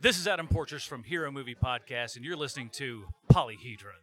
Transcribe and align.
This 0.00 0.16
is 0.16 0.28
Adam 0.28 0.46
Porchers 0.46 0.86
from 0.86 1.02
Hero 1.02 1.28
Movie 1.32 1.56
Podcast, 1.56 2.14
and 2.14 2.24
you're 2.24 2.36
listening 2.36 2.68
to 2.74 3.06
Polyhedron. 3.32 3.98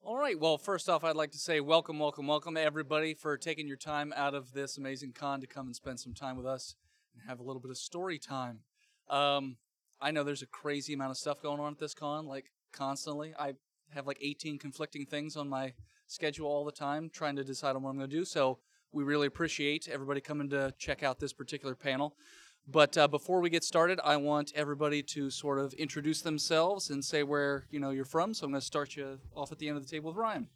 All 0.00 0.16
right. 0.16 0.38
Well, 0.38 0.58
first 0.58 0.88
off, 0.88 1.02
I'd 1.02 1.16
like 1.16 1.32
to 1.32 1.38
say 1.38 1.58
welcome, 1.58 1.98
welcome, 1.98 2.28
welcome, 2.28 2.56
everybody, 2.56 3.14
for 3.14 3.36
taking 3.36 3.66
your 3.66 3.78
time 3.78 4.12
out 4.14 4.36
of 4.36 4.52
this 4.52 4.78
amazing 4.78 5.12
con 5.12 5.40
to 5.40 5.48
come 5.48 5.66
and 5.66 5.74
spend 5.74 5.98
some 5.98 6.14
time 6.14 6.36
with 6.36 6.46
us 6.46 6.76
and 7.12 7.28
have 7.28 7.40
a 7.40 7.42
little 7.42 7.60
bit 7.60 7.72
of 7.72 7.76
story 7.76 8.20
time. 8.20 8.60
Um, 9.10 9.56
I 10.00 10.12
know 10.12 10.22
there's 10.22 10.42
a 10.42 10.46
crazy 10.46 10.94
amount 10.94 11.10
of 11.10 11.16
stuff 11.16 11.42
going 11.42 11.58
on 11.58 11.72
at 11.72 11.80
this 11.80 11.94
con, 11.94 12.28
like 12.28 12.52
constantly. 12.72 13.34
I 13.36 13.54
have 13.90 14.06
like 14.06 14.18
18 14.20 14.56
conflicting 14.60 15.04
things 15.04 15.34
on 15.34 15.48
my 15.48 15.72
schedule 16.06 16.48
all 16.48 16.64
the 16.64 16.72
time, 16.72 17.10
trying 17.12 17.36
to 17.36 17.44
decide 17.44 17.76
on 17.76 17.82
what 17.82 17.90
I'm 17.90 17.96
going 17.96 18.10
to 18.10 18.16
do. 18.16 18.24
So 18.24 18.58
we 18.92 19.04
really 19.04 19.26
appreciate 19.26 19.88
everybody 19.88 20.20
coming 20.20 20.48
to 20.50 20.72
check 20.78 21.02
out 21.02 21.18
this 21.18 21.32
particular 21.32 21.74
panel. 21.74 22.16
But 22.66 22.96
uh, 22.96 23.08
before 23.08 23.40
we 23.40 23.50
get 23.50 23.62
started, 23.62 24.00
I 24.02 24.16
want 24.16 24.52
everybody 24.54 25.02
to 25.02 25.28
sort 25.30 25.58
of 25.58 25.74
introduce 25.74 26.22
themselves 26.22 26.88
and 26.88 27.04
say 27.04 27.22
where 27.22 27.66
you 27.70 27.78
know 27.78 27.90
you're 27.90 28.06
from. 28.06 28.32
So 28.32 28.46
I'm 28.46 28.52
going 28.52 28.60
to 28.60 28.66
start 28.66 28.96
you 28.96 29.18
off 29.36 29.52
at 29.52 29.58
the 29.58 29.68
end 29.68 29.76
of 29.76 29.84
the 29.84 29.90
table 29.90 30.10
with 30.10 30.16
Ryan. 30.16 30.48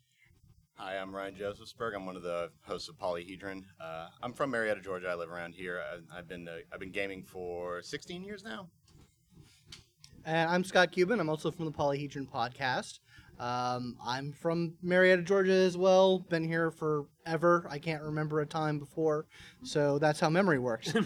Hi, 0.75 0.97
I'm 0.97 1.15
Ryan 1.15 1.35
Josephsberg. 1.35 1.95
I'm 1.95 2.07
one 2.07 2.17
of 2.17 2.23
the 2.23 2.51
hosts 2.63 2.89
of 2.89 2.97
Polyhedron. 2.97 3.65
Uh, 3.81 4.07
I'm 4.23 4.33
from 4.33 4.51
Marietta, 4.51 4.81
Georgia. 4.81 5.09
I 5.09 5.17
live 5.17 5.29
around 5.29 5.55
here. 5.55 5.83
I, 5.83 6.19
I've 6.19 6.29
been 6.29 6.49
uh, 6.49 6.59
I've 6.73 6.81
been 6.81 6.93
gaming 6.93 7.25
for 7.25 7.83
16 7.83 8.23
years 8.23 8.43
now. 8.43 8.69
And 10.25 10.51
I'm 10.51 10.65
Scott 10.65 10.93
Cuban. 10.93 11.21
I'm 11.21 11.29
also 11.29 11.51
from 11.51 11.65
the 11.65 11.73
Polyhedron 11.73 12.31
podcast. 12.31 13.01
Um, 13.39 13.97
I'm 14.05 14.33
from 14.33 14.75
Marietta, 14.83 15.23
Georgia 15.23 15.53
as 15.53 15.77
well. 15.77 16.19
Been 16.19 16.43
here 16.43 16.71
forever. 16.73 17.67
I 17.71 17.79
can't 17.79 18.03
remember 18.03 18.41
a 18.41 18.47
time 18.47 18.79
before. 18.79 19.27
So 19.63 19.99
that's 19.99 20.19
how 20.19 20.29
memory 20.29 20.59
works. 20.59 20.93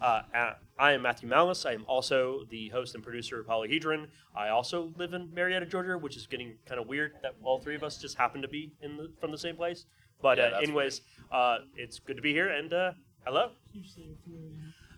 Uh, 0.00 0.22
uh, 0.34 0.52
I 0.80 0.92
am 0.92 1.02
Matthew 1.02 1.28
Malice. 1.28 1.64
I 1.64 1.74
am 1.74 1.84
also 1.86 2.40
the 2.50 2.70
host 2.70 2.96
and 2.96 3.04
producer 3.04 3.38
of 3.38 3.46
Polyhedron. 3.46 4.08
I 4.34 4.48
also 4.48 4.92
live 4.96 5.14
in 5.14 5.32
Marietta, 5.32 5.66
Georgia, 5.66 5.96
which 5.96 6.16
is 6.16 6.26
getting 6.26 6.54
kind 6.66 6.80
of 6.80 6.88
weird 6.88 7.12
that 7.22 7.36
all 7.44 7.60
three 7.60 7.76
of 7.76 7.84
us 7.84 7.98
just 7.98 8.18
happen 8.18 8.42
to 8.42 8.48
be 8.48 8.72
in 8.80 8.96
the, 8.96 9.12
from 9.20 9.30
the 9.30 9.38
same 9.38 9.54
place. 9.54 9.86
But 10.20 10.38
Yeah, 10.38 10.44
uh, 10.44 10.58
anyways, 10.58 11.02
uh, 11.30 11.58
it's 11.76 12.00
good 12.00 12.16
to 12.16 12.22
be 12.22 12.32
here, 12.32 12.48
and 12.48 12.72
uh, 12.72 12.92
hello. 13.24 13.50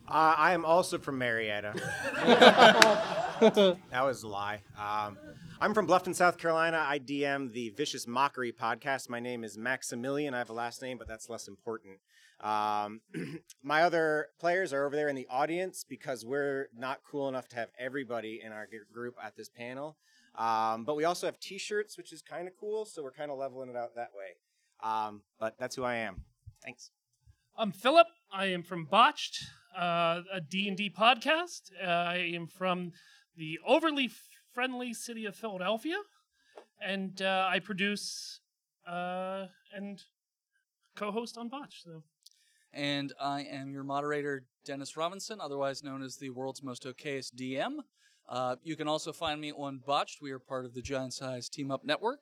Uh, 0.08 0.34
I 0.38 0.54
am 0.54 0.64
also 0.64 0.96
from 0.98 1.18
Marietta. 1.18 1.74
that 2.24 3.76
was 3.92 4.22
a 4.22 4.28
lie. 4.28 4.60
Um, 4.78 5.18
I'm 5.64 5.72
from 5.72 5.86
Bluffton, 5.86 6.14
South 6.14 6.36
Carolina. 6.36 6.84
I 6.86 6.98
DM 6.98 7.50
the 7.50 7.70
Vicious 7.70 8.06
Mockery 8.06 8.52
podcast. 8.52 9.08
My 9.08 9.18
name 9.18 9.42
is 9.42 9.56
Maximilian. 9.56 10.34
I 10.34 10.38
have 10.38 10.50
a 10.50 10.52
last 10.52 10.82
name, 10.82 10.98
but 10.98 11.08
that's 11.08 11.30
less 11.30 11.48
important. 11.48 12.00
Um, 12.42 13.00
my 13.62 13.82
other 13.82 14.26
players 14.38 14.74
are 14.74 14.84
over 14.84 14.94
there 14.94 15.08
in 15.08 15.16
the 15.16 15.26
audience 15.30 15.82
because 15.88 16.22
we're 16.22 16.68
not 16.76 17.00
cool 17.10 17.30
enough 17.30 17.48
to 17.48 17.56
have 17.56 17.70
everybody 17.78 18.42
in 18.44 18.52
our 18.52 18.68
group 18.92 19.14
at 19.24 19.36
this 19.36 19.48
panel. 19.48 19.96
Um, 20.34 20.84
but 20.84 20.96
we 20.96 21.04
also 21.04 21.26
have 21.26 21.40
T-shirts, 21.40 21.96
which 21.96 22.12
is 22.12 22.20
kind 22.20 22.46
of 22.46 22.52
cool. 22.60 22.84
So 22.84 23.02
we're 23.02 23.12
kind 23.12 23.30
of 23.30 23.38
leveling 23.38 23.70
it 23.70 23.76
out 23.76 23.94
that 23.96 24.10
way. 24.14 24.36
Um, 24.82 25.22
but 25.40 25.54
that's 25.58 25.76
who 25.76 25.82
I 25.82 25.94
am. 25.94 26.24
Thanks. 26.62 26.90
I'm 27.56 27.72
Philip. 27.72 28.08
I 28.30 28.48
am 28.48 28.64
from 28.64 28.84
Botched, 28.84 29.46
uh, 29.74 30.20
a 30.30 30.42
D&D 30.42 30.90
podcast. 30.90 31.70
Uh, 31.82 31.86
I 31.86 32.32
am 32.34 32.48
from 32.48 32.92
the 33.34 33.58
overly 33.66 34.10
friendly 34.54 34.94
city 34.94 35.26
of 35.26 35.34
Philadelphia, 35.34 35.96
and 36.80 37.20
uh, 37.20 37.48
I 37.50 37.58
produce 37.58 38.40
uh, 38.86 39.46
and 39.74 40.00
co-host 40.94 41.36
on 41.36 41.48
Botch. 41.48 41.82
So 41.84 42.02
And 42.72 43.12
I 43.20 43.42
am 43.42 43.72
your 43.72 43.84
moderator, 43.84 44.44
Dennis 44.64 44.96
Robinson, 44.96 45.40
otherwise 45.40 45.82
known 45.82 46.02
as 46.02 46.16
the 46.16 46.30
world's 46.30 46.62
most 46.62 46.84
okayest 46.84 47.34
DM. 47.34 47.78
Uh, 48.28 48.56
you 48.62 48.76
can 48.76 48.88
also 48.88 49.12
find 49.12 49.40
me 49.40 49.52
on 49.52 49.80
Botched. 49.84 50.22
We 50.22 50.30
are 50.30 50.38
part 50.38 50.64
of 50.64 50.74
the 50.74 50.80
Giant 50.80 51.12
Size 51.12 51.48
Team 51.48 51.70
Up 51.70 51.84
Network. 51.84 52.20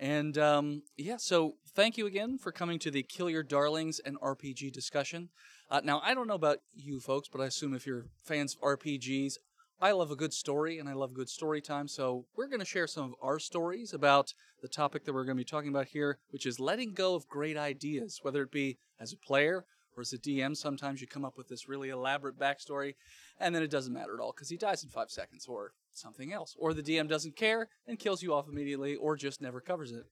And 0.00 0.38
um, 0.38 0.82
yeah, 0.96 1.16
so 1.16 1.54
thank 1.74 1.96
you 1.96 2.06
again 2.06 2.38
for 2.38 2.52
coming 2.52 2.78
to 2.80 2.90
the 2.90 3.02
Kill 3.02 3.28
Your 3.28 3.42
Darlings 3.42 3.98
and 3.98 4.20
RPG 4.20 4.72
discussion. 4.72 5.30
Uh, 5.70 5.80
now, 5.82 6.00
I 6.04 6.14
don't 6.14 6.28
know 6.28 6.34
about 6.34 6.58
you 6.74 7.00
folks, 7.00 7.28
but 7.28 7.40
I 7.40 7.46
assume 7.46 7.74
if 7.74 7.86
you're 7.86 8.06
fans 8.22 8.54
of 8.54 8.60
RPGs, 8.60 9.34
I 9.80 9.92
love 9.92 10.10
a 10.10 10.16
good 10.16 10.34
story 10.34 10.80
and 10.80 10.88
I 10.88 10.94
love 10.94 11.14
good 11.14 11.28
story 11.28 11.60
time. 11.60 11.86
So 11.86 12.26
we're 12.36 12.48
going 12.48 12.58
to 12.58 12.66
share 12.66 12.88
some 12.88 13.04
of 13.04 13.14
our 13.22 13.38
stories 13.38 13.94
about 13.94 14.34
the 14.60 14.66
topic 14.66 15.04
that 15.04 15.12
we're 15.12 15.24
going 15.24 15.36
to 15.36 15.40
be 15.40 15.44
talking 15.44 15.68
about 15.68 15.86
here, 15.86 16.18
which 16.30 16.46
is 16.46 16.58
letting 16.58 16.94
go 16.94 17.14
of 17.14 17.28
great 17.28 17.56
ideas, 17.56 18.18
whether 18.22 18.42
it 18.42 18.50
be 18.50 18.78
as 18.98 19.12
a 19.12 19.16
player 19.16 19.64
or 19.96 20.00
as 20.00 20.12
a 20.12 20.18
DM. 20.18 20.56
Sometimes 20.56 21.00
you 21.00 21.06
come 21.06 21.24
up 21.24 21.38
with 21.38 21.46
this 21.46 21.68
really 21.68 21.90
elaborate 21.90 22.36
backstory, 22.36 22.96
and 23.38 23.54
then 23.54 23.62
it 23.62 23.70
doesn't 23.70 23.92
matter 23.92 24.14
at 24.14 24.20
all 24.20 24.32
because 24.32 24.48
he 24.48 24.56
dies 24.56 24.82
in 24.82 24.90
five 24.90 25.10
seconds 25.10 25.46
or 25.46 25.74
something 25.92 26.32
else, 26.32 26.56
or 26.58 26.74
the 26.74 26.82
DM 26.82 27.08
doesn't 27.08 27.36
care 27.36 27.68
and 27.86 28.00
kills 28.00 28.20
you 28.20 28.34
off 28.34 28.48
immediately, 28.48 28.96
or 28.96 29.16
just 29.16 29.40
never 29.40 29.60
covers 29.60 29.92
it. 29.92 30.06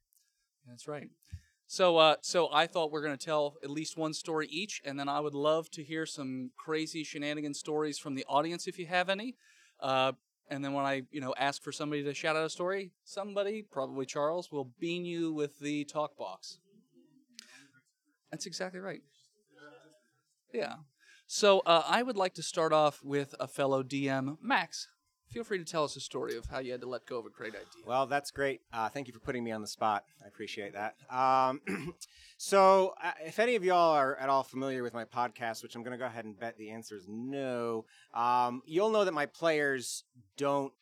That's 0.68 0.86
right. 0.86 1.10
So, 1.68 1.96
uh, 1.96 2.16
so 2.20 2.48
I 2.52 2.68
thought 2.68 2.92
we're 2.92 3.02
going 3.02 3.18
to 3.18 3.24
tell 3.24 3.56
at 3.64 3.70
least 3.70 3.96
one 3.96 4.14
story 4.14 4.46
each, 4.48 4.80
and 4.84 4.98
then 4.98 5.08
I 5.08 5.18
would 5.18 5.34
love 5.34 5.68
to 5.72 5.82
hear 5.82 6.06
some 6.06 6.52
crazy 6.56 7.02
shenanigan 7.02 7.54
stories 7.54 7.98
from 7.98 8.14
the 8.14 8.24
audience 8.28 8.68
if 8.68 8.78
you 8.78 8.86
have 8.86 9.08
any. 9.08 9.34
Uh, 9.80 10.12
and 10.48 10.64
then 10.64 10.72
when 10.72 10.84
I, 10.84 11.02
you 11.10 11.20
know, 11.20 11.34
ask 11.36 11.62
for 11.62 11.72
somebody 11.72 12.04
to 12.04 12.14
shout 12.14 12.36
out 12.36 12.44
a 12.44 12.50
story, 12.50 12.92
somebody, 13.04 13.62
probably 13.62 14.06
Charles, 14.06 14.52
will 14.52 14.70
bean 14.78 15.04
you 15.04 15.32
with 15.32 15.58
the 15.58 15.84
talk 15.84 16.16
box. 16.16 16.58
That's 18.30 18.46
exactly 18.46 18.80
right. 18.80 19.02
Yeah. 20.52 20.74
So 21.26 21.60
uh, 21.60 21.82
I 21.86 22.02
would 22.02 22.16
like 22.16 22.34
to 22.34 22.42
start 22.42 22.72
off 22.72 23.02
with 23.02 23.34
a 23.40 23.48
fellow 23.48 23.82
DM, 23.82 24.38
Max. 24.40 24.88
Feel 25.30 25.44
free 25.44 25.58
to 25.58 25.64
tell 25.64 25.84
us 25.84 25.96
a 25.96 26.00
story 26.00 26.36
of 26.36 26.46
how 26.46 26.60
you 26.60 26.72
had 26.72 26.80
to 26.80 26.88
let 26.88 27.04
go 27.04 27.18
of 27.18 27.26
a 27.26 27.30
great 27.30 27.54
idea. 27.54 27.84
Well, 27.84 28.06
that's 28.06 28.30
great. 28.30 28.60
Uh, 28.72 28.88
thank 28.88 29.06
you 29.06 29.12
for 29.12 29.20
putting 29.20 29.44
me 29.44 29.50
on 29.50 29.60
the 29.60 29.66
spot. 29.66 30.04
I 30.24 30.28
appreciate 30.28 30.72
that. 30.74 30.96
Um, 31.10 31.60
so, 32.38 32.94
uh, 33.02 33.12
if 33.24 33.38
any 33.38 33.56
of 33.56 33.64
y'all 33.64 33.92
are 33.92 34.16
at 34.16 34.28
all 34.28 34.42
familiar 34.42 34.82
with 34.82 34.94
my 34.94 35.04
podcast, 35.04 35.62
which 35.62 35.74
I'm 35.74 35.82
going 35.82 35.92
to 35.92 35.98
go 35.98 36.06
ahead 36.06 36.24
and 36.24 36.38
bet 36.38 36.56
the 36.56 36.70
answer 36.70 36.96
is 36.96 37.06
no, 37.08 37.84
um, 38.14 38.62
you'll 38.66 38.90
know 38.90 39.04
that 39.04 39.12
my 39.12 39.26
players 39.26 40.04
don't 40.36 40.72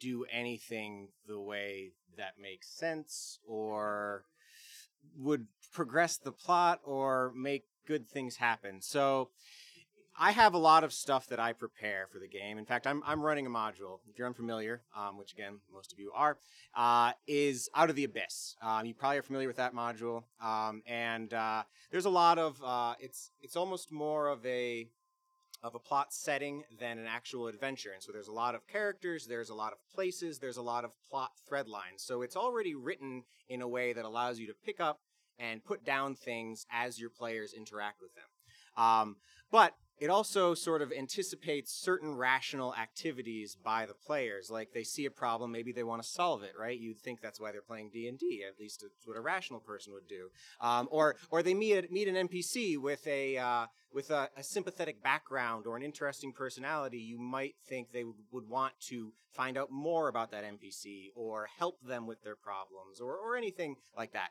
do 0.00 0.26
anything 0.30 1.08
the 1.26 1.40
way 1.40 1.92
that 2.16 2.34
makes 2.40 2.68
sense 2.68 3.38
or 3.46 4.24
would 5.16 5.46
progress 5.72 6.18
the 6.18 6.32
plot 6.32 6.80
or 6.84 7.32
make 7.34 7.64
good 7.86 8.08
things 8.08 8.36
happen. 8.36 8.80
So, 8.80 9.30
I 10.18 10.32
have 10.32 10.54
a 10.54 10.58
lot 10.58 10.84
of 10.84 10.92
stuff 10.92 11.28
that 11.28 11.40
I 11.40 11.52
prepare 11.52 12.06
for 12.12 12.18
the 12.18 12.28
game. 12.28 12.58
In 12.58 12.64
fact, 12.64 12.86
I'm, 12.86 13.02
I'm 13.06 13.22
running 13.22 13.46
a 13.46 13.50
module. 13.50 14.00
If 14.08 14.18
you're 14.18 14.26
unfamiliar, 14.26 14.82
um, 14.96 15.16
which 15.16 15.32
again 15.32 15.60
most 15.72 15.92
of 15.92 15.98
you 15.98 16.12
are, 16.14 16.38
uh, 16.74 17.12
is 17.26 17.68
Out 17.74 17.90
of 17.90 17.96
the 17.96 18.04
Abyss. 18.04 18.56
Um, 18.62 18.86
you 18.86 18.94
probably 18.94 19.18
are 19.18 19.22
familiar 19.22 19.48
with 19.48 19.56
that 19.56 19.74
module, 19.74 20.24
um, 20.40 20.82
and 20.86 21.32
uh, 21.32 21.62
there's 21.90 22.04
a 22.04 22.10
lot 22.10 22.38
of 22.38 22.62
uh, 22.62 22.94
it's 23.00 23.30
it's 23.40 23.56
almost 23.56 23.90
more 23.90 24.28
of 24.28 24.44
a 24.44 24.86
of 25.62 25.74
a 25.74 25.78
plot 25.78 26.12
setting 26.12 26.64
than 26.80 26.98
an 26.98 27.06
actual 27.06 27.46
adventure. 27.46 27.92
And 27.92 28.02
so 28.02 28.10
there's 28.12 28.28
a 28.28 28.32
lot 28.32 28.54
of 28.54 28.66
characters, 28.66 29.26
there's 29.26 29.48
a 29.48 29.54
lot 29.54 29.72
of 29.72 29.78
places, 29.94 30.40
there's 30.40 30.56
a 30.56 30.62
lot 30.62 30.84
of 30.84 30.90
plot 31.08 31.30
thread 31.48 31.68
lines. 31.68 32.02
So 32.02 32.22
it's 32.22 32.36
already 32.36 32.74
written 32.74 33.22
in 33.48 33.62
a 33.62 33.68
way 33.68 33.92
that 33.92 34.04
allows 34.04 34.40
you 34.40 34.48
to 34.48 34.54
pick 34.64 34.80
up 34.80 35.00
and 35.38 35.64
put 35.64 35.84
down 35.84 36.16
things 36.16 36.66
as 36.72 37.00
your 37.00 37.10
players 37.10 37.52
interact 37.52 38.02
with 38.02 38.10
them. 38.14 38.84
Um, 38.84 39.16
but 39.52 39.74
it 40.02 40.10
also 40.10 40.52
sort 40.52 40.82
of 40.82 40.90
anticipates 40.90 41.72
certain 41.72 42.16
rational 42.16 42.74
activities 42.74 43.54
by 43.54 43.86
the 43.86 43.94
players. 43.94 44.50
Like 44.50 44.72
they 44.72 44.82
see 44.82 45.06
a 45.06 45.12
problem 45.12 45.52
maybe 45.52 45.70
they 45.70 45.84
want 45.84 46.02
to 46.02 46.08
solve 46.08 46.42
it 46.42 46.54
right? 46.58 46.76
You'd 46.76 46.98
think 46.98 47.20
that's 47.20 47.40
why 47.40 47.52
they're 47.52 47.62
playing 47.62 47.90
d&d 47.90 48.44
at 48.46 48.58
least 48.58 48.82
it's 48.82 49.06
what 49.06 49.16
a 49.16 49.20
rational 49.20 49.60
person 49.60 49.92
would 49.92 50.08
do. 50.08 50.30
Um, 50.60 50.88
or 50.90 51.14
or 51.30 51.44
they 51.44 51.54
meet 51.54 51.92
meet 51.92 52.08
an 52.08 52.28
npc 52.28 52.78
with 52.78 53.06
a 53.06 53.38
uh, 53.38 53.66
with 53.92 54.10
a, 54.10 54.28
a 54.36 54.42
sympathetic 54.42 55.04
background 55.04 55.68
or 55.68 55.76
an 55.76 55.84
interesting 55.84 56.32
personality 56.32 56.98
you 56.98 57.20
might 57.20 57.54
think 57.68 57.92
they 57.92 58.02
would, 58.02 58.16
would 58.32 58.48
want 58.48 58.72
to 58.88 59.12
find 59.32 59.56
out 59.56 59.70
more 59.70 60.08
about 60.08 60.32
that 60.32 60.42
npc 60.42 61.10
or 61.14 61.48
help 61.58 61.76
them 61.80 62.08
with 62.08 62.24
their 62.24 62.36
problems 62.36 63.00
or, 63.00 63.14
or 63.16 63.36
anything 63.36 63.76
like 63.96 64.12
that. 64.14 64.30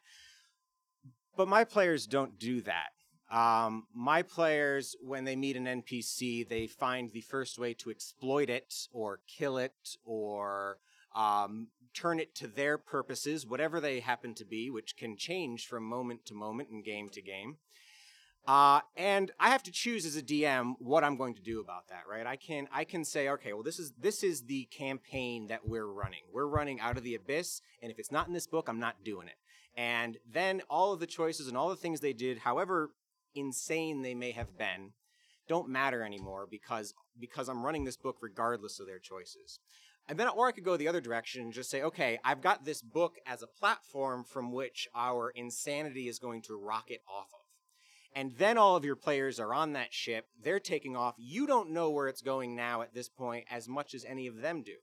But 1.37 1.47
my 1.47 1.63
players 1.63 2.07
don't 2.07 2.37
do 2.37 2.59
that 2.59 2.89
um, 3.31 3.87
my 3.95 4.23
players, 4.23 4.95
when 5.01 5.23
they 5.23 5.37
meet 5.37 5.55
an 5.55 5.65
NPC, 5.65 6.47
they 6.47 6.67
find 6.67 7.11
the 7.11 7.21
first 7.21 7.57
way 7.57 7.73
to 7.75 7.89
exploit 7.89 8.49
it 8.49 8.73
or 8.91 9.21
kill 9.25 9.57
it 9.57 9.95
or 10.03 10.79
um, 11.15 11.67
turn 11.93 12.19
it 12.19 12.35
to 12.35 12.47
their 12.47 12.77
purposes, 12.77 13.45
whatever 13.47 13.79
they 13.79 14.01
happen 14.01 14.33
to 14.35 14.45
be, 14.45 14.69
which 14.69 14.97
can 14.97 15.15
change 15.15 15.65
from 15.65 15.83
moment 15.83 16.25
to 16.25 16.33
moment 16.33 16.69
and 16.69 16.83
game 16.83 17.07
to 17.09 17.21
game. 17.21 17.57
Uh, 18.47 18.81
and 18.97 19.31
I 19.39 19.49
have 19.49 19.63
to 19.63 19.71
choose 19.71 20.05
as 20.05 20.15
a 20.15 20.21
DM 20.21 20.73
what 20.79 21.03
I'm 21.03 21.15
going 21.15 21.35
to 21.35 21.41
do 21.41 21.61
about 21.61 21.87
that, 21.89 22.03
right? 22.09 22.25
I 22.25 22.35
can 22.35 22.67
I 22.73 22.85
can 22.85 23.05
say, 23.05 23.29
okay, 23.29 23.53
well, 23.53 23.61
this 23.63 23.77
is 23.77 23.93
this 23.99 24.23
is 24.23 24.41
the 24.41 24.65
campaign 24.65 25.47
that 25.47 25.67
we're 25.67 25.85
running. 25.85 26.23
We're 26.33 26.47
running 26.47 26.79
out 26.79 26.97
of 26.97 27.03
the 27.03 27.15
abyss, 27.15 27.61
and 27.81 27.91
if 27.91 27.99
it's 27.99 28.11
not 28.11 28.27
in 28.27 28.33
this 28.33 28.47
book, 28.47 28.67
I'm 28.67 28.79
not 28.79 29.03
doing 29.05 29.27
it. 29.27 29.35
And 29.77 30.17
then 30.29 30.63
all 30.69 30.91
of 30.91 30.99
the 30.99 31.07
choices 31.07 31.47
and 31.47 31.55
all 31.55 31.69
the 31.69 31.75
things 31.75 31.99
they 31.99 32.13
did, 32.13 32.39
however 32.39 32.89
insane 33.35 34.01
they 34.01 34.13
may 34.13 34.31
have 34.31 34.57
been, 34.57 34.93
don't 35.47 35.69
matter 35.69 36.03
anymore 36.03 36.47
because 36.49 36.93
because 37.19 37.49
I'm 37.49 37.65
running 37.65 37.83
this 37.83 37.97
book 37.97 38.17
regardless 38.21 38.79
of 38.79 38.87
their 38.87 38.99
choices. 38.99 39.59
And 40.07 40.19
then 40.19 40.29
or 40.29 40.47
I 40.47 40.51
could 40.51 40.63
go 40.63 40.77
the 40.77 40.87
other 40.87 41.01
direction 41.01 41.41
and 41.41 41.53
just 41.53 41.69
say, 41.69 41.81
okay, 41.83 42.19
I've 42.23 42.41
got 42.41 42.65
this 42.65 42.81
book 42.81 43.17
as 43.25 43.41
a 43.41 43.47
platform 43.47 44.23
from 44.23 44.51
which 44.51 44.87
our 44.95 45.29
insanity 45.29 46.07
is 46.07 46.19
going 46.19 46.41
to 46.43 46.55
rocket 46.55 47.01
off 47.07 47.27
of. 47.33 47.41
And 48.13 48.33
then 48.37 48.57
all 48.57 48.75
of 48.75 48.83
your 48.83 48.95
players 48.95 49.39
are 49.39 49.53
on 49.53 49.73
that 49.73 49.93
ship, 49.93 50.25
they're 50.41 50.59
taking 50.59 50.97
off. 50.97 51.15
You 51.17 51.47
don't 51.47 51.71
know 51.71 51.89
where 51.89 52.07
it's 52.07 52.21
going 52.21 52.55
now 52.55 52.81
at 52.81 52.93
this 52.93 53.07
point 53.07 53.45
as 53.49 53.69
much 53.69 53.93
as 53.93 54.03
any 54.03 54.27
of 54.27 54.37
them 54.37 54.63
do. 54.63 54.75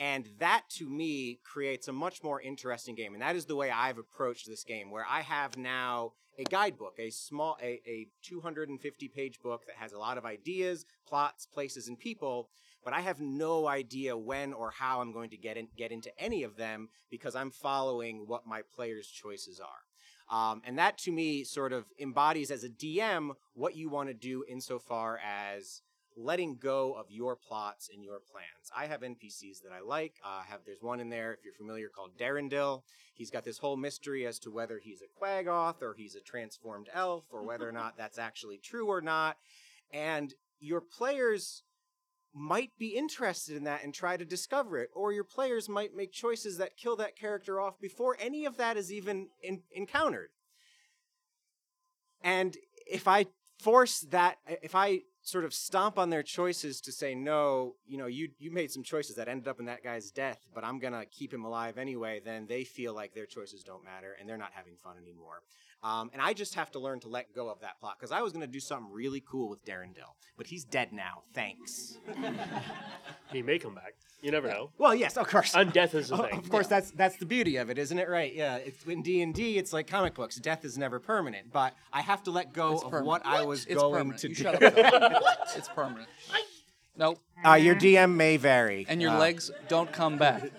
And 0.00 0.28
that 0.38 0.62
to 0.76 0.88
me 0.88 1.40
creates 1.44 1.88
a 1.88 1.92
much 1.92 2.22
more 2.22 2.40
interesting 2.40 2.94
game. 2.94 3.14
And 3.14 3.22
that 3.22 3.34
is 3.34 3.46
the 3.46 3.56
way 3.56 3.70
I've 3.70 3.98
approached 3.98 4.46
this 4.46 4.62
game, 4.62 4.90
where 4.90 5.06
I 5.08 5.22
have 5.22 5.56
now 5.56 6.12
a 6.38 6.44
guidebook, 6.44 6.94
a 7.00 7.10
small, 7.10 7.58
a, 7.60 7.80
a 7.86 8.06
250 8.22 9.08
page 9.08 9.40
book 9.40 9.66
that 9.66 9.74
has 9.76 9.92
a 9.92 9.98
lot 9.98 10.16
of 10.16 10.24
ideas, 10.24 10.86
plots, 11.06 11.46
places, 11.46 11.88
and 11.88 11.98
people. 11.98 12.48
But 12.84 12.94
I 12.94 13.00
have 13.00 13.20
no 13.20 13.66
idea 13.66 14.16
when 14.16 14.52
or 14.52 14.70
how 14.70 15.00
I'm 15.00 15.12
going 15.12 15.30
to 15.30 15.36
get 15.36 15.56
in, 15.56 15.66
get 15.76 15.90
into 15.90 16.16
any 16.16 16.44
of 16.44 16.56
them 16.56 16.90
because 17.10 17.34
I'm 17.34 17.50
following 17.50 18.24
what 18.26 18.46
my 18.46 18.62
players' 18.74 19.08
choices 19.08 19.60
are. 19.60 19.82
Um, 20.30 20.62
and 20.64 20.78
that 20.78 20.98
to 20.98 21.12
me 21.12 21.42
sort 21.42 21.72
of 21.72 21.86
embodies 21.98 22.50
as 22.50 22.62
a 22.62 22.68
DM 22.68 23.30
what 23.54 23.74
you 23.74 23.88
want 23.88 24.08
to 24.10 24.14
do 24.14 24.44
insofar 24.48 25.18
as 25.18 25.82
letting 26.18 26.56
go 26.56 26.92
of 26.94 27.06
your 27.10 27.36
plots 27.36 27.88
and 27.92 28.02
your 28.02 28.18
plans. 28.30 28.70
I 28.76 28.86
have 28.86 29.02
NPCs 29.02 29.62
that 29.62 29.72
I 29.72 29.80
like. 29.80 30.14
Uh, 30.24 30.42
have 30.42 30.60
there's 30.66 30.82
one 30.82 31.00
in 31.00 31.08
there 31.08 31.32
if 31.32 31.44
you're 31.44 31.54
familiar 31.54 31.88
called 31.88 32.18
Derendil. 32.18 32.82
He's 33.14 33.30
got 33.30 33.44
this 33.44 33.58
whole 33.58 33.76
mystery 33.76 34.26
as 34.26 34.38
to 34.40 34.50
whether 34.50 34.78
he's 34.78 35.02
a 35.02 35.24
Quaggoth 35.24 35.80
or 35.80 35.94
he's 35.96 36.14
a 36.14 36.20
transformed 36.20 36.88
elf 36.92 37.24
or 37.30 37.44
whether 37.44 37.68
or 37.68 37.72
not 37.72 37.96
that's 37.96 38.18
actually 38.18 38.58
true 38.58 38.86
or 38.86 39.00
not. 39.00 39.36
And 39.92 40.34
your 40.60 40.80
players 40.80 41.62
might 42.34 42.72
be 42.78 42.88
interested 42.88 43.56
in 43.56 43.64
that 43.64 43.82
and 43.82 43.94
try 43.94 44.16
to 44.16 44.24
discover 44.24 44.78
it, 44.78 44.90
or 44.94 45.12
your 45.12 45.24
players 45.24 45.68
might 45.68 45.94
make 45.94 46.12
choices 46.12 46.58
that 46.58 46.76
kill 46.76 46.96
that 46.96 47.16
character 47.16 47.60
off 47.60 47.80
before 47.80 48.16
any 48.20 48.44
of 48.44 48.56
that 48.56 48.76
is 48.76 48.92
even 48.92 49.28
in- 49.42 49.62
encountered. 49.72 50.30
And 52.22 52.56
if 52.86 53.08
I 53.08 53.26
force 53.58 54.00
that, 54.10 54.38
if 54.62 54.74
I 54.74 55.02
sort 55.28 55.44
of 55.44 55.52
stomp 55.52 55.98
on 55.98 56.08
their 56.08 56.22
choices 56.22 56.80
to 56.80 56.90
say 56.90 57.14
no, 57.14 57.74
you 57.86 57.98
know, 57.98 58.06
you 58.06 58.30
you 58.38 58.50
made 58.50 58.70
some 58.70 58.82
choices 58.82 59.16
that 59.16 59.28
ended 59.28 59.46
up 59.46 59.60
in 59.60 59.66
that 59.66 59.84
guy's 59.84 60.10
death, 60.10 60.46
but 60.54 60.64
I'm 60.64 60.78
gonna 60.78 61.04
keep 61.04 61.32
him 61.32 61.44
alive 61.44 61.76
anyway. 61.76 62.20
Then 62.24 62.46
they 62.46 62.64
feel 62.64 62.94
like 62.94 63.14
their 63.14 63.26
choices 63.26 63.62
don't 63.62 63.84
matter 63.84 64.16
and 64.18 64.28
they're 64.28 64.38
not 64.38 64.52
having 64.54 64.76
fun 64.82 64.96
anymore. 64.96 65.42
Um, 65.82 66.10
and 66.12 66.20
I 66.20 66.32
just 66.32 66.54
have 66.56 66.70
to 66.72 66.78
learn 66.80 66.98
to 67.00 67.08
let 67.08 67.32
go 67.34 67.48
of 67.48 67.60
that 67.60 67.78
plot 67.80 67.96
because 67.98 68.10
I 68.10 68.20
was 68.22 68.32
gonna 68.32 68.46
do 68.48 68.58
something 68.60 68.92
really 68.92 69.22
cool 69.26 69.48
with 69.48 69.64
Derendil, 69.64 70.16
but 70.36 70.46
he's 70.48 70.64
dead 70.64 70.92
now. 70.92 71.22
Thanks. 71.34 71.98
He 73.32 73.42
may 73.42 73.58
come 73.58 73.74
back. 73.74 73.94
You 74.22 74.30
never 74.30 74.48
know. 74.48 74.70
Well, 74.78 74.94
yes, 74.94 75.16
of 75.18 75.28
course. 75.28 75.54
And 75.54 75.70
death 75.70 75.94
is 75.94 76.10
a 76.10 76.14
Oh, 76.14 76.22
thing. 76.22 76.38
Of 76.38 76.48
course, 76.50 76.66
that's 76.66 76.90
that's 76.92 77.16
the 77.18 77.26
beauty 77.26 77.56
of 77.58 77.68
it, 77.68 77.76
isn't 77.78 77.98
it? 77.98 78.08
Right? 78.08 78.34
Yeah. 78.34 78.56
It's 78.56 78.84
in 78.86 79.02
D 79.02 79.20
and 79.20 79.34
D, 79.34 79.58
it's 79.58 79.72
like 79.72 79.86
comic 79.86 80.14
books. 80.14 80.36
Death 80.36 80.64
is 80.64 80.78
never 80.78 80.98
permanent, 80.98 81.52
but 81.52 81.74
I 81.92 82.00
have 82.00 82.22
to 82.24 82.30
let 82.30 82.52
go 82.54 82.72
It's 82.72 82.82
of 82.84 82.90
permanent. 82.90 83.06
what 83.06 83.26
I 83.26 83.44
was 83.44 83.66
It's 83.66 83.74
going 83.80 83.92
permanent. 83.92 84.20
to 84.20 84.28
You 84.30 84.34
do. 84.34 84.42
shut 84.42 84.62
up. 84.62 84.72
Phil. 84.74 85.20
It's 85.56 85.68
permanent. 85.68 86.08
Nope. 86.96 87.18
Uh, 87.46 87.54
your 87.54 87.74
DM 87.76 88.14
may 88.16 88.38
vary, 88.38 88.86
And 88.88 89.00
your 89.02 89.12
Uh, 89.12 89.18
legs 89.18 89.50
don't 89.68 89.92
come 89.92 90.16
back. 90.18 90.50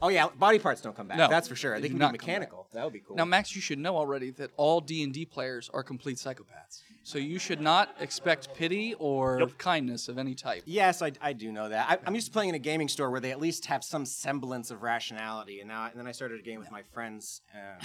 Oh 0.00 0.08
yeah, 0.08 0.28
body 0.38 0.58
parts 0.60 0.80
don't 0.80 0.96
come 0.96 1.08
back. 1.08 1.18
No, 1.18 1.28
that's 1.28 1.48
for 1.48 1.56
sure. 1.56 1.74
they 1.74 1.82
They 1.82 1.88
can 1.88 1.98
not 1.98 2.12
be 2.12 2.18
mechanical. 2.18 2.61
That 2.72 2.84
would 2.84 2.92
be 2.92 3.00
cool. 3.06 3.16
Now, 3.16 3.24
Max, 3.24 3.54
you 3.54 3.60
should 3.60 3.78
know 3.78 3.96
already 3.96 4.30
that 4.32 4.50
all 4.56 4.80
D 4.80 5.02
and 5.02 5.12
D 5.12 5.24
players 5.26 5.70
are 5.74 5.82
complete 5.82 6.16
psychopaths. 6.16 6.82
So 7.04 7.18
you 7.18 7.38
should 7.38 7.60
not 7.60 7.94
expect 8.00 8.54
pity 8.54 8.94
or 8.98 9.40
Yep. 9.40 9.58
kindness 9.58 10.08
of 10.08 10.18
any 10.18 10.34
type. 10.34 10.62
Yes, 10.66 11.02
I, 11.02 11.12
I 11.20 11.32
do 11.32 11.50
know 11.52 11.68
that. 11.68 11.86
I, 11.90 11.98
I'm 12.06 12.14
used 12.14 12.28
to 12.28 12.32
playing 12.32 12.50
in 12.50 12.54
a 12.54 12.58
gaming 12.60 12.88
store 12.88 13.10
where 13.10 13.20
they 13.20 13.32
at 13.32 13.40
least 13.40 13.66
have 13.66 13.82
some 13.82 14.06
semblance 14.06 14.70
of 14.70 14.82
rationality, 14.82 15.60
and 15.60 15.68
now 15.68 15.86
and 15.86 15.98
then 15.98 16.06
I 16.06 16.12
started 16.12 16.38
a 16.40 16.42
game 16.42 16.58
with 16.60 16.70
my 16.70 16.82
friends. 16.94 17.42
Uh, 17.52 17.84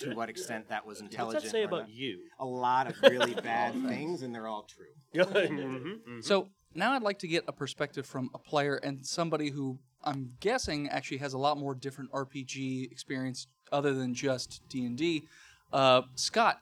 to 0.00 0.12
what 0.14 0.28
extent 0.28 0.68
that 0.70 0.84
was 0.84 1.00
intelligent. 1.06 1.44
What's 1.44 1.44
intelligent? 1.44 1.44
that 1.44 1.50
say 1.50 1.62
about 1.62 1.88
not. 1.88 1.90
you? 1.90 2.18
A 2.40 2.44
lot 2.44 2.88
of 2.88 3.00
really 3.02 3.34
bad 3.42 3.72
things, 3.88 4.22
and 4.22 4.34
they're 4.34 4.48
all 4.48 4.64
true. 4.64 4.86
Mhm. 5.24 6.22
So 6.24 6.48
now 6.74 6.92
I'd 6.92 7.02
like 7.02 7.20
to 7.20 7.28
get 7.28 7.44
a 7.46 7.52
perspective 7.52 8.04
from 8.06 8.28
a 8.34 8.38
player 8.38 8.76
and 8.76 9.06
somebody 9.06 9.50
who 9.50 9.78
I'm 10.04 10.32
guessing 10.40 10.88
actually 10.88 11.18
has 11.18 11.32
a 11.32 11.38
lot 11.38 11.58
more 11.58 11.74
different 11.74 12.12
RPG 12.12 12.90
experience 12.92 13.46
other 13.72 13.92
than 13.92 14.14
just 14.14 14.62
D 14.68 14.84
and 14.84 14.96
D. 14.96 15.24
Uh, 15.72 16.02
Scott, 16.14 16.60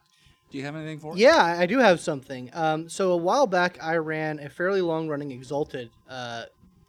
do 0.50 0.58
you 0.58 0.64
have 0.64 0.76
anything 0.76 0.98
for 0.98 1.12
us? 1.12 1.18
Yeah, 1.18 1.56
I 1.58 1.66
do 1.66 1.78
have 1.78 2.00
something. 2.00 2.50
Um, 2.52 2.88
so 2.88 3.12
a 3.12 3.16
while 3.16 3.46
back, 3.46 3.78
I 3.82 3.96
ran 3.96 4.38
a 4.38 4.48
fairly 4.48 4.80
long-running 4.80 5.30
Exalted 5.32 5.90
uh, 6.08 6.44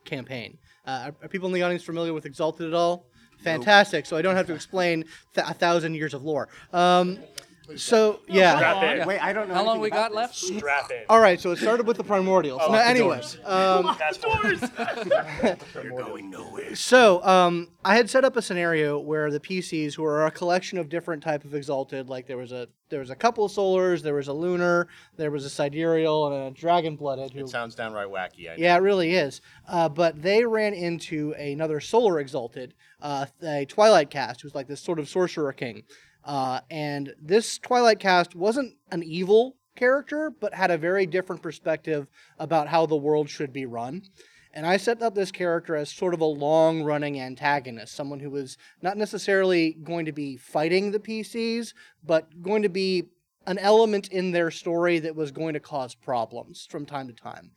campaign. 0.05 0.57
Uh, 0.85 1.11
are, 1.11 1.25
are 1.25 1.27
people 1.27 1.47
in 1.47 1.53
the 1.53 1.63
audience 1.63 1.83
familiar 1.83 2.13
with 2.13 2.25
Exalted 2.25 2.67
at 2.67 2.73
all? 2.73 3.05
Fantastic. 3.41 4.05
So 4.05 4.15
I 4.15 4.21
don't 4.21 4.35
have 4.35 4.47
to 4.47 4.53
explain 4.55 5.05
th- 5.33 5.47
a 5.47 5.53
thousand 5.53 5.95
years 5.95 6.13
of 6.13 6.23
lore. 6.23 6.47
Um, 6.71 7.19
so 7.75 8.19
yeah. 8.27 8.55
Strap 8.57 8.83
in. 8.83 8.97
Yeah. 8.99 9.05
Wait, 9.05 9.19
I 9.19 9.33
don't 9.33 9.47
know. 9.47 9.53
How 9.55 9.63
long 9.63 9.77
anything 9.77 9.81
we 9.81 9.87
about 9.89 10.13
got 10.13 10.31
this. 10.31 10.49
left? 10.49 10.59
Strap 10.59 10.91
in. 10.91 11.03
All 11.09 11.19
right. 11.19 11.39
So 11.39 11.51
it 11.51 11.57
started 11.57 11.87
with 11.87 11.97
the 11.97 12.03
primordials. 12.03 12.59
Oh, 12.61 12.71
no, 12.71 12.77
the 12.77 12.85
anyways, 12.85 13.37
um, 13.45 13.95
That's 13.99 14.17
doors. 14.17 14.61
So, 16.73 17.23
um, 17.23 17.69
I 17.85 17.95
had 17.95 18.09
set 18.09 18.25
up 18.25 18.35
a 18.35 18.41
scenario 18.41 18.99
where 18.99 19.29
the 19.29 19.39
PCs, 19.39 19.93
who 19.95 20.03
are 20.05 20.25
a 20.25 20.31
collection 20.31 20.77
of 20.77 20.89
different 20.89 21.21
type 21.23 21.45
of 21.45 21.53
exalted, 21.53 22.09
like 22.09 22.27
there 22.27 22.37
was 22.37 22.51
a 22.51 22.67
there 22.89 22.99
was 22.99 23.09
a 23.09 23.15
couple 23.15 23.45
of 23.45 23.51
solars, 23.51 24.01
there 24.01 24.13
was 24.13 24.27
a 24.27 24.33
lunar, 24.33 24.87
there 25.17 25.31
was 25.31 25.45
a 25.45 25.49
sidereal, 25.49 26.27
and 26.27 26.55
a 26.55 26.59
dragon 26.59 26.95
blooded. 26.95 27.31
Who, 27.33 27.41
It 27.41 27.49
sounds 27.49 27.75
downright 27.75 28.07
wacky. 28.07 28.49
I 28.49 28.55
know. 28.55 28.63
yeah, 28.63 28.75
it 28.75 28.81
really 28.81 29.15
is. 29.15 29.41
Uh, 29.67 29.89
but 29.89 30.21
they 30.21 30.45
ran 30.45 30.73
into 30.73 31.33
another 31.33 31.79
solar 31.79 32.19
exalted, 32.19 32.73
uh, 33.01 33.25
a 33.41 33.65
Twilight 33.65 34.09
caste, 34.09 34.41
who's 34.41 34.55
like 34.55 34.67
this 34.67 34.81
sort 34.81 34.99
of 34.99 35.09
sorcerer 35.09 35.53
king. 35.53 35.83
Uh, 36.25 36.61
and 36.69 37.13
this 37.21 37.57
Twilight 37.57 37.99
caste 37.99 38.35
wasn't 38.35 38.75
an 38.91 39.03
evil 39.03 39.57
character, 39.75 40.31
but 40.39 40.53
had 40.53 40.71
a 40.71 40.77
very 40.77 41.05
different 41.05 41.41
perspective 41.41 42.07
about 42.37 42.67
how 42.67 42.85
the 42.85 42.95
world 42.95 43.29
should 43.29 43.51
be 43.51 43.65
run. 43.65 44.03
And 44.53 44.67
I 44.67 44.77
set 44.77 45.01
up 45.01 45.15
this 45.15 45.31
character 45.31 45.75
as 45.75 45.89
sort 45.89 46.13
of 46.13 46.21
a 46.21 46.25
long 46.25 46.83
running 46.83 47.19
antagonist, 47.19 47.95
someone 47.95 48.19
who 48.19 48.29
was 48.29 48.57
not 48.83 48.97
necessarily 48.97 49.73
going 49.83 50.05
to 50.05 50.11
be 50.11 50.37
fighting 50.37 50.91
the 50.91 50.99
PCs, 50.99 51.73
but 52.03 52.41
going 52.41 52.61
to 52.61 52.69
be 52.69 53.05
an 53.47 53.57
element 53.57 54.09
in 54.09 54.31
their 54.31 54.51
story 54.51 54.99
that 54.99 55.15
was 55.15 55.31
going 55.31 55.55
to 55.55 55.59
cause 55.59 55.95
problems 55.95 56.67
from 56.69 56.85
time 56.85 57.07
to 57.07 57.13
time. 57.13 57.51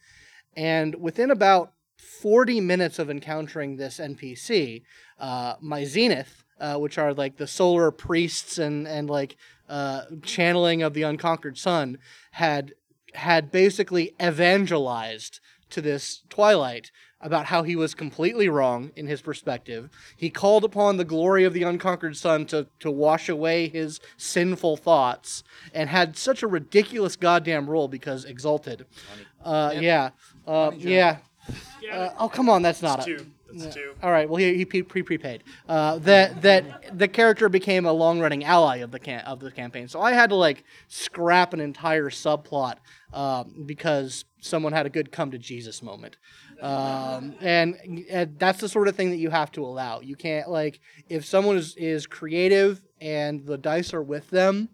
And 0.57 0.95
within 0.95 1.31
about 1.31 1.73
40 1.99 2.61
minutes 2.63 2.99
of 2.99 3.11
encountering 3.11 3.77
this 3.77 3.99
NPC, 3.99 4.83
uh, 5.19 5.55
my 5.61 5.85
Zenith, 5.85 6.45
uh, 6.61 6.77
which 6.77 6.99
are 6.99 7.13
like 7.15 7.37
the 7.37 7.47
solar 7.47 7.91
priests 7.91 8.59
and, 8.59 8.87
and 8.87 9.09
like 9.11 9.37
uh, 9.69 10.03
channeling 10.23 10.83
of 10.83 10.95
the 10.95 11.03
unconquered 11.03 11.59
sun, 11.59 11.99
had 12.33 12.73
had 13.15 13.51
basically 13.51 14.15
evangelized 14.23 15.41
to 15.71 15.81
this 15.81 16.23
Twilight 16.29 16.91
about 17.21 17.47
how 17.47 17.63
he 17.63 17.75
was 17.75 17.95
completely 17.95 18.49
wrong 18.49 18.93
in 18.95 19.07
his 19.07 19.23
perspective. 19.23 19.89
He 20.17 20.29
called 20.31 20.65
upon 20.65 20.97
the 20.97 21.05
glory 21.05 21.45
of 21.45 21.55
the 21.55 21.63
unconquered 21.63 22.17
sun 22.17 22.45
to, 22.47 22.67
to 22.81 22.91
wash 22.91 23.29
away 23.29 23.69
his 23.69 24.01
sinful 24.17 24.77
thoughts 24.77 25.43
and 25.73 25.89
had 25.89 26.17
such 26.17 26.43
a 26.43 26.47
ridiculous 26.47 27.17
goddamn 27.17 27.69
role 27.69 27.89
because 27.89 28.25
exalted. 28.27 28.85
Uh, 29.43 29.73
Yeah. 29.81 30.11
Uh, 30.47 30.71
yeah. 30.77 31.19
Uh, 31.91 32.11
oh, 32.19 32.29
come 32.29 32.49
on, 32.49 32.63
that's 32.63 32.83
not 32.83 33.09
it. 33.09 33.27
Two. 33.61 33.95
All 34.03 34.11
right. 34.11 34.29
Well, 34.29 34.39
he, 34.39 34.55
he 34.57 34.65
pre 34.65 34.83
pre 34.83 35.03
prepaid. 35.03 35.45
Uh, 35.69 35.99
that 35.99 36.43
that 36.43 36.99
the 36.99 37.09
character 37.09 37.49
became 37.49 37.87
a 37.87 37.93
long 37.93 38.21
running 38.21 38.45
ally 38.45 38.77
of 38.79 38.91
the 38.91 38.99
can- 38.99 39.21
of 39.21 39.41
the 39.41 39.51
campaign. 39.51 39.89
So 39.89 40.01
I 40.01 40.13
had 40.13 40.31
to 40.31 40.37
like 40.37 40.65
scrap 40.89 41.53
an 41.53 41.61
entire 41.61 42.11
subplot 42.11 42.77
um, 43.13 43.65
because 43.67 44.25
someone 44.41 44.73
had 44.73 44.87
a 44.87 44.91
good 44.91 45.11
come 45.13 45.31
to 45.31 45.39
Jesus 45.39 45.83
moment. 45.83 46.17
Um, 46.61 47.35
and, 47.41 47.77
and 48.09 48.39
that's 48.39 48.61
the 48.61 48.69
sort 48.69 48.89
of 48.89 48.97
thing 48.97 49.11
that 49.11 49.19
you 49.19 49.29
have 49.29 49.53
to 49.53 49.65
allow. 49.65 50.01
You 50.01 50.17
can't 50.17 50.49
like 50.49 50.81
if 51.09 51.25
someone 51.25 51.57
is 51.57 51.75
is 51.77 52.07
creative 52.07 52.83
and 53.01 53.45
the 53.45 53.59
dice 53.59 53.93
are 53.93 54.03
with 54.03 54.31
them. 54.31 54.71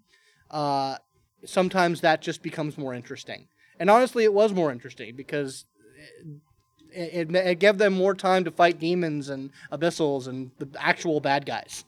Uh, 0.51 0.97
sometimes 1.45 2.03
that 2.03 2.23
just 2.23 2.43
becomes 2.43 2.79
more 2.79 2.95
interesting. 2.95 3.49
And 3.79 3.91
honestly, 3.91 4.25
it 4.25 4.33
was 4.33 4.53
more 4.53 4.71
interesting 4.71 5.17
because 5.17 5.65
it, 6.95 7.31
it, 7.31 7.37
it 7.37 7.59
gave 7.59 7.79
them 7.79 7.93
more 7.95 8.15
time 8.15 8.45
to 8.45 8.51
fight 8.51 8.79
demons 8.79 9.29
and 9.29 9.51
abyssals 9.71 10.27
and 10.29 10.51
the 10.59 10.69
actual 10.79 11.21
bad 11.21 11.47
guys. 11.47 11.85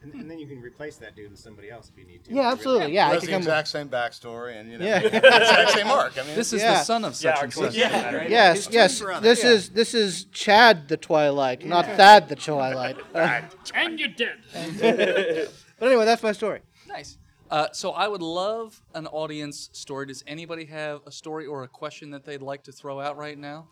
And, 0.00 0.14
and 0.14 0.30
then 0.30 0.38
you 0.38 0.46
can 0.46 0.60
replace 0.62 0.96
that 0.98 1.16
dude 1.16 1.32
with 1.32 1.40
somebody 1.40 1.70
else 1.70 1.90
if 1.92 1.98
you 1.98 2.04
need 2.08 2.22
to. 2.24 2.32
Yeah, 2.32 2.52
absolutely. 2.52 2.92
Yeah, 2.92 3.06
Well, 3.06 3.10
I 3.10 3.14
that's 3.14 3.26
the 3.26 3.32
come. 3.32 3.38
exact 3.42 3.66
same 3.66 3.88
backstory, 3.88 4.56
and 4.56 4.70
you 4.70 4.78
know, 4.78 4.84
Yeah. 4.86 5.00
the 5.08 5.16
exact 5.16 5.70
same 5.72 5.88
arc. 5.88 6.16
I 6.16 6.22
mean, 6.22 6.36
This 6.36 6.52
is 6.52 6.62
Yeah. 6.62 6.74
the 6.74 6.84
son 6.84 7.04
of 7.04 7.16
such 7.16 7.24
Yeah, 7.36 7.42
and 7.42 7.52
such. 7.52 7.74
yeah. 7.74 8.14
Right? 8.14 8.30
Yes, 8.30 8.66
His 8.66 8.74
yes. 8.74 9.02
This 9.20 9.42
Yeah. 9.42 9.50
is 9.50 9.68
this 9.70 9.94
is 9.94 10.24
Chad 10.26 10.86
the 10.86 10.96
Twilight, 10.96 11.66
not 11.66 11.84
Thad 11.84 12.28
the 12.28 12.36
Twilight. 12.36 12.96
And 13.74 13.98
you're 13.98 14.08
dead. 14.10 14.36
But 15.80 15.86
anyway, 15.88 16.04
that's 16.04 16.22
my 16.22 16.32
story. 16.32 16.60
Nice. 16.86 17.18
Uh, 17.50 17.68
so 17.72 17.92
I 17.92 18.06
would 18.08 18.22
love 18.22 18.82
an 18.94 19.06
audience 19.06 19.70
story. 19.72 20.06
Does 20.06 20.22
anybody 20.26 20.66
have 20.66 21.00
a 21.06 21.12
story 21.12 21.46
or 21.46 21.62
a 21.62 21.68
question 21.68 22.10
that 22.10 22.24
they'd 22.24 22.42
like 22.42 22.62
to 22.64 22.72
throw 22.72 23.00
out 23.00 23.16
right 23.16 23.38
now? 23.38 23.66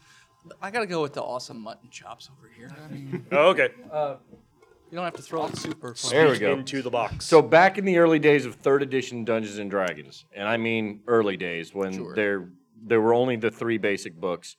I 0.62 0.70
gotta 0.70 0.86
go 0.86 1.02
with 1.02 1.12
the 1.14 1.22
awesome 1.22 1.60
mutton 1.60 1.90
chops 1.90 2.28
over 2.36 2.48
here. 2.48 2.70
I 2.84 2.92
mean, 2.92 3.26
Oh, 3.32 3.48
okay. 3.48 3.68
you 3.76 4.94
don't 4.96 5.04
have 5.04 5.14
to 5.16 5.22
throw 5.22 5.42
out 5.44 5.56
super. 5.56 5.94
fun. 5.94 6.10
There 6.10 6.30
we 6.30 6.38
go. 6.38 6.52
Into 6.52 6.82
the 6.82 6.90
box. 6.90 7.24
So 7.26 7.42
back 7.42 7.78
in 7.78 7.84
the 7.84 7.98
early 7.98 8.18
days 8.18 8.46
of 8.46 8.54
third 8.56 8.82
edition 8.82 9.24
Dungeons 9.24 9.58
and 9.58 9.70
Dragons, 9.70 10.24
and 10.34 10.48
I 10.48 10.56
mean 10.56 11.00
early 11.06 11.36
days 11.36 11.74
when 11.74 11.92
Sure. 11.94 12.14
there 12.14 12.48
there 12.82 13.00
were 13.00 13.14
only 13.14 13.36
the 13.36 13.50
three 13.50 13.78
basic 13.78 14.14
books, 14.20 14.56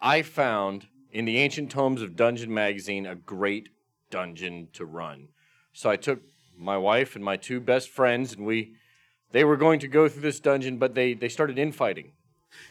I 0.00 0.22
found 0.22 0.88
in 1.12 1.24
the 1.24 1.38
ancient 1.38 1.70
tomes 1.70 2.02
of 2.02 2.16
Dungeon 2.16 2.52
magazine 2.52 3.06
a 3.06 3.14
great 3.14 3.68
dungeon 4.10 4.68
to 4.72 4.84
run. 4.84 5.28
So 5.72 5.88
I 5.90 5.96
took 5.96 6.20
my 6.56 6.76
wife 6.76 7.14
and 7.14 7.24
my 7.24 7.36
two 7.36 7.60
best 7.60 7.88
friends, 7.90 8.32
and 8.34 8.44
we 8.44 8.74
they 9.30 9.44
were 9.44 9.56
going 9.56 9.78
to 9.80 9.88
go 9.88 10.08
through 10.08 10.22
this 10.22 10.40
dungeon, 10.40 10.78
but 10.78 10.94
they 10.94 11.14
they 11.14 11.28
started 11.28 11.58
infighting 11.58 12.12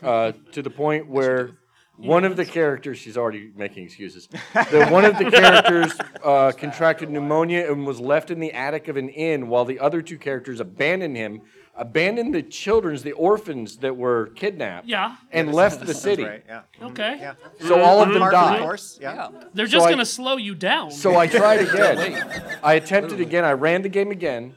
uh, 0.04 0.34
to 0.52 0.62
the 0.62 0.70
point 0.70 1.08
where. 1.08 1.52
One 1.98 2.24
of 2.26 2.36
the 2.38 2.46
characters, 2.46 2.98
she's 3.00 3.18
already 3.18 3.52
making 3.56 3.86
excuses. 3.86 4.28
The, 4.54 4.88
one 4.92 5.04
of 5.04 5.18
the 5.18 5.32
characters 5.32 5.94
uh, 6.24 6.52
contracted 6.52 7.10
pneumonia 7.10 7.72
and 7.72 7.88
was 7.88 8.00
left 8.00 8.30
in 8.30 8.40
the 8.40 8.52
attic 8.54 8.88
of 8.88 8.98
an 8.98 9.10
inn 9.10 9.48
while 9.48 9.66
the 9.66 9.80
other 9.80 10.02
two 10.04 10.18
characters 10.20 10.60
abandoned 10.60 11.18
him, 11.18 11.42
abandoned 11.76 12.36
the 12.36 12.44
children's, 12.44 13.02
the 13.02 13.14
orphans 13.14 13.78
that 13.78 13.98
were 13.98 14.28
kidnapped, 14.36 14.88
Yeah. 14.88 15.16
and 15.32 15.52
left 15.54 15.86
the 15.88 15.94
city. 15.96 16.24
Right, 16.24 16.44
yeah. 16.48 16.62
Okay. 16.82 17.18
Yeah. 17.20 17.34
So 17.62 17.82
all 17.82 18.02
of 18.04 18.10
them 18.10 18.20
Par 18.20 18.30
for 18.32 18.38
the 18.38 18.42
died. 18.52 18.60
course, 18.62 19.00
yeah. 19.02 19.16
Yeah. 19.32 19.44
They're 19.56 19.66
just 19.66 19.88
I- 19.88 19.90
gonna 19.90 20.06
slow 20.06 20.38
you 20.38 20.54
down. 20.54 20.92
So 20.92 21.18
I 21.18 21.26
tried 21.26 21.62
again. 21.68 22.32
I 22.64 22.74
attempted 22.76 23.20
again. 23.22 23.44
I 23.44 23.54
ran 23.54 23.82
the 23.82 23.90
game 23.90 24.12
again 24.12 24.56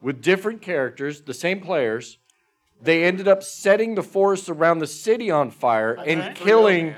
with 0.00 0.22
different 0.22 0.62
characters, 0.62 1.22
the 1.22 1.34
same 1.34 1.60
players. 1.60 2.18
They 2.80 3.04
ended 3.04 3.26
up 3.28 3.42
setting 3.42 3.94
the 3.94 4.02
forests 4.02 4.48
around 4.48 4.78
the 4.78 4.86
city 4.86 5.30
on 5.30 5.50
fire 5.50 5.94
and 5.94 6.20
Okay. 6.22 6.34
killing 6.34 6.94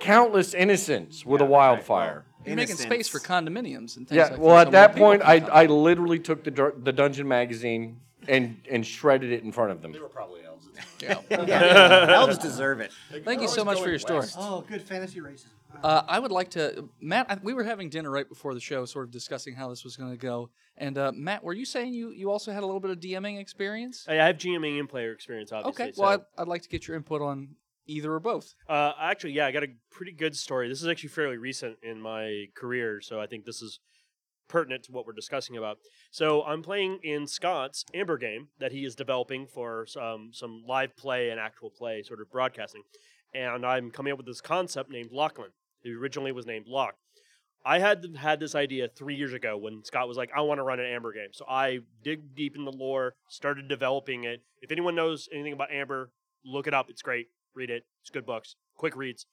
countless 0.00 0.54
innocents 0.54 1.24
with 1.24 1.40
a 1.40 1.44
wildfire. 1.44 2.24
You're 2.44 2.56
making 2.56 2.76
space 2.76 3.08
for 3.08 3.18
condominiums 3.18 3.96
and 3.96 4.06
things 4.08 4.12
Yeah, 4.16 4.28
like 4.28 4.38
well, 4.38 4.54
that. 4.56 4.60
at 4.60 4.66
so 4.66 4.70
that 4.72 4.96
point, 4.96 5.22
I, 5.22 5.38
I 5.62 5.66
literally 5.66 6.18
took 6.20 6.44
the 6.44 6.72
the 6.82 6.92
dungeon 6.92 7.26
magazine 7.26 8.00
and 8.28 8.60
and 8.70 8.86
shredded 8.86 9.32
it 9.32 9.42
in 9.42 9.50
front 9.52 9.72
of 9.72 9.82
them. 9.82 9.92
They 9.92 9.98
were 9.98 10.08
probably 10.08 10.44
elves. 10.44 10.68
Yeah. 11.00 11.18
Yeah. 11.46 12.06
Elves 12.10 12.38
deserve 12.38 12.80
it. 12.80 12.92
Thank 13.24 13.42
you 13.42 13.48
so 13.48 13.64
much 13.64 13.80
for 13.80 13.88
your 13.88 13.98
story. 13.98 14.26
Oh, 14.38 14.64
good 14.68 14.82
fantasy 14.82 15.20
racism. 15.20 15.46
Uh, 15.82 16.02
I 16.08 16.18
would 16.18 16.32
like 16.32 16.50
to, 16.50 16.88
Matt. 17.00 17.26
I, 17.30 17.38
we 17.42 17.54
were 17.54 17.64
having 17.64 17.88
dinner 17.90 18.10
right 18.10 18.28
before 18.28 18.54
the 18.54 18.60
show, 18.60 18.84
sort 18.84 19.04
of 19.06 19.10
discussing 19.10 19.54
how 19.54 19.68
this 19.68 19.84
was 19.84 19.96
going 19.96 20.10
to 20.10 20.16
go. 20.16 20.50
And 20.76 20.98
uh, 20.98 21.12
Matt, 21.14 21.42
were 21.44 21.52
you 21.52 21.64
saying 21.64 21.94
you 21.94 22.10
you 22.10 22.30
also 22.30 22.52
had 22.52 22.62
a 22.62 22.66
little 22.66 22.80
bit 22.80 22.90
of 22.90 22.98
DMing 23.00 23.38
experience? 23.40 24.04
I 24.08 24.14
have 24.14 24.36
GMing 24.36 24.78
and 24.78 24.88
player 24.88 25.12
experience, 25.12 25.52
obviously. 25.52 25.84
Okay. 25.84 25.92
so- 25.92 26.02
Well, 26.02 26.10
I'd, 26.12 26.42
I'd 26.42 26.48
like 26.48 26.62
to 26.62 26.68
get 26.68 26.86
your 26.88 26.96
input 26.96 27.22
on 27.22 27.56
either 27.86 28.12
or 28.12 28.20
both. 28.20 28.54
Uh, 28.68 28.92
actually, 29.00 29.32
yeah, 29.32 29.46
I 29.46 29.52
got 29.52 29.62
a 29.62 29.68
pretty 29.90 30.12
good 30.12 30.36
story. 30.36 30.68
This 30.68 30.82
is 30.82 30.88
actually 30.88 31.10
fairly 31.10 31.36
recent 31.36 31.78
in 31.82 32.00
my 32.00 32.46
career, 32.56 33.00
so 33.00 33.20
I 33.20 33.26
think 33.26 33.44
this 33.44 33.62
is 33.62 33.78
pertinent 34.48 34.84
to 34.84 34.92
what 34.92 35.06
we're 35.06 35.12
discussing 35.12 35.56
about. 35.56 35.78
So 36.10 36.42
I'm 36.44 36.62
playing 36.62 36.98
in 37.02 37.26
Scott's 37.26 37.84
Amber 37.94 38.18
game 38.18 38.48
that 38.58 38.72
he 38.72 38.84
is 38.84 38.94
developing 38.94 39.46
for 39.46 39.86
some 39.86 40.30
some 40.32 40.62
live 40.66 40.96
play 40.96 41.30
and 41.30 41.38
actual 41.40 41.70
play, 41.70 42.02
sort 42.02 42.20
of 42.20 42.30
broadcasting, 42.30 42.82
and 43.34 43.64
I'm 43.64 43.90
coming 43.90 44.12
up 44.12 44.18
with 44.18 44.26
this 44.26 44.40
concept 44.40 44.90
named 44.90 45.10
Lachlan, 45.12 45.50
who 45.86 46.00
originally 46.00 46.32
was 46.32 46.46
named 46.46 46.66
Locke. 46.68 46.96
I 47.64 47.78
had 47.80 48.04
had 48.16 48.38
this 48.38 48.54
idea 48.54 48.88
three 48.88 49.16
years 49.16 49.32
ago 49.32 49.56
when 49.56 49.82
Scott 49.84 50.06
was 50.06 50.16
like, 50.16 50.30
"I 50.36 50.40
want 50.42 50.58
to 50.58 50.62
run 50.62 50.78
an 50.78 50.86
Amber 50.86 51.12
game." 51.12 51.30
So 51.32 51.44
I 51.48 51.80
dig 52.04 52.34
deep 52.34 52.54
in 52.54 52.64
the 52.64 52.72
lore, 52.72 53.14
started 53.28 53.66
developing 53.68 54.24
it. 54.24 54.42
If 54.62 54.70
anyone 54.70 54.94
knows 54.94 55.28
anything 55.32 55.52
about 55.52 55.72
Amber, 55.72 56.10
look 56.44 56.66
it 56.68 56.74
up. 56.74 56.90
It's 56.90 57.02
great. 57.02 57.26
Read 57.54 57.70
it. 57.70 57.84
It's 58.02 58.10
good 58.10 58.24
books. 58.26 58.54
Quick 58.76 58.94
reads. 58.96 59.26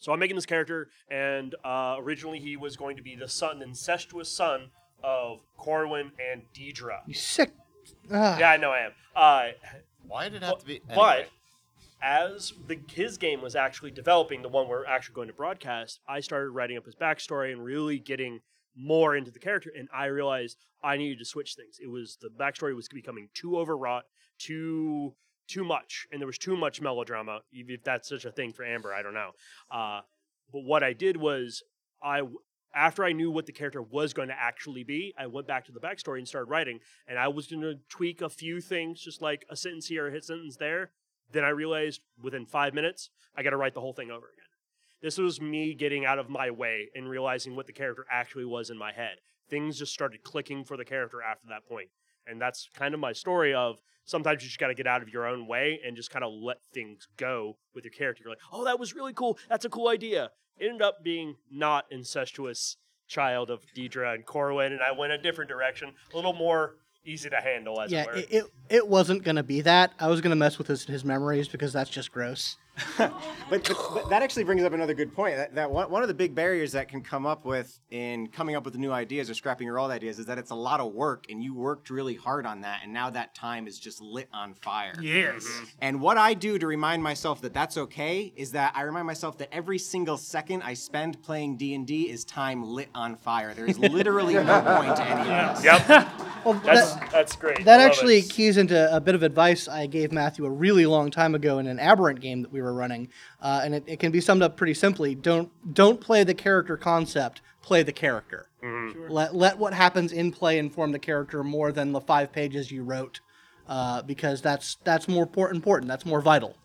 So 0.00 0.12
I'm 0.12 0.18
making 0.18 0.36
this 0.36 0.46
character, 0.46 0.88
and 1.10 1.54
uh, 1.62 1.96
originally 1.98 2.38
he 2.40 2.56
was 2.56 2.76
going 2.76 2.96
to 2.96 3.02
be 3.02 3.14
the 3.14 3.28
son, 3.28 3.60
incestuous 3.62 4.28
son 4.30 4.70
of 5.04 5.40
Corwin 5.56 6.12
and 6.32 6.42
Deirdre. 6.54 7.02
You 7.06 7.14
sick. 7.14 7.52
Ah. 8.12 8.38
Yeah, 8.38 8.50
I 8.50 8.56
know 8.56 8.70
I 8.70 8.80
am. 8.86 8.92
Uh, 9.14 9.48
Why 10.08 10.28
did 10.28 10.42
it 10.42 10.46
have 10.46 10.58
to 10.58 10.66
be? 10.66 10.80
but 10.88 10.92
Anyway. 11.18 11.26
As 12.02 12.52
the 12.66 12.78
his 12.90 13.18
game 13.18 13.42
was 13.42 13.54
actually 13.54 13.90
developing, 13.90 14.42
the 14.42 14.48
one 14.48 14.68
we're 14.68 14.86
actually 14.86 15.14
going 15.14 15.28
to 15.28 15.34
broadcast, 15.34 16.00
I 16.08 16.20
started 16.20 16.50
writing 16.50 16.76
up 16.76 16.86
his 16.86 16.94
backstory 16.94 17.52
and 17.52 17.64
really 17.64 17.98
getting 17.98 18.40
more 18.76 19.16
into 19.16 19.30
the 19.30 19.38
character. 19.38 19.70
And 19.76 19.88
I 19.92 20.06
realized 20.06 20.56
I 20.82 20.96
needed 20.96 21.18
to 21.18 21.24
switch 21.24 21.54
things. 21.54 21.78
It 21.82 21.88
was 21.88 22.16
the 22.20 22.28
backstory 22.28 22.74
was 22.74 22.88
becoming 22.88 23.28
too 23.34 23.58
overwrought, 23.58 24.04
too 24.38 25.14
too 25.48 25.64
much, 25.64 26.06
and 26.12 26.20
there 26.20 26.28
was 26.28 26.38
too 26.38 26.56
much 26.56 26.80
melodrama. 26.80 27.40
If 27.52 27.82
that's 27.82 28.08
such 28.08 28.24
a 28.24 28.30
thing 28.30 28.52
for 28.52 28.64
Amber, 28.64 28.94
I 28.94 29.02
don't 29.02 29.14
know. 29.14 29.30
Uh, 29.70 30.00
but 30.52 30.62
what 30.64 30.82
I 30.82 30.92
did 30.92 31.16
was 31.16 31.62
I. 32.02 32.22
After 32.72 33.04
I 33.04 33.10
knew 33.10 33.32
what 33.32 33.46
the 33.46 33.52
character 33.52 33.82
was 33.82 34.12
going 34.12 34.28
to 34.28 34.40
actually 34.40 34.84
be, 34.84 35.12
I 35.18 35.26
went 35.26 35.48
back 35.48 35.64
to 35.64 35.72
the 35.72 35.80
backstory 35.80 36.18
and 36.18 36.28
started 36.28 36.48
writing. 36.48 36.78
And 37.08 37.18
I 37.18 37.26
was 37.26 37.48
going 37.48 37.62
to 37.62 37.80
tweak 37.88 38.22
a 38.22 38.28
few 38.28 38.60
things, 38.60 39.00
just 39.00 39.20
like 39.20 39.44
a 39.50 39.56
sentence 39.56 39.88
here, 39.88 40.06
a 40.06 40.12
hit 40.12 40.24
sentence 40.24 40.56
there, 40.56 40.92
then 41.32 41.44
I 41.44 41.50
realized 41.50 42.00
within 42.22 42.46
five 42.46 42.74
minutes, 42.74 43.10
I 43.36 43.42
got 43.42 43.50
to 43.50 43.56
write 43.56 43.74
the 43.74 43.80
whole 43.80 43.92
thing 43.92 44.10
over 44.10 44.26
again. 44.26 44.44
This 45.02 45.18
was 45.18 45.40
me 45.40 45.74
getting 45.74 46.04
out 46.04 46.18
of 46.18 46.28
my 46.28 46.50
way 46.50 46.90
and 46.94 47.08
realizing 47.08 47.56
what 47.56 47.66
the 47.66 47.72
character 47.72 48.04
actually 48.10 48.44
was 48.44 48.70
in 48.70 48.76
my 48.76 48.92
head. 48.92 49.16
Things 49.48 49.78
just 49.78 49.92
started 49.92 50.22
clicking 50.22 50.64
for 50.64 50.76
the 50.76 50.84
character 50.84 51.22
after 51.22 51.48
that 51.48 51.66
point. 51.66 51.88
And 52.26 52.40
that's 52.40 52.68
kind 52.74 52.92
of 52.92 53.00
my 53.00 53.12
story 53.12 53.54
of 53.54 53.80
sometimes 54.04 54.42
you 54.42 54.48
just 54.48 54.60
got 54.60 54.68
to 54.68 54.74
get 54.74 54.86
out 54.86 55.02
of 55.02 55.08
your 55.08 55.26
own 55.26 55.46
way 55.46 55.80
and 55.84 55.96
just 55.96 56.10
kind 56.10 56.24
of 56.24 56.32
let 56.32 56.58
things 56.72 57.08
go 57.16 57.56
with 57.74 57.84
your 57.84 57.92
character. 57.92 58.22
You're 58.24 58.32
like, 58.32 58.42
oh, 58.52 58.64
that 58.64 58.78
was 58.78 58.94
really 58.94 59.14
cool. 59.14 59.38
That's 59.48 59.64
a 59.64 59.70
cool 59.70 59.88
idea. 59.88 60.30
It 60.58 60.66
ended 60.66 60.82
up 60.82 61.02
being 61.02 61.36
not 61.50 61.86
incestuous 61.90 62.76
child 63.08 63.50
of 63.50 63.64
Deirdre 63.74 64.12
and 64.12 64.24
Corwin, 64.24 64.72
and 64.72 64.82
I 64.82 64.92
went 64.92 65.12
a 65.12 65.18
different 65.18 65.50
direction, 65.50 65.92
a 66.12 66.16
little 66.16 66.32
more 66.32 66.76
easy 67.04 67.30
to 67.30 67.36
handle, 67.36 67.80
as 67.80 67.90
Yeah, 67.90 68.02
it 68.02 68.06
were. 68.06 68.14
it, 68.14 68.28
it, 68.30 68.44
it 68.68 68.88
wasn't 68.88 69.24
going 69.24 69.36
to 69.36 69.42
be 69.42 69.60
that. 69.62 69.92
I 69.98 70.08
was 70.08 70.20
going 70.20 70.30
to 70.30 70.36
mess 70.36 70.58
with 70.58 70.66
his, 70.66 70.84
his 70.84 71.04
memories 71.04 71.48
because 71.48 71.72
that's 71.72 71.90
just 71.90 72.12
gross. 72.12 72.56
But, 73.50 73.66
but, 73.66 73.76
but 73.94 74.10
that 74.10 74.22
actually 74.22 74.44
brings 74.44 74.62
up 74.62 74.72
another 74.72 74.94
good 74.94 75.12
point. 75.12 75.34
That, 75.36 75.56
that 75.56 75.72
one, 75.72 75.90
one 75.90 76.02
of 76.02 76.08
the 76.08 76.14
big 76.14 76.36
barriers 76.36 76.70
that 76.70 76.86
can 76.88 77.02
come 77.02 77.26
up 77.26 77.44
with 77.44 77.80
in 77.90 78.28
coming 78.28 78.54
up 78.54 78.64
with 78.64 78.76
new 78.78 78.92
ideas 78.92 79.28
or 79.28 79.34
scrapping 79.34 79.66
your 79.66 79.76
old 79.80 79.90
ideas 79.90 80.20
is 80.20 80.26
that 80.26 80.38
it's 80.38 80.52
a 80.52 80.54
lot 80.54 80.78
of 80.78 80.92
work, 80.92 81.24
and 81.28 81.42
you 81.42 81.52
worked 81.52 81.90
really 81.90 82.14
hard 82.14 82.46
on 82.46 82.60
that, 82.60 82.82
and 82.84 82.92
now 82.92 83.10
that 83.10 83.34
time 83.34 83.66
is 83.66 83.80
just 83.80 84.00
lit 84.00 84.28
on 84.32 84.54
fire. 84.54 84.94
yes. 85.02 85.42
Mm-hmm. 85.42 85.64
And 85.80 86.00
what 86.00 86.16
I 86.16 86.32
do 86.34 86.60
to 86.60 86.66
remind 86.68 87.02
myself 87.02 87.40
that 87.40 87.52
that's 87.52 87.76
okay 87.76 88.32
is 88.36 88.52
that 88.52 88.72
I 88.76 88.82
remind 88.82 89.08
myself 89.08 89.36
that 89.38 89.48
every 89.50 89.78
single 89.78 90.16
second 90.16 90.62
I 90.62 90.74
spend 90.74 91.20
playing 91.20 91.56
D 91.56 91.74
and 91.74 91.84
D 91.84 92.08
is 92.08 92.24
time 92.24 92.62
lit 92.62 92.88
on 92.94 93.16
fire. 93.16 93.52
There 93.52 93.66
is 93.66 93.80
literally 93.80 94.34
no 94.34 94.42
point 94.80 94.94
to 94.94 95.04
any 95.04 95.28
of 95.28 95.56
this. 95.56 95.64
Yep. 95.64 96.08
Well, 96.42 96.54
That's 96.64 96.94
that, 96.94 97.10
that's 97.10 97.36
great. 97.36 97.66
that 97.66 97.76
love 97.76 97.90
actually 97.90 98.20
it. 98.20 98.30
keys 98.30 98.56
into 98.56 98.96
a 98.96 98.98
bit 98.98 99.14
of 99.14 99.22
advice 99.22 99.68
I 99.68 99.86
gave 99.86 100.10
Matthew 100.10 100.46
a 100.46 100.50
really 100.50 100.86
long 100.86 101.10
time 101.10 101.34
ago 101.34 101.58
in 101.58 101.66
an 101.66 101.78
aberrant 101.78 102.20
game 102.20 102.40
that 102.40 102.50
we 102.50 102.62
were 102.62 102.69
running, 102.72 103.08
uh, 103.40 103.60
and 103.64 103.74
it, 103.74 103.84
it 103.86 103.98
can 104.00 104.12
be 104.12 104.20
summed 104.20 104.42
up 104.42 104.56
pretty 104.56 104.74
simply: 104.74 105.14
don't 105.14 105.50
don't 105.74 106.00
play 106.00 106.24
the 106.24 106.34
character 106.34 106.76
concept, 106.76 107.40
play 107.62 107.82
the 107.82 107.92
character. 107.92 108.48
Mm-hmm. 108.62 109.10
Let 109.10 109.34
let 109.34 109.58
what 109.58 109.72
happens 109.74 110.12
in 110.12 110.30
play 110.32 110.58
inform 110.58 110.92
the 110.92 110.98
character 110.98 111.42
more 111.44 111.72
than 111.72 111.92
the 111.92 112.00
five 112.00 112.32
pages 112.32 112.70
you 112.70 112.82
wrote, 112.82 113.20
uh, 113.68 114.02
because 114.02 114.40
that's 114.42 114.76
that's 114.84 115.08
more 115.08 115.28
important. 115.50 115.88
That's 115.88 116.04
more 116.06 116.20
vital. 116.20 116.56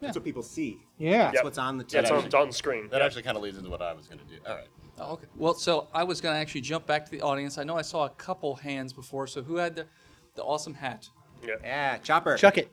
That's 0.00 0.16
what 0.16 0.24
people 0.24 0.42
see. 0.42 0.80
Yeah. 0.98 1.24
That's 1.26 1.34
Yep. 1.36 1.44
what's 1.44 1.58
on 1.58 1.78
the 1.78 1.84
Yeah, 1.88 2.02
TV. 2.02 2.24
it's 2.26 2.34
on, 2.34 2.42
on 2.48 2.52
screen. 2.52 2.88
That 2.88 2.96
Yep. 2.98 3.06
actually 3.06 3.22
kind 3.22 3.36
of 3.36 3.42
leads 3.44 3.56
into 3.56 3.70
what 3.70 3.80
I 3.80 3.92
was 3.92 4.08
going 4.08 4.18
to 4.18 4.24
do. 4.24 4.34
All 4.44 4.56
right. 4.56 4.66
Oh, 4.98 5.12
okay. 5.12 5.26
Well, 5.36 5.54
so 5.54 5.86
I 5.94 6.02
was 6.02 6.20
going 6.20 6.34
to 6.34 6.40
actually 6.40 6.62
jump 6.62 6.86
back 6.86 7.04
to 7.04 7.10
the 7.12 7.20
audience. 7.20 7.56
I 7.56 7.62
know 7.62 7.76
I 7.76 7.82
saw 7.82 8.04
a 8.06 8.10
couple 8.10 8.56
hands 8.56 8.92
before. 8.92 9.28
So 9.28 9.42
who 9.44 9.56
had 9.56 9.76
the, 9.76 9.86
the 10.34 10.42
awesome 10.42 10.74
hat? 10.74 11.08
Yeah. 11.46 11.54
Yeah, 11.62 11.98
Chopper. 11.98 12.36
Chuck 12.36 12.58
it. 12.58 12.72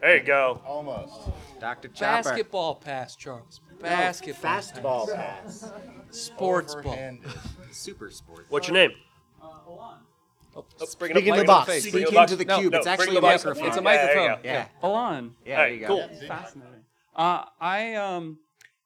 There 0.00 0.16
you 0.16 0.22
go. 0.22 0.60
Almost. 0.66 1.12
Dr. 1.60 1.88
Chopper. 1.88 2.22
Basketball 2.30 2.74
pass, 2.76 3.16
Charles. 3.16 3.60
Basketball. 3.80 4.50
Fastball 5.06 5.14
pass. 5.14 5.62
pass. 5.62 5.72
Sports 6.10 6.74
ball. 6.74 6.94
Overhanded. 6.94 7.30
Super 7.70 8.10
sport. 8.10 8.46
What's 8.48 8.68
your 8.68 8.74
name? 8.74 8.92
Oh, 9.42 10.64
Bring 10.76 10.88
Speak 10.88 11.10
it 11.10 11.16
in 11.16 11.16
up, 11.16 11.24
the 11.24 11.30
bring 11.30 11.34
it 11.34 11.40
up 11.40 11.46
box. 11.46 11.70
face. 11.70 11.82
Speak 11.82 11.92
Bring 11.92 12.02
it 12.14 12.16
into 12.20 12.36
the 12.36 12.44
No, 12.44 12.58
cube. 12.58 12.72
no, 12.72 12.78
it's 12.78 12.86
bring 12.86 12.92
actually 12.98 13.12
the 13.12 13.18
a 13.18 13.22
box. 13.22 13.44
microphone. 13.44 13.66
It's 13.68 13.76
a 13.76 13.80
Yeah, 13.80 13.84
there 13.84 13.94
you 14.14 14.28
microphone. 14.28 14.42
go. 14.42 14.48
Yeah. 14.48 14.66
Full 14.80 14.94
on. 14.94 15.34
Yeah, 15.44 15.56
All 15.56 15.62
there 15.64 15.72
you 15.74 15.80
go. 15.80 15.86
cool. 15.86 16.08
Fascinating. 16.26 16.84
Uh, 17.14 17.44
I 17.60 17.94
um, 17.94 18.38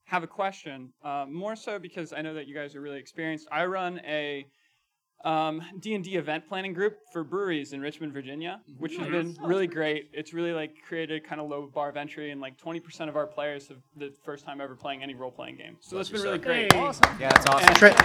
have 0.05 0.23
a 0.23 0.27
question, 0.27 0.93
uh, 1.03 1.25
more 1.29 1.57
so 1.57 1.79
because 1.79 2.13
I 2.13 2.21
know 2.23 2.35
that 2.35 2.47
you 2.47 2.55
guys 2.55 2.75
are 2.75 2.81
really 2.81 2.99
experienced. 2.99 3.49
I 3.51 3.65
run 3.65 4.01
a 4.05 4.47
um, 5.25 5.63
D&D 5.81 6.17
event 6.17 6.47
planning 6.49 6.73
group 6.73 6.99
for 7.13 7.25
breweries 7.25 7.73
in 7.73 7.81
Richmond, 7.81 8.13
Virginia, 8.13 8.61
which 8.79 8.97
has 8.97 9.09
been 9.09 9.37
really 9.43 9.67
great. 9.67 10.11
It's 10.13 10.33
really 10.35 10.53
like 10.53 10.75
created 10.87 11.27
kind 11.27 11.41
of 11.41 11.49
low 11.49 11.67
bar 11.67 11.89
of 11.89 11.97
entry, 11.97 12.31
and 12.31 12.41
like 12.41 12.59
20% 12.59 13.09
of 13.09 13.17
our 13.17 13.27
players 13.27 13.69
have 13.69 13.79
the 13.97 14.13
first 14.25 14.45
time 14.45 14.61
ever 14.61 14.75
playing 14.77 15.03
any 15.03 15.15
role-playing 15.15 15.57
game. 15.57 15.77
So 15.81 15.97
that's 15.97 16.11
been 16.11 16.23
really 16.23 16.39
great. 16.39 16.73
Hey. 16.73 16.79
Yeah, 17.19 17.31
that's 17.31 17.47
awesome. 17.47 17.75
Tra- 17.75 17.97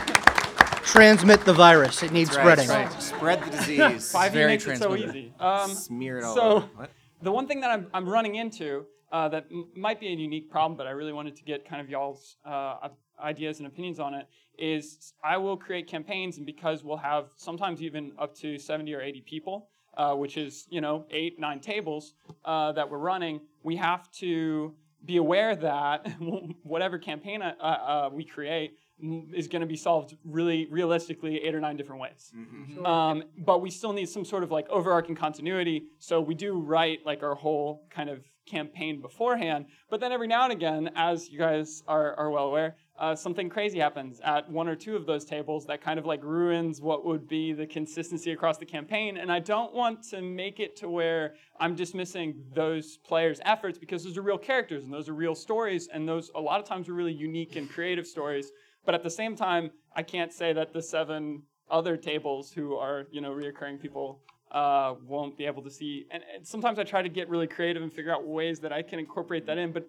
transmit 0.83 1.43
the 1.45 1.53
virus. 1.53 2.01
It 2.03 2.11
needs 2.11 2.29
That's 2.29 2.37
right, 2.37 2.57
spreading. 2.59 2.67
that's 2.67 3.11
right. 3.11 3.17
Spread 3.19 3.43
the 3.43 3.51
disease. 3.51 4.11
Five 4.13 4.31
Very 4.33 4.47
makes 4.53 4.65
it 4.65 4.77
so 4.77 4.87
transmitter. 4.89 5.17
easy. 5.17 5.33
Um, 5.39 5.71
Smear 5.71 6.19
it 6.19 6.23
all 6.23 6.35
so 6.35 6.41
over. 6.41 6.65
What? 6.75 6.89
the 7.21 7.31
one 7.31 7.47
thing 7.47 7.59
that 7.61 7.69
I'm, 7.69 7.87
I'm 7.93 8.07
running 8.07 8.35
into 8.35 8.85
uh, 9.11 9.27
that 9.29 9.45
m- 9.51 9.67
might 9.75 9.99
be 9.99 10.07
a 10.07 10.11
unique 10.11 10.49
problem, 10.49 10.77
but 10.77 10.87
I 10.87 10.91
really 10.91 11.13
wanted 11.13 11.35
to 11.35 11.43
get 11.43 11.67
kind 11.67 11.81
of 11.81 11.89
y'all's 11.89 12.37
uh, 12.45 12.89
ideas 13.21 13.59
and 13.59 13.67
opinions 13.67 13.99
on 13.99 14.13
it, 14.13 14.27
is 14.59 15.13
I 15.23 15.37
will 15.37 15.57
create 15.57 15.87
campaigns, 15.87 16.37
and 16.37 16.45
because 16.45 16.83
we'll 16.83 16.97
have 16.97 17.29
sometimes 17.35 17.81
even 17.81 18.11
up 18.19 18.35
to 18.37 18.57
70 18.57 18.93
or 18.93 19.01
80 19.01 19.21
people, 19.21 19.69
uh, 19.97 20.13
which 20.15 20.37
is 20.37 20.67
you 20.69 20.81
know 20.81 21.05
eight 21.11 21.39
nine 21.39 21.59
tables 21.59 22.13
uh, 22.45 22.71
that 22.73 22.89
we're 22.89 22.97
running, 22.97 23.41
we 23.63 23.75
have 23.75 24.09
to 24.13 24.73
be 25.05 25.17
aware 25.17 25.55
that 25.55 26.07
whatever 26.63 26.97
campaign 26.97 27.41
uh, 27.41 27.53
uh, 27.61 28.09
we 28.11 28.23
create 28.23 28.77
is 29.33 29.47
going 29.47 29.61
to 29.61 29.67
be 29.67 29.77
solved 29.77 30.15
really 30.25 30.67
realistically 30.69 31.41
eight 31.41 31.55
or 31.55 31.61
nine 31.61 31.77
different 31.77 32.01
ways. 32.01 32.33
Um, 32.85 33.23
but 33.37 33.61
we 33.61 33.69
still 33.71 33.93
need 33.93 34.09
some 34.09 34.25
sort 34.25 34.43
of 34.43 34.51
like 34.51 34.67
overarching 34.69 35.15
continuity. 35.15 35.83
So 35.99 36.19
we 36.19 36.35
do 36.35 36.59
write 36.59 37.05
like 37.05 37.23
our 37.23 37.35
whole 37.35 37.87
kind 37.89 38.09
of 38.09 38.19
campaign 38.45 38.99
beforehand. 38.99 39.67
But 39.89 40.01
then 40.01 40.11
every 40.11 40.27
now 40.27 40.43
and 40.43 40.51
again, 40.51 40.89
as 40.95 41.29
you 41.29 41.39
guys 41.39 41.81
are, 41.87 42.13
are 42.15 42.29
well 42.29 42.45
aware, 42.45 42.75
uh, 42.99 43.15
something 43.15 43.49
crazy 43.49 43.79
happens 43.79 44.19
at 44.25 44.49
one 44.51 44.67
or 44.67 44.75
two 44.75 44.95
of 44.95 45.05
those 45.05 45.23
tables 45.23 45.65
that 45.65 45.81
kind 45.81 45.97
of 45.97 46.05
like 46.05 46.21
ruins 46.21 46.81
what 46.81 47.05
would 47.05 47.29
be 47.29 47.53
the 47.53 47.65
consistency 47.65 48.31
across 48.31 48.57
the 48.57 48.65
campaign. 48.65 49.17
And 49.17 49.31
I 49.31 49.39
don't 49.39 49.73
want 49.73 50.03
to 50.09 50.21
make 50.21 50.59
it 50.59 50.75
to 50.77 50.89
where 50.89 51.35
I'm 51.61 51.75
dismissing 51.75 52.43
those 52.53 52.97
players' 52.97 53.39
efforts 53.45 53.77
because 53.77 54.03
those 54.03 54.17
are 54.17 54.21
real 54.21 54.37
characters 54.37 54.83
and 54.83 54.93
those 54.93 55.07
are 55.07 55.13
real 55.13 55.33
stories. 55.33 55.87
And 55.93 56.07
those 56.07 56.29
a 56.35 56.41
lot 56.41 56.59
of 56.59 56.67
times 56.67 56.89
are 56.89 56.93
really 56.93 57.13
unique 57.13 57.55
and 57.55 57.69
creative 57.69 58.05
stories. 58.05 58.51
But 58.85 58.95
at 58.95 59.03
the 59.03 59.09
same 59.09 59.33
time, 59.33 59.71
I 59.95 60.03
can't 60.03 60.33
say 60.33 60.51
that 60.51 60.73
the 60.73 60.81
seven 60.81 61.43
other 61.71 61.95
tables 61.95 62.51
who 62.51 62.75
are, 62.75 63.07
you 63.11 63.21
know, 63.21 63.31
reoccurring 63.31 63.81
people 63.81 64.23
uh, 64.51 64.95
won't 65.05 65.37
be 65.37 65.45
able 65.45 65.61
to 65.61 65.71
see. 65.71 66.05
And, 66.11 66.21
and 66.35 66.45
sometimes 66.45 66.79
I 66.79 66.83
try 66.83 67.01
to 67.01 67.09
get 67.09 67.29
really 67.29 67.47
creative 67.47 67.81
and 67.81 67.93
figure 67.93 68.11
out 68.11 68.27
ways 68.27 68.59
that 68.59 68.73
I 68.73 68.81
can 68.81 68.99
incorporate 68.99 69.45
that 69.45 69.57
in. 69.57 69.71
But 69.71 69.87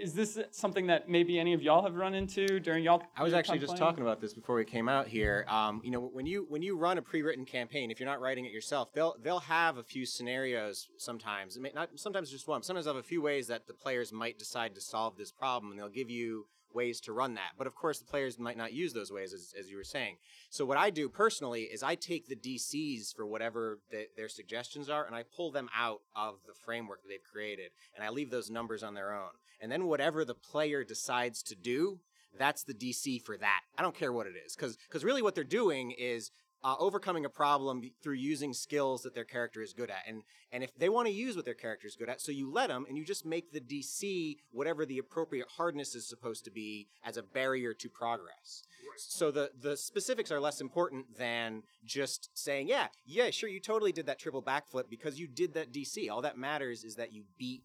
is 0.00 0.14
this 0.14 0.38
something 0.50 0.86
that 0.86 1.08
maybe 1.08 1.38
any 1.38 1.52
of 1.54 1.62
y'all 1.62 1.82
have 1.82 1.94
run 1.94 2.14
into 2.14 2.60
during 2.60 2.84
y'all? 2.84 3.02
I 3.16 3.22
was 3.22 3.34
actually 3.34 3.58
just 3.58 3.76
talking 3.76 4.02
about 4.02 4.20
this 4.20 4.32
before 4.32 4.56
we 4.56 4.64
came 4.64 4.88
out 4.88 5.06
here. 5.06 5.44
Um, 5.48 5.80
you 5.84 5.90
know, 5.90 6.00
when 6.00 6.26
you 6.26 6.46
when 6.48 6.62
you 6.62 6.76
run 6.76 6.98
a 6.98 7.02
pre-written 7.02 7.44
campaign, 7.44 7.90
if 7.90 8.00
you're 8.00 8.08
not 8.08 8.20
writing 8.20 8.44
it 8.44 8.52
yourself, 8.52 8.92
they'll 8.92 9.16
they'll 9.22 9.40
have 9.40 9.78
a 9.78 9.82
few 9.82 10.06
scenarios 10.06 10.88
sometimes. 10.98 11.56
It 11.56 11.62
may, 11.62 11.72
not 11.74 11.90
sometimes 11.96 12.30
just 12.30 12.48
one. 12.48 12.62
Sometimes 12.62 12.86
they'll 12.86 12.94
have 12.94 13.04
a 13.04 13.06
few 13.06 13.22
ways 13.22 13.46
that 13.48 13.66
the 13.66 13.74
players 13.74 14.12
might 14.12 14.38
decide 14.38 14.74
to 14.74 14.80
solve 14.80 15.16
this 15.16 15.30
problem, 15.30 15.72
and 15.72 15.80
they'll 15.80 15.88
give 15.88 16.10
you 16.10 16.46
ways 16.74 17.00
to 17.02 17.12
run 17.12 17.34
that. 17.34 17.52
But 17.56 17.66
of 17.66 17.74
course, 17.74 17.98
the 17.98 18.04
players 18.04 18.38
might 18.38 18.56
not 18.56 18.72
use 18.72 18.92
those 18.92 19.12
ways, 19.12 19.32
as, 19.32 19.54
as 19.58 19.70
you 19.70 19.76
were 19.76 19.84
saying. 19.84 20.16
So 20.50 20.64
what 20.64 20.78
I 20.78 20.90
do 20.90 21.08
personally 21.08 21.62
is 21.62 21.82
I 21.82 21.94
take 21.94 22.26
the 22.26 22.36
DCs 22.36 23.14
for 23.14 23.26
whatever 23.26 23.78
the, 23.90 24.06
their 24.16 24.28
suggestions 24.28 24.88
are, 24.88 25.04
and 25.04 25.14
I 25.14 25.24
pull 25.24 25.50
them 25.50 25.68
out 25.76 26.00
of 26.14 26.36
the 26.46 26.54
framework 26.54 27.02
that 27.02 27.08
they've 27.08 27.32
created, 27.32 27.70
and 27.94 28.04
I 28.04 28.10
leave 28.10 28.30
those 28.30 28.50
numbers 28.50 28.82
on 28.82 28.94
their 28.94 29.14
own. 29.14 29.30
And 29.60 29.70
then 29.70 29.86
whatever 29.86 30.24
the 30.24 30.34
player 30.34 30.84
decides 30.84 31.42
to 31.44 31.54
do, 31.54 32.00
that's 32.38 32.64
the 32.64 32.74
DC 32.74 33.22
for 33.22 33.36
that. 33.36 33.60
I 33.78 33.82
don't 33.82 33.94
care 33.94 34.12
what 34.12 34.26
it 34.26 34.34
is, 34.44 34.56
because 34.56 35.04
really 35.04 35.22
what 35.22 35.34
they're 35.34 35.44
doing 35.44 35.92
is 35.92 36.30
uh, 36.64 36.76
overcoming 36.78 37.24
a 37.24 37.30
problem 37.30 37.82
through 38.02 38.14
using 38.14 38.52
skills 38.52 39.02
that 39.02 39.14
their 39.14 39.24
character 39.24 39.62
is 39.62 39.72
good 39.72 39.90
at. 39.90 40.02
And 40.06 40.22
and 40.52 40.62
if 40.62 40.76
they 40.76 40.88
want 40.88 41.08
to 41.08 41.12
use 41.12 41.34
what 41.34 41.44
their 41.44 41.54
character 41.54 41.86
is 41.86 41.96
good 41.96 42.08
at, 42.08 42.20
so 42.20 42.30
you 42.30 42.50
let 42.50 42.68
them, 42.68 42.84
and 42.88 42.96
you 42.96 43.04
just 43.04 43.24
make 43.24 43.52
the 43.52 43.60
DC 43.60 44.36
whatever 44.50 44.84
the 44.84 44.98
appropriate 44.98 45.48
hardness 45.56 45.94
is 45.94 46.08
supposed 46.08 46.44
to 46.44 46.50
be 46.50 46.88
as 47.04 47.16
a 47.16 47.22
barrier 47.22 47.72
to 47.74 47.88
progress. 47.88 48.62
So 48.96 49.30
the 49.30 49.50
the 49.58 49.76
specifics 49.76 50.30
are 50.30 50.40
less 50.40 50.60
important 50.60 51.16
than 51.16 51.62
just 51.84 52.30
saying, 52.34 52.68
yeah, 52.68 52.88
yeah, 53.04 53.30
sure, 53.30 53.48
you 53.48 53.60
totally 53.60 53.92
did 53.92 54.06
that 54.06 54.18
triple 54.18 54.42
backflip 54.42 54.90
because 54.90 55.18
you 55.18 55.26
did 55.26 55.54
that 55.54 55.72
DC. 55.72 56.10
All 56.10 56.22
that 56.22 56.36
matters 56.36 56.84
is 56.84 56.96
that 56.96 57.12
you 57.12 57.24
beat 57.38 57.62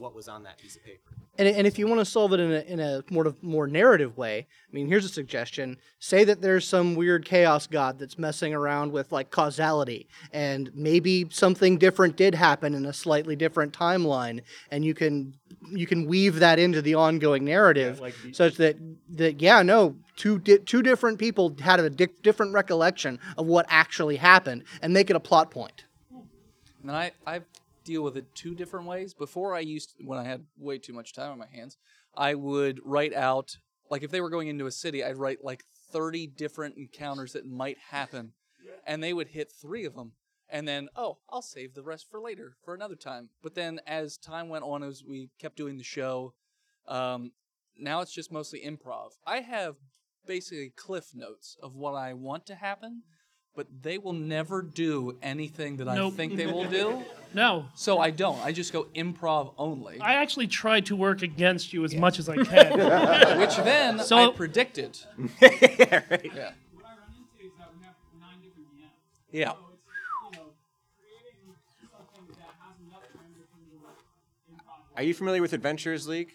what 0.00 0.14
was 0.14 0.28
on 0.28 0.42
that 0.44 0.58
piece 0.58 0.76
of 0.76 0.84
paper. 0.84 1.12
And, 1.38 1.46
and 1.46 1.66
if 1.66 1.78
you 1.78 1.86
want 1.86 2.00
to 2.00 2.04
solve 2.04 2.32
it 2.32 2.40
in 2.40 2.52
a, 2.52 2.60
in 2.60 2.80
a 2.80 3.04
more 3.10 3.26
of, 3.26 3.42
more 3.42 3.66
narrative 3.66 4.16
way, 4.16 4.46
I 4.68 4.72
mean, 4.74 4.88
here's 4.88 5.04
a 5.04 5.08
suggestion: 5.08 5.76
say 5.98 6.24
that 6.24 6.40
there's 6.40 6.66
some 6.66 6.94
weird 6.96 7.24
chaos 7.24 7.66
god 7.66 7.98
that's 7.98 8.18
messing 8.18 8.52
around 8.54 8.92
with 8.92 9.12
like 9.12 9.30
causality, 9.30 10.08
and 10.32 10.70
maybe 10.74 11.26
something 11.30 11.78
different 11.78 12.16
did 12.16 12.34
happen 12.34 12.74
in 12.74 12.84
a 12.86 12.92
slightly 12.92 13.36
different 13.36 13.72
timeline, 13.72 14.40
and 14.70 14.84
you 14.84 14.94
can 14.94 15.34
you 15.70 15.86
can 15.86 16.06
weave 16.06 16.40
that 16.40 16.58
into 16.58 16.82
the 16.82 16.94
ongoing 16.94 17.44
narrative, 17.44 18.00
like 18.00 18.14
the- 18.22 18.32
such 18.32 18.56
that 18.56 18.76
that 19.16 19.40
yeah, 19.40 19.62
no, 19.62 19.96
two 20.16 20.38
di- 20.38 20.58
two 20.58 20.82
different 20.82 21.18
people 21.18 21.54
had 21.60 21.78
a 21.78 21.90
di- 21.90 22.08
different 22.22 22.52
recollection 22.54 23.18
of 23.38 23.46
what 23.46 23.66
actually 23.68 24.16
happened, 24.16 24.64
and 24.82 24.92
make 24.92 25.10
it 25.10 25.16
a 25.16 25.20
plot 25.20 25.50
point. 25.50 25.84
And 26.82 26.90
I, 26.92 27.12
I 27.26 27.40
deal 27.90 28.02
with 28.02 28.16
it 28.16 28.34
two 28.34 28.54
different 28.54 28.86
ways. 28.86 29.14
Before 29.14 29.54
I 29.54 29.60
used, 29.60 29.94
when 30.04 30.18
I 30.18 30.24
had 30.24 30.46
way 30.56 30.78
too 30.78 30.92
much 30.92 31.12
time 31.12 31.32
on 31.32 31.38
my 31.38 31.48
hands, 31.52 31.76
I 32.16 32.34
would 32.34 32.80
write 32.84 33.14
out, 33.14 33.56
like 33.90 34.02
if 34.02 34.10
they 34.10 34.20
were 34.20 34.30
going 34.30 34.48
into 34.48 34.66
a 34.66 34.70
city, 34.70 35.04
I'd 35.04 35.16
write 35.16 35.44
like 35.44 35.64
30 35.92 36.28
different 36.28 36.76
encounters 36.76 37.32
that 37.32 37.46
might 37.46 37.78
happen. 37.90 38.32
And 38.86 39.02
they 39.02 39.12
would 39.12 39.28
hit 39.28 39.52
three 39.52 39.84
of 39.84 39.94
them. 39.94 40.12
And 40.48 40.66
then, 40.66 40.88
oh, 40.96 41.18
I'll 41.28 41.42
save 41.42 41.74
the 41.74 41.82
rest 41.82 42.06
for 42.10 42.20
later, 42.20 42.56
for 42.64 42.74
another 42.74 42.96
time. 42.96 43.30
But 43.42 43.54
then 43.54 43.80
as 43.86 44.16
time 44.16 44.48
went 44.48 44.64
on, 44.64 44.82
as 44.82 45.02
we 45.06 45.30
kept 45.38 45.56
doing 45.56 45.76
the 45.76 45.84
show, 45.84 46.34
um, 46.88 47.32
now 47.78 48.00
it's 48.00 48.12
just 48.12 48.32
mostly 48.32 48.60
improv. 48.60 49.10
I 49.26 49.40
have 49.40 49.76
basically 50.26 50.72
cliff 50.76 51.10
notes 51.14 51.56
of 51.62 51.74
what 51.74 51.94
I 51.94 52.14
want 52.14 52.46
to 52.46 52.54
happen, 52.54 53.02
but 53.54 53.66
they 53.82 53.98
will 53.98 54.12
never 54.12 54.62
do 54.62 55.18
anything 55.22 55.76
that 55.78 55.88
I 55.88 56.10
think 56.10 56.36
they 56.36 56.46
will 56.46 56.64
do. 56.68 57.02
No, 57.32 57.66
So 57.76 58.00
I 58.00 58.10
don't. 58.10 58.40
I 58.44 58.50
just 58.50 58.72
go 58.72 58.88
improv 58.96 59.54
only. 59.56 60.00
I 60.00 60.14
actually 60.14 60.48
try 60.48 60.80
to 60.80 60.96
work 60.96 61.22
against 61.22 61.72
you 61.72 61.84
as 61.84 61.94
much 61.94 62.18
as 62.18 62.28
I 62.28 62.34
can. 62.42 63.38
which 63.38 63.54
then 63.58 64.00
So- 64.00 64.16
I 64.16 64.32
predicted. 64.32 64.98
yeah, 65.40 66.02
right. 66.10 66.32
Yeah. 66.34 66.50
What 66.74 66.86
I 66.86 66.96
run 66.96 67.14
into 67.14 67.46
is 67.46 67.52
that 67.56 67.68
we 67.72 67.84
have 67.84 67.94
nine 68.20 68.40
different 68.42 68.66
DMs. 68.74 68.90
Yeah. 69.30 69.50
So 69.52 69.58
it's, 69.72 69.84
you 70.34 70.40
know, 70.40 70.46
creating 70.98 71.54
something 71.92 72.34
that 72.36 72.50
has 72.58 72.74
enough 72.84 73.06
time 73.14 73.30
to 73.38 73.46
kind 73.54 73.64
of 73.76 73.80
like 73.84 74.58
improv. 74.60 74.96
Are 74.98 75.02
you 75.04 75.14
familiar 75.14 75.40
with 75.40 75.52
Adventurers 75.52 76.08
League? 76.08 76.32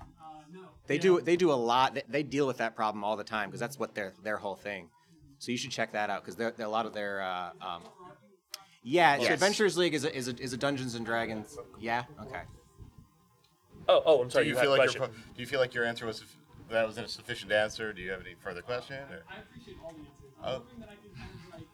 Uh, 0.00 0.04
no. 0.52 0.60
They 0.88 0.98
do 0.98 1.20
they 1.20 1.36
do 1.36 1.52
a 1.52 1.54
lot. 1.54 1.94
They, 1.94 2.02
they 2.08 2.22
deal 2.24 2.48
with 2.48 2.56
that 2.56 2.74
problem 2.74 3.04
all 3.04 3.16
the 3.16 3.22
time 3.22 3.48
because 3.48 3.60
that's 3.60 3.78
what 3.78 3.94
their 3.94 4.12
their 4.24 4.38
whole 4.38 4.56
thing. 4.56 4.88
So 5.38 5.52
you 5.52 5.58
should 5.58 5.70
check 5.70 5.92
that 5.92 6.10
out 6.10 6.22
because 6.22 6.36
they're, 6.36 6.52
they're 6.52 6.66
a 6.66 6.70
lot 6.70 6.86
of 6.86 6.94
their. 6.94 7.20
Uh, 7.22 7.50
um, 7.60 7.82
yeah, 8.82 9.16
so 9.16 9.22
Yes. 9.24 9.32
Adventurers 9.32 9.76
League 9.76 9.94
is 9.94 10.04
a, 10.04 10.14
is 10.14 10.28
a 10.28 10.36
is 10.42 10.52
a 10.52 10.56
Dungeons 10.56 10.94
and 10.94 11.04
Dragons. 11.06 11.56
Yeah. 11.80 12.04
Okay. 12.22 12.40
Oh, 13.88 14.02
oh, 14.06 14.20
I'm 14.22 14.28
Do 14.28 14.32
sorry. 14.32 14.44
you 14.46 14.50
you 14.52 14.56
had 14.56 14.62
feel 14.62 14.70
a 14.70 14.76
like 14.76 14.88
question. 14.90 15.00
your 15.02 15.08
do 15.34 15.40
you 15.42 15.46
feel 15.46 15.60
like 15.60 15.74
your 15.74 15.84
answer 15.84 16.06
was 16.06 16.22
that 16.70 16.86
was 16.86 16.96
a 16.98 17.06
sufficient 17.08 17.52
answer? 17.52 17.92
Do 17.92 18.00
you 18.02 18.10
have 18.10 18.20
any 18.20 18.34
further 18.42 18.62
question? 18.62 18.96
Or? 19.10 19.22
I 19.28 19.40
appreciate 19.40 19.76
all 19.84 19.92
the 19.92 19.98
answers. 19.98 20.10
I'm 20.42 20.48
Oh. 20.48 20.52
hoping 20.52 20.80
that 20.80 20.88
I 20.88 20.94
can 20.94 21.16
kind 21.18 21.30
of 21.30 21.60
like 21.60 21.68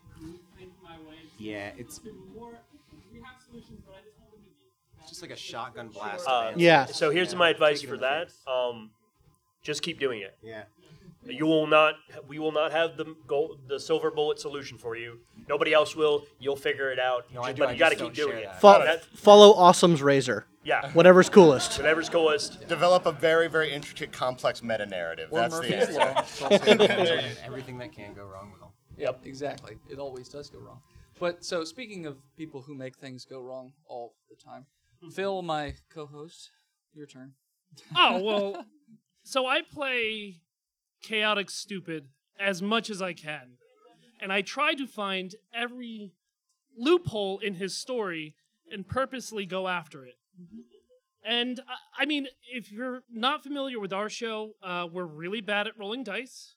think 0.59 0.71
my 0.83 0.97
way. 1.09 1.17
Yeah, 1.39 1.71
it's 1.77 1.99
to 1.99 2.11
more. 2.35 2.59
We 3.13 3.19
have 3.21 3.35
solutions, 3.49 3.81
but 3.87 3.95
I 3.97 4.03
just 4.05 4.19
want 4.21 4.33
them 4.33 4.41
to 4.43 5.01
be. 5.03 5.09
just 5.09 5.23
like 5.23 5.31
a 5.31 5.37
shotgun 5.37 5.89
blast. 5.89 6.27
Uh. 6.29 6.53
Yeah. 6.57 6.87
So 6.87 7.11
here's 7.11 7.33
Yeah, 7.33 7.39
my 7.39 7.49
advice 7.51 7.83
for 7.83 7.97
that. 7.99 8.31
Um, 8.47 8.91
just 9.63 9.83
keep 9.83 9.99
doing 10.01 10.21
it. 10.21 10.37
Yeah. 10.43 10.63
You 11.33 11.47
will 11.47 11.67
not. 11.67 11.95
We 12.29 12.39
will 12.39 12.53
not 12.53 12.73
have 12.73 12.97
the 12.97 13.15
gold, 13.27 13.61
the 13.69 13.79
silver 13.81 14.11
bullet 14.11 14.39
solution 14.39 14.79
for 14.79 14.97
you. 14.97 15.21
Nobody 15.49 15.73
else 15.73 15.97
will. 15.97 16.25
You'll 16.39 16.57
figure 16.57 16.91
it 16.93 16.99
out. 16.99 17.25
No, 17.33 17.43
I 17.43 17.53
do, 17.53 17.61
but 17.61 17.69
I 17.71 17.73
you 17.73 17.79
got 17.79 17.91
to 17.91 17.97
just 17.97 18.05
keep 18.05 18.15
don't 18.15 18.27
doing 18.29 18.43
share 18.43 18.51
it. 18.51 18.53
that. 18.53 18.61
Fo- 18.61 18.85
That- 18.85 19.05
follow 19.05 19.53
Awesome's 19.55 20.03
razor, 20.03 20.47
yeah. 20.65 20.91
whatever's 20.93 21.29
coolest. 21.29 21.77
Whatever's 21.79 22.09
coolest. 22.09 22.67
Develop 22.69 23.07
a 23.07 23.13
very 23.13 23.49
very 23.49 23.73
intricate 23.73 24.13
complex 24.13 24.63
meta 24.63 24.87
narrative. 24.87 25.29
Or 25.33 25.41
That's 25.41 25.59
the 25.59 25.71
Murphy's 25.71 25.97
answer. 25.97 26.45
Law. 26.45 26.51
Everything 27.45 27.79
that 27.79 27.93
can 27.93 28.15
go 28.15 28.25
wrong 28.25 28.53
will. 28.61 28.73
Yep, 28.97 29.21
exactly. 29.25 29.77
It 29.91 29.99
always 29.99 30.29
does 30.29 30.51
go 30.51 30.59
wrong. 30.59 30.81
But 31.19 31.45
so 31.45 31.65
speaking 31.65 32.07
of 32.07 32.19
people 32.37 32.63
who 32.63 32.75
make 32.75 32.97
things 32.97 33.25
go 33.25 33.41
wrong 33.41 33.73
all 33.87 34.15
the 34.29 34.37
time, 34.37 34.67
mm-hmm. 35.03 35.11
Phil, 35.11 35.43
my 35.43 35.75
co-host, 35.93 36.51
your 36.95 37.07
turn. 37.07 37.33
oh 37.97 38.23
well, 38.23 38.65
so 39.23 39.47
I 39.47 39.63
play 39.63 40.41
chaotic 41.03 41.51
stupid 41.51 42.09
as 42.39 42.63
much 42.63 42.91
as 42.91 43.03
I 43.03 43.13
can, 43.13 43.57
and 44.21 44.33
I 44.33 44.43
try 44.43 44.75
to 44.75 44.87
find 44.87 45.35
every 45.53 46.13
loophole 46.77 47.39
in 47.39 47.55
his 47.55 47.77
story 47.77 48.35
and 48.73 48.87
purposely 48.87 49.45
go 49.47 49.69
after 49.69 50.05
it. 50.05 50.15
And 51.23 51.61
I- 51.69 52.03
I 52.03 52.07
mean, 52.07 52.29
if 52.51 52.73
you're 52.73 53.03
not 53.11 53.43
familiar 53.43 53.79
with 53.79 53.93
our 53.93 54.09
show, 54.09 54.55
uh, 54.63 54.89
we're 54.91 55.05
really 55.05 55.41
bad 55.43 55.67
at 55.67 55.77
rolling 55.79 56.03
dice, 56.05 56.55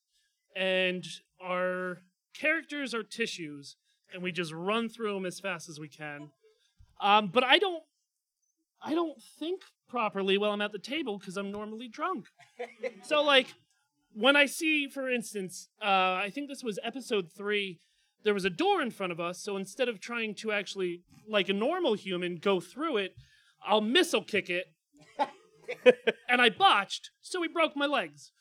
and 0.56 1.06
our 1.42 2.04
characters 2.34 2.94
are 2.94 3.04
tissues, 3.04 3.76
and 4.14 4.24
we 4.24 4.32
just 4.32 4.54
run 4.54 4.88
through 4.88 5.14
them 5.16 5.26
as 5.26 5.40
fast 5.40 5.68
as 5.68 5.80
we 5.80 5.90
can. 5.90 6.32
Um, 7.02 7.28
but 7.28 7.44
I 7.44 7.58
don't, 7.58 7.84
I 8.82 8.94
don't 8.94 9.22
think 9.40 9.62
properly 9.90 10.38
while 10.38 10.52
I'm 10.52 10.62
at 10.62 10.72
the 10.72 10.80
table 10.80 11.18
because 11.18 11.36
I'm 11.36 11.52
normally 11.52 11.88
drunk. 11.90 12.28
so 13.04 13.22
like, 13.22 13.54
when 14.14 14.36
I 14.36 14.46
see, 14.46 14.88
for 14.88 15.10
instance, 15.10 15.70
uh, 15.82 15.86
I 15.86 16.32
think 16.34 16.50
this 16.50 16.64
was 16.64 16.80
episode 16.84 17.30
three, 17.36 17.80
there 18.24 18.34
was 18.34 18.46
a 18.46 18.50
door 18.50 18.82
in 18.82 18.92
front 18.92 19.12
of 19.12 19.20
us. 19.20 19.42
So 19.42 19.58
instead 19.58 19.90
of 19.90 20.00
trying 20.00 20.36
to 20.36 20.52
actually, 20.52 21.02
like 21.28 21.50
a 21.50 21.54
normal 21.54 21.94
human, 21.94 22.38
go 22.38 22.60
through 22.60 22.98
it, 22.98 23.16
I'll 23.66 23.82
missile 23.82 24.24
kick 24.24 24.50
it. 24.50 24.66
and 26.30 26.42
I 26.42 26.50
botched, 26.50 27.12
so 27.22 27.42
he 27.42 27.48
broke 27.48 27.76
my 27.76 27.86
legs. 27.86 28.32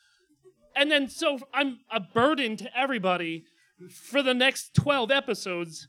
And 0.75 0.89
then, 0.91 1.07
so 1.07 1.39
I'm 1.53 1.79
a 1.91 1.99
burden 1.99 2.57
to 2.57 2.77
everybody 2.77 3.45
for 3.89 4.23
the 4.23 4.33
next 4.33 4.73
12 4.75 5.11
episodes. 5.11 5.87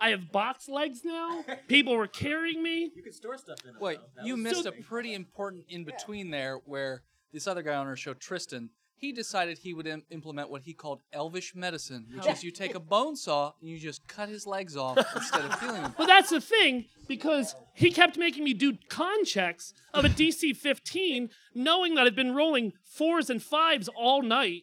I 0.00 0.10
have 0.10 0.32
box 0.32 0.68
legs 0.68 1.00
now. 1.04 1.44
People 1.68 1.96
were 1.96 2.06
carrying 2.06 2.62
me. 2.62 2.90
You 2.94 3.02
could 3.02 3.14
store 3.14 3.38
stuff 3.38 3.58
in 3.64 3.74
Wait, 3.78 3.98
you 4.24 4.36
missed 4.36 4.66
a 4.66 4.72
pretty 4.72 5.14
important 5.14 5.64
in 5.68 5.84
between 5.84 6.30
there 6.30 6.60
where 6.64 7.02
this 7.32 7.46
other 7.46 7.62
guy 7.62 7.74
on 7.74 7.86
our 7.86 7.96
show, 7.96 8.14
Tristan, 8.14 8.70
he 9.02 9.10
decided 9.10 9.58
he 9.58 9.74
would 9.74 9.88
Im- 9.88 10.04
implement 10.10 10.48
what 10.48 10.62
he 10.62 10.72
called 10.72 11.00
elvish 11.12 11.56
medicine, 11.56 12.06
which 12.14 12.24
is 12.28 12.44
you 12.44 12.52
take 12.52 12.76
a 12.76 12.80
bone 12.80 13.16
saw 13.16 13.52
and 13.60 13.68
you 13.68 13.76
just 13.76 14.06
cut 14.06 14.28
his 14.28 14.46
legs 14.46 14.76
off 14.76 14.96
instead 15.16 15.44
of 15.44 15.58
healing 15.60 15.82
them. 15.82 15.94
But 15.98 16.06
that's 16.06 16.30
the 16.30 16.40
thing, 16.40 16.84
because 17.08 17.56
he 17.74 17.90
kept 17.90 18.16
making 18.16 18.44
me 18.44 18.54
do 18.54 18.74
con 18.88 19.24
checks 19.24 19.74
of 19.92 20.04
a 20.04 20.08
DC 20.08 20.56
15, 20.56 21.30
knowing 21.52 21.96
that 21.96 22.06
I'd 22.06 22.14
been 22.14 22.32
rolling 22.32 22.74
fours 22.84 23.28
and 23.28 23.42
fives 23.42 23.88
all 23.88 24.22
night. 24.22 24.62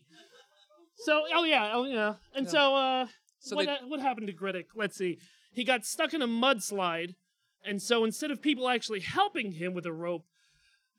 So, 1.00 1.24
oh 1.36 1.44
yeah, 1.44 1.72
oh 1.74 1.84
yeah. 1.84 2.14
And 2.34 2.50
so, 2.50 2.76
uh, 2.78 3.08
So 3.40 3.58
what, 3.58 3.66
they- 3.66 3.72
ha- 3.74 3.86
what 3.88 4.00
happened 4.00 4.28
to 4.28 4.34
Griddick? 4.34 4.68
Let's 4.74 4.98
see. 4.98 5.20
He 5.52 5.66
got 5.66 5.84
stuck 5.86 6.14
in 6.14 6.22
a 6.22 6.28
mudslide, 6.30 7.16
and 7.66 7.82
so 7.82 8.06
instead 8.06 8.32
of 8.32 8.42
people 8.42 8.70
actually 8.70 9.02
helping 9.02 9.52
him 9.52 9.74
with 9.74 9.86
a 9.86 9.92
rope, 9.92 10.24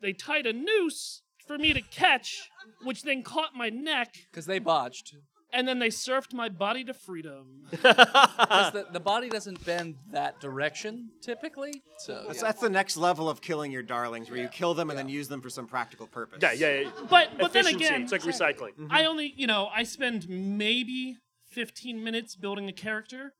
they 0.02 0.12
tied 0.12 0.44
a 0.46 0.52
noose 0.52 1.22
for 1.50 1.58
me 1.58 1.72
to 1.72 1.80
catch, 1.80 2.48
which 2.84 3.02
then 3.02 3.24
caught 3.24 3.56
my 3.56 3.68
neck, 3.68 4.14
Because 4.30 4.46
they 4.46 4.60
botched. 4.60 5.16
and 5.52 5.66
then 5.66 5.80
they 5.80 5.88
surfed 5.88 6.32
my 6.32 6.48
body 6.48 6.84
to 6.84 6.94
freedom. 6.94 7.64
Because 7.70 8.72
the, 8.72 8.86
the 8.92 9.00
body 9.00 9.28
doesn't 9.28 9.64
bend 9.66 9.96
that 10.12 10.38
direction 10.40 11.10
typically. 11.20 11.82
So 11.98 12.22
That's, 12.28 12.38
yeah. 12.38 12.42
that's 12.44 12.60
the 12.60 12.70
next 12.70 12.96
level 12.96 13.28
of 13.28 13.40
killing 13.40 13.72
your 13.72 13.82
darlings, 13.82 14.30
where 14.30 14.38
you 14.38 14.46
kill 14.46 14.74
them 14.74 14.90
and 14.90 14.98
then 14.98 15.08
use 15.08 15.26
them 15.26 15.40
for 15.40 15.50
some 15.50 15.66
practical 15.66 16.06
purpose. 16.06 16.38
Yeah, 16.40 16.52
yeah. 16.52 16.80
yeah. 16.82 16.90
But 17.08 17.30
but 17.36 17.52
then 17.52 17.66
Efficiency. 17.66 17.86
again, 17.86 18.02
it's 18.02 18.12
like 18.12 18.22
recycling. 18.22 18.70
I 18.88 19.00
mm-hmm. 19.00 19.08
only, 19.08 19.34
you 19.36 19.48
know, 19.48 19.68
I 19.74 19.82
spend 19.82 20.28
maybe 20.28 21.16
15 21.48 22.04
minutes 22.04 22.36
building 22.36 22.68
a 22.68 22.72
character. 22.72 23.34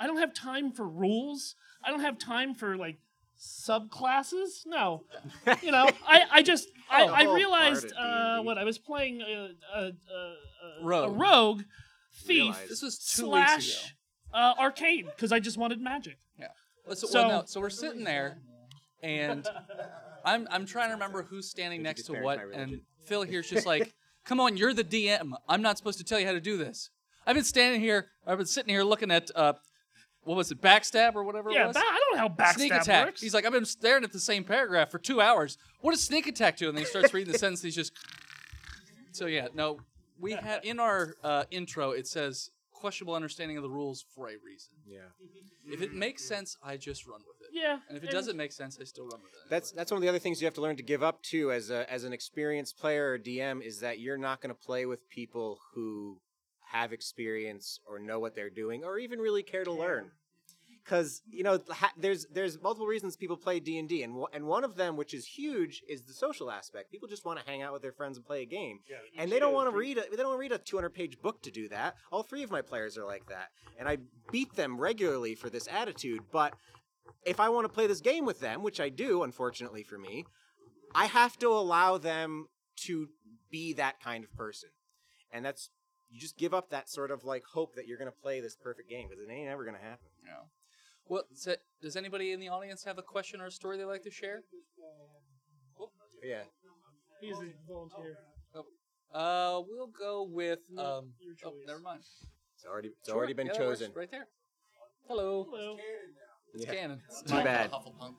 I 0.00 0.08
don't 0.08 0.18
have 0.18 0.34
time 0.34 0.72
for 0.72 0.88
rules. 0.88 1.54
I 1.84 1.90
don't 1.90 2.00
have 2.00 2.18
time 2.18 2.54
for 2.54 2.76
like 2.76 2.98
subclasses. 3.38 4.66
No, 4.66 5.04
you 5.62 5.70
know, 5.70 5.88
I, 6.06 6.22
I 6.32 6.42
just 6.42 6.68
I, 6.90 7.02
Oh, 7.06 7.08
I 7.08 7.34
realized 7.34 7.94
part 7.94 8.40
uh, 8.40 8.42
what 8.42 8.58
I 8.58 8.64
was 8.64 8.78
playing 8.78 9.20
a, 9.20 9.50
a, 9.74 9.80
a, 9.80 9.86
a, 9.86 9.92
Rogue. 10.82 11.10
a 11.10 11.12
rogue 11.18 11.62
thief 12.24 12.56
This 12.68 12.82
was 12.82 12.98
two 12.98 13.22
slash 13.26 13.94
uh, 14.34 14.54
arcade 14.58 15.06
because 15.06 15.32
I 15.32 15.40
just 15.40 15.56
wanted 15.58 15.80
magic. 15.80 16.18
Yeah. 16.38 16.48
Well, 16.86 16.96
So, 16.96 17.06
So- 17.06 17.20
well, 17.20 17.38
no, 17.40 17.44
so 17.46 17.60
we're 17.60 17.70
sitting 17.70 18.04
there, 18.04 18.38
and 19.02 19.48
I'm 20.24 20.46
I'm 20.50 20.66
trying 20.66 20.88
to 20.88 20.94
remember 20.94 21.22
who's 21.22 21.48
standing 21.48 21.82
next 21.82 22.04
to 22.04 22.14
what, 22.14 22.40
and. 22.52 22.80
Phil 23.06 23.22
here's 23.22 23.48
just 23.48 23.64
like, 23.64 23.94
"Come 24.26 24.38
on, 24.38 24.58
you're 24.58 24.74
the 24.74 24.84
DM. 24.84 25.32
I'm 25.48 25.62
not 25.62 25.78
supposed 25.78 25.96
to 25.96 26.04
tell 26.04 26.20
you 26.20 26.26
how 26.26 26.32
to 26.32 26.40
do 26.42 26.58
this. 26.58 26.90
I've 27.26 27.34
been 27.34 27.42
standing 27.44 27.80
here. 27.80 28.08
I've 28.26 28.36
been 28.36 28.46
sitting 28.46 28.68
here 28.68 28.82
looking 28.82 29.10
at 29.10 29.30
uh, 29.34 29.54
what 30.28 30.36
was 30.36 30.50
it, 30.52 30.60
backstab 30.60 31.14
or 31.14 31.24
whatever 31.24 31.48
it 31.50 31.54
Yeah, 31.54 31.66
was? 31.68 31.74
ba- 31.74 31.80
I 31.82 31.98
don't 32.10 32.16
know 32.16 32.22
how 32.22 32.28
backstab 32.28 32.54
sneak 32.56 32.72
attack. 32.74 33.06
works. 33.06 33.20
He's 33.22 33.32
like, 33.34 33.46
I've 33.46 33.52
been 33.52 33.64
staring 33.64 34.04
at 34.04 34.12
the 34.12 34.20
same 34.20 34.44
paragraph 34.44 34.90
for 34.90 34.98
two 34.98 35.20
hours. 35.20 35.56
What 35.80 35.92
does 35.92 36.04
sneak 36.04 36.26
attack 36.26 36.58
do? 36.58 36.68
And 36.68 36.76
then 36.76 36.84
he 36.84 36.88
starts 36.90 37.14
reading 37.14 37.32
the 37.32 37.38
sentence. 37.44 37.62
He's 37.62 37.74
just. 37.74 37.92
So 39.12 39.26
yeah, 39.26 39.48
no, 39.54 39.80
we 40.20 40.32
had 40.32 40.64
in 40.64 40.78
our 40.78 41.14
uh, 41.24 41.44
intro. 41.50 41.90
It 41.92 42.06
says 42.06 42.50
questionable 42.72 43.14
understanding 43.14 43.56
of 43.56 43.62
the 43.62 43.70
rules 43.70 44.04
for 44.14 44.28
a 44.28 44.34
reason. 44.44 44.70
Yeah. 44.86 44.98
If 45.66 45.82
it 45.82 45.92
makes 45.94 46.22
sense, 46.24 46.56
I 46.62 46.76
just 46.76 47.06
run 47.06 47.20
with 47.26 47.36
it. 47.48 47.50
yeah, 47.52 47.78
And 47.88 47.98
if 47.98 48.04
it 48.04 48.10
doesn't 48.10 48.36
make 48.36 48.52
sense, 48.52 48.78
I 48.80 48.84
still 48.84 49.04
run 49.04 49.20
with 49.22 49.32
it. 49.32 49.50
That's 49.50 49.72
that's 49.72 49.90
one 49.90 49.96
of 49.96 50.02
the 50.02 50.08
other 50.08 50.18
things 50.20 50.40
you 50.40 50.46
have 50.46 50.54
to 50.54 50.60
learn 50.60 50.76
to 50.76 50.82
give 50.82 51.02
up 51.02 51.22
to 51.24 51.50
as 51.52 51.70
a 51.70 51.90
as 51.92 52.04
an 52.04 52.12
experienced 52.12 52.78
player 52.78 53.12
or 53.12 53.18
DM 53.18 53.62
is 53.62 53.80
that 53.80 53.98
you're 53.98 54.18
not 54.18 54.40
going 54.40 54.54
to 54.54 54.60
play 54.60 54.86
with 54.86 55.08
people 55.08 55.58
who 55.74 56.20
have 56.70 56.92
experience 56.92 57.80
or 57.86 57.98
know 57.98 58.18
what 58.18 58.34
they're 58.34 58.50
doing 58.50 58.84
or 58.84 58.98
even 58.98 59.18
really 59.18 59.42
care 59.42 59.64
to 59.64 59.72
learn. 59.72 60.10
Because 60.84 61.20
you 61.30 61.42
know, 61.42 61.58
ha- 61.68 61.92
there's 61.98 62.26
there's 62.32 62.60
multiple 62.62 62.86
reasons 62.86 63.14
people 63.14 63.36
play 63.36 63.60
D 63.60 63.78
and 63.78 63.86
D, 63.88 64.02
and 64.02 64.24
and 64.32 64.46
one 64.46 64.64
of 64.64 64.76
them, 64.76 64.96
which 64.96 65.12
is 65.12 65.26
huge, 65.26 65.82
is 65.86 66.02
the 66.02 66.14
social 66.14 66.50
aspect. 66.50 66.90
People 66.90 67.08
just 67.08 67.26
want 67.26 67.38
to 67.38 67.44
hang 67.46 67.60
out 67.60 67.74
with 67.74 67.82
their 67.82 67.92
friends 67.92 68.16
and 68.16 68.24
play 68.24 68.40
a 68.40 68.46
game, 68.46 68.78
and 69.18 69.30
they 69.30 69.38
don't 69.38 69.52
want 69.52 69.70
to 69.70 69.76
read 69.76 69.98
a 69.98 70.02
they 70.10 70.16
don't 70.16 70.28
want 70.28 70.36
to 70.36 70.40
read 70.40 70.52
a 70.52 70.58
200 70.58 70.88
page 70.90 71.20
book 71.20 71.42
to 71.42 71.50
do 71.50 71.68
that. 71.68 71.96
All 72.10 72.22
three 72.22 72.42
of 72.42 72.50
my 72.50 72.62
players 72.62 72.96
are 72.96 73.04
like 73.04 73.26
that, 73.28 73.48
and 73.78 73.86
I 73.86 73.98
beat 74.32 74.54
them 74.54 74.80
regularly 74.80 75.34
for 75.34 75.50
this 75.50 75.68
attitude. 75.70 76.22
But 76.32 76.54
if 77.26 77.38
I 77.38 77.50
want 77.50 77.66
to 77.66 77.72
play 77.72 77.86
this 77.86 78.00
game 78.00 78.24
with 78.24 78.40
them, 78.40 78.62
which 78.62 78.80
I 78.80 78.88
do, 78.88 79.24
unfortunately 79.24 79.82
for 79.82 79.98
me, 79.98 80.24
I 80.94 81.04
have 81.06 81.38
to 81.40 81.48
allow 81.48 81.98
them 81.98 82.46
to 82.86 83.08
be 83.50 83.74
that 83.74 84.00
kind 84.00 84.24
of 84.24 84.34
person. 84.34 84.70
And 85.30 85.44
that's 85.44 85.68
you 86.10 86.20
just 86.20 86.36
give 86.36 86.54
up 86.54 86.70
that 86.70 86.88
sort 86.88 87.10
of 87.10 87.24
like 87.24 87.44
hope 87.44 87.74
that 87.76 87.86
you're 87.86 87.98
going 87.98 88.10
to 88.10 88.16
play 88.22 88.40
this 88.40 88.56
perfect 88.56 88.88
game 88.88 89.08
because 89.08 89.22
it 89.22 89.30
ain't 89.30 89.48
ever 89.48 89.64
going 89.64 89.76
to 89.76 89.82
happen. 89.82 90.06
Yeah. 90.24 90.44
Well, 91.06 91.22
so, 91.34 91.54
does 91.80 91.96
anybody 91.96 92.32
in 92.32 92.40
the 92.40 92.48
audience 92.48 92.84
have 92.84 92.98
a 92.98 93.02
question 93.02 93.40
or 93.40 93.46
a 93.46 93.50
story 93.50 93.78
they'd 93.78 93.84
like 93.84 94.02
to 94.02 94.10
share? 94.10 94.42
Yeah. 96.22 96.42
He's 97.20 97.36
a 97.36 97.52
volunteer. 97.66 98.18
Uh, 99.12 99.62
we'll 99.66 99.86
go 99.98 100.28
with 100.30 100.58
um. 100.76 101.12
Oh, 101.44 101.52
never 101.66 101.80
mind. 101.80 102.00
It's 102.00 102.66
already 102.66 102.88
it's 102.88 103.08
Sure, 103.08 103.16
already 103.16 103.32
been 103.32 103.46
yeah, 103.46 103.52
chosen. 103.54 103.92
Right 103.94 104.10
there. 104.10 104.26
Hello. 105.06 105.46
Hello. 105.48 105.76
It's 106.54 106.66
Yeah. 106.66 106.74
canon. 106.74 107.02
Too 107.26 107.42
bad. 107.42 107.70
Oh 107.72 108.12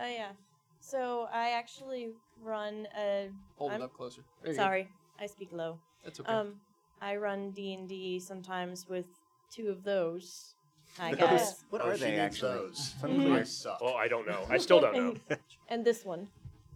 yeah. 0.00 0.32
So 0.80 1.28
I 1.32 1.50
actually 1.50 2.12
run 2.40 2.86
a. 2.98 3.30
Hold 3.56 3.72
I'm- 3.72 3.82
it 3.82 3.84
up 3.84 3.92
closer. 3.92 4.24
There 4.42 4.52
you 4.52 4.56
go. 4.56 4.62
Sorry, 4.62 4.88
I 5.20 5.26
speak 5.26 5.52
low. 5.52 5.78
That's 6.02 6.18
okay. 6.20 6.32
Um, 6.32 6.60
I 7.02 7.16
run 7.16 7.50
D 7.50 7.74
and 7.74 7.88
D 7.88 8.20
sometimes 8.20 8.86
with 8.88 9.06
two 9.52 9.68
of 9.68 9.82
those. 9.82 10.54
I 10.98 11.10
Those- 11.14 11.20
guys. 11.20 11.64
What 11.70 11.82
Oh, 11.82 11.88
are 11.90 11.94
she 11.96 12.04
they 12.04 12.10
needs 12.12 12.20
actually? 12.20 12.52
those. 12.54 12.92
It's 12.94 13.02
unclear. 13.02 13.40
I 13.40 13.42
suck. 13.42 13.78
Oh, 13.82 13.94
I 13.94 14.08
don't 14.08 14.26
know. 14.26 14.46
I 14.48 14.58
still 14.58 14.80
don't 14.80 14.94
know. 14.94 15.14
and, 15.30 15.38
and 15.68 15.84
this 15.84 16.04
one. 16.04 16.28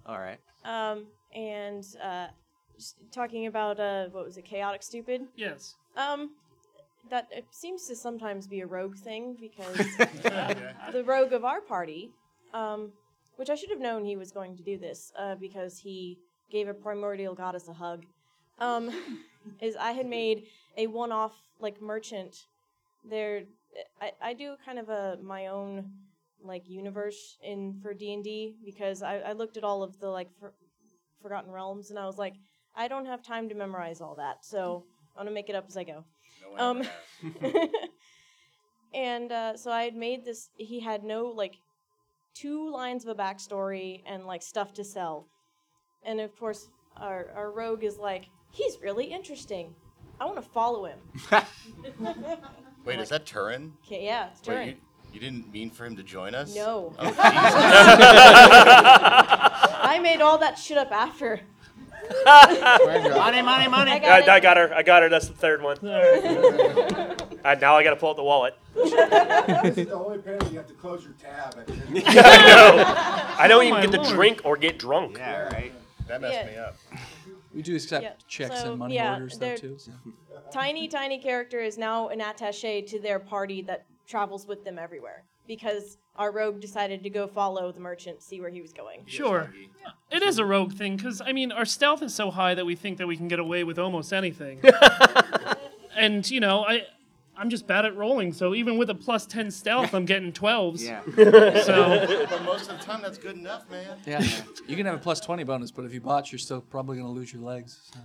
All 0.07 0.19
right. 0.19 0.39
Um, 0.65 1.07
and 1.35 1.85
uh, 2.03 2.27
just 2.77 2.97
talking 3.13 3.47
about 3.47 3.79
uh, 3.79 4.07
what 4.11 4.25
was 4.25 4.37
it, 4.37 4.45
chaotic 4.45 4.83
stupid? 4.83 5.23
Yes. 5.37 5.75
Um, 5.97 6.31
that 7.11 7.29
it 7.31 7.45
seems 7.51 7.87
to 7.87 7.95
sometimes 7.95 8.47
be 8.49 8.61
a 8.61 8.67
rogue 8.67 8.97
thing 8.97 9.37
because 9.41 9.77
the 10.93 11.05
rogue 11.07 11.33
of 11.33 11.45
our 11.45 11.61
party, 11.61 12.11
um, 12.53 12.91
which 13.37 13.51
I 13.51 13.55
should 13.55 13.71
have 13.71 13.81
known 13.81 14.05
he 14.05 14.17
was 14.17 14.33
going 14.33 14.57
to 14.57 14.63
do 14.63 14.77
this 14.79 15.13
uh, 15.19 15.35
because 15.37 15.79
he 15.79 16.19
gave 16.51 16.69
a 16.69 16.75
primordial 16.75 17.35
goddess 17.35 17.69
a 17.69 17.73
hug. 17.75 18.05
Um, 18.59 18.91
is 19.61 19.77
I 19.77 19.93
had 19.93 20.07
made 20.07 20.45
a 20.77 20.87
one-off 20.87 21.33
like 21.61 21.81
merchant. 21.81 22.37
There, 23.09 23.43
I, 24.01 24.13
I 24.23 24.33
do 24.35 24.57
kind 24.65 24.79
of 24.79 24.89
a 24.89 25.19
my 25.23 25.47
own 25.47 25.91
like 26.43 26.69
universe 26.69 27.39
in 27.43 27.79
for 27.83 27.95
D 27.95 28.13
and 28.13 28.23
D 28.23 28.57
because 28.65 29.03
I, 29.03 29.19
I 29.19 29.33
looked 29.33 29.57
at 29.57 29.65
all 29.65 29.83
of 29.83 29.99
the 30.01 30.09
like 30.09 30.29
for, 30.39 30.53
Forgotten 31.23 31.51
Realms 31.51 31.91
and 31.91 31.99
I 31.99 32.07
was 32.07 32.19
like, 32.19 32.35
I 32.77 32.89
don't 32.89 33.07
have 33.07 33.23
time 33.23 33.49
to 33.49 33.55
memorize 33.55 34.01
all 34.01 34.15
that, 34.17 34.45
so 34.45 34.85
I'm 35.17 35.25
gonna 35.25 35.35
make 35.35 35.49
it 35.49 35.55
up 35.55 35.65
as 35.69 35.77
I 35.77 35.85
go. 35.85 36.05
No 36.59 36.65
Um, 36.65 36.83
and 38.95 39.33
uh, 39.33 39.57
so 39.57 39.71
I 39.71 39.85
had 39.85 39.97
made 39.97 40.25
this. 40.25 40.51
He 40.57 40.81
had 40.81 41.03
no 41.03 41.27
like 41.27 41.55
two 42.35 42.71
lines 42.71 43.05
of 43.05 43.11
a 43.11 43.21
backstory 43.21 44.03
and 44.07 44.27
like 44.27 44.43
stuff 44.43 44.75
to 44.75 44.85
sell, 44.85 45.27
and 46.05 46.21
of 46.21 46.37
course 46.37 46.69
our 46.97 47.31
our 47.35 47.51
rogue 47.51 47.83
is 47.83 47.97
like, 47.97 48.27
he's 48.51 48.79
really 48.83 49.07
interesting. 49.07 49.75
I 50.21 50.25
want 50.25 50.37
to 50.37 50.43
follow 50.43 50.85
him. 50.87 50.99
Wait, 52.85 52.99
is 53.01 53.09
that 53.11 53.27
Turin? 53.27 53.73
Okay, 53.85 54.05
yeah, 54.05 54.29
it's 54.31 54.41
turn. 54.41 54.55
Wait, 54.67 54.67
you, 54.69 54.77
you 55.15 55.21
didn't 55.21 55.53
mean 55.53 55.71
for 55.71 55.85
him 55.85 55.97
to 55.97 56.03
join 56.03 56.35
us? 56.35 56.55
No. 56.55 56.95
Oh, 56.99 57.05
Jesus. 57.07 57.21
I 59.83 59.99
made 60.03 60.21
all 60.21 60.39
that 60.39 60.59
shit 60.59 60.79
up 60.79 60.91
after. 60.93 61.41
money, 62.25 63.43
money, 63.43 63.69
money. 63.69 63.91
I 63.91 63.97
I, 63.97 63.99
got 63.99 64.29
I 64.29 64.37
it. 64.37 64.41
got 64.43 64.57
her. 64.57 64.75
I 64.75 64.83
got 64.83 65.03
her. 65.03 65.09
That's 65.09 65.27
the 65.29 65.35
third 65.35 65.61
one. 65.61 65.77
and 67.45 67.61
now 67.61 67.77
I 67.77 67.83
got 67.83 67.91
to 67.91 67.97
pull 67.97 68.11
out 68.11 68.17
the 68.17 68.23
wallet. 68.23 68.57
This 68.75 68.93
is 69.79 69.87
the 69.89 69.93
only 69.93 70.19
parent 70.19 70.49
you 70.53 70.59
have 70.59 70.69
to 70.69 70.75
close 70.75 71.03
your 71.05 71.15
tab. 71.15 71.57
at 71.59 71.67
the. 71.67 71.75
I 72.07 72.47
know. 72.47 72.85
I 73.39 73.49
don't 73.49 73.61
Oh 73.63 73.63
even 73.67 73.75
my 73.81 73.87
get 73.87 74.05
to 74.05 74.11
drink 74.15 74.43
or 74.45 74.57
get 74.57 74.79
drunk. 74.79 75.19
Yeah, 75.19 75.49
right. 75.53 75.73
that 76.07 76.21
messed 76.21 76.35
Yeah. 76.35 76.47
me 76.47 76.57
up. 76.57 76.77
We 77.57 77.63
do 77.63 77.75
accept 77.75 78.05
yeah, 78.05 78.13
checks 78.29 78.61
so, 78.61 78.73
and 78.73 78.79
money 78.79 78.97
yeah, 78.97 79.15
orders 79.15 79.39
though 79.39 79.57
too. 79.57 79.79
So. 79.79 79.91
Tiny, 80.53 80.87
tiny 80.87 81.19
character 81.19 81.59
is 81.59 81.79
now 81.79 82.09
an 82.09 82.21
attaché 82.21 82.87
to 82.87 83.01
their 83.01 83.19
party 83.19 83.63
that 83.63 83.87
travels 84.07 84.47
with 84.47 84.63
them 84.63 84.79
everywhere 84.79 85.25
because 85.49 85.97
our 86.17 86.31
rogue 86.31 86.61
decided 86.61 87.03
to 87.03 87.11
go 87.11 87.27
follow 87.27 87.73
the 87.73 87.81
merchant, 87.81 88.23
see 88.23 88.41
where 88.41 88.51
he 88.51 88.61
was 88.61 88.73
going. 88.73 89.05
Sure. 89.07 89.53
It 90.11 90.23
is 90.23 90.39
a 90.39 90.45
rogue 90.45 90.75
thing 90.75 90.97
because 90.97 91.23
I 91.25 91.33
mean 91.33 91.51
our 91.51 91.65
stealth 91.65 92.03
is 92.03 92.15
so 92.15 92.31
high 92.31 92.55
that 92.55 92.67
we 92.67 92.77
think 92.77 92.99
that 92.99 93.07
we 93.07 93.17
can 93.17 93.27
get 93.27 93.39
away 93.39 93.65
with 93.65 93.79
almost 93.79 94.13
anything. 94.13 94.61
and 95.97 96.31
you 96.31 96.41
know 96.41 96.65
I. 96.65 96.83
I'm 97.39 97.51
just 97.51 97.67
bad 97.67 97.85
at 97.85 97.95
rolling, 97.97 98.33
so 98.33 98.55
even 98.55 98.79
with 98.79 98.89
a 98.91 98.95
plus 98.95 99.27
ten 99.27 99.51
stealth, 99.51 99.95
I'm 99.95 100.05
getting 100.07 100.33
twelves. 100.33 100.85
Yeah. 100.85 101.03
So 101.17 102.27
but 102.31 102.43
most 102.45 102.71
of 102.71 102.79
the 102.79 102.85
time, 102.85 103.03
that's 103.03 103.19
good 103.19 103.37
enough, 103.37 103.69
man. 103.71 103.99
Yeah, 104.07 104.23
you 104.69 104.77
can 104.77 104.87
have 104.87 104.95
a 104.95 104.99
plus 104.99 105.21
twenty 105.21 105.45
bonus, 105.45 105.71
but 105.71 105.85
if 105.85 105.93
you 105.93 106.01
botch, 106.01 106.33
you're 106.33 106.39
still 106.39 106.61
probably 106.61 106.97
going 106.97 107.09
to 107.09 107.13
lose 107.13 107.33
your 107.33 107.43
legs. 107.43 107.79
So. 107.93 108.01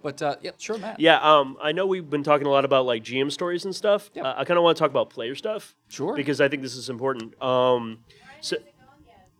But 0.00 0.22
uh, 0.22 0.36
yeah, 0.42 0.52
sure, 0.58 0.78
Matt. 0.78 1.00
Yeah, 1.00 1.18
um, 1.18 1.56
I 1.60 1.72
know 1.72 1.84
we've 1.86 2.08
been 2.08 2.22
talking 2.22 2.46
a 2.46 2.50
lot 2.50 2.64
about 2.64 2.86
like 2.86 3.02
GM 3.02 3.32
stories 3.32 3.64
and 3.64 3.74
stuff. 3.74 4.10
Uh, 4.16 4.32
I 4.36 4.44
kind 4.44 4.56
of 4.56 4.62
want 4.64 4.76
to 4.76 4.80
talk 4.80 4.90
about 4.90 5.10
player 5.10 5.34
stuff. 5.34 5.74
Sure. 5.88 6.14
Because 6.14 6.40
I 6.40 6.48
think 6.48 6.62
this 6.62 6.76
is 6.76 6.88
important. 6.88 7.40
Um, 7.42 7.98
so, 8.40 8.56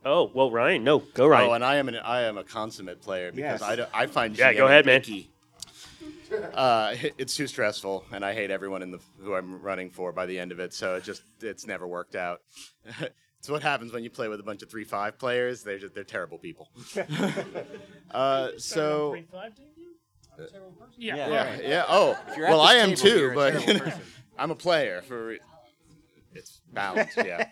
oh 0.05 0.31
well, 0.35 0.51
Ryan, 0.51 0.83
no, 0.83 0.99
go 0.99 1.29
Ryan. 1.29 1.51
Oh, 1.51 1.53
and 1.53 1.65
I 1.65 1.77
am 1.77 1.89
an 1.89 1.95
I 1.97 2.23
am 2.23 2.37
a 2.39 2.45
consummate 2.45 3.01
player 3.01 3.31
because 3.31 3.61
Yes. 3.61 3.63
I, 3.63 3.77
don't- 3.77 3.91
I 3.95 4.07
find 4.09 4.37
Yeah, 4.37 4.53
go 4.53 4.65
GMing 4.65 4.67
ahead, 4.67 4.87
man. 4.87 5.01
icky. 5.01 5.31
Uh, 6.55 6.95
it's 7.19 7.35
too 7.37 7.47
stressful, 7.47 8.05
and 8.13 8.25
I 8.25 8.35
hate 8.35 8.51
everyone 8.51 8.83
in 8.83 8.91
the 8.91 8.99
who 9.21 9.35
I'm 9.35 9.61
running 9.63 9.91
for 9.91 10.13
by 10.13 10.27
the 10.27 10.39
end 10.39 10.53
of 10.53 10.61
it. 10.61 10.75
So 10.75 10.97
it 10.97 11.05
just 11.05 11.23
it's 11.41 11.67
never 11.67 11.87
worked 11.87 12.15
out. 12.17 12.41
it's 13.39 13.49
what 13.49 13.63
happens 13.63 13.93
when 13.93 14.03
you 14.05 14.11
play 14.11 14.29
with 14.29 14.41
a 14.41 14.43
bunch 14.43 14.63
of 14.63 14.71
three 14.71 14.85
five 14.85 15.19
players. 15.19 15.63
They're 15.63 15.79
just, 15.79 15.95
they're 15.95 16.05
terrible 16.05 16.39
people. 16.39 16.69
uh, 18.11 18.49
so 18.59 19.17
Yeah. 20.97 21.17
yeah, 21.17 21.29
well- 21.29 21.63
yeah. 21.63 21.85
Oh, 21.89 22.19
If 22.29 22.37
you're 22.37 22.47
at 22.47 22.51
well, 22.51 22.61
I 22.61 22.75
am 22.75 22.91
table, 22.91 23.01
too, 23.03 23.19
you're 23.19 23.35
but 23.35 23.51
terrible 23.61 23.81
person. 23.87 24.01
I'm 24.39 24.51
a 24.51 24.57
player 24.57 25.03
for. 25.03 25.37
It's 26.35 26.61
balanced, 26.73 27.17
yeah. 27.25 27.49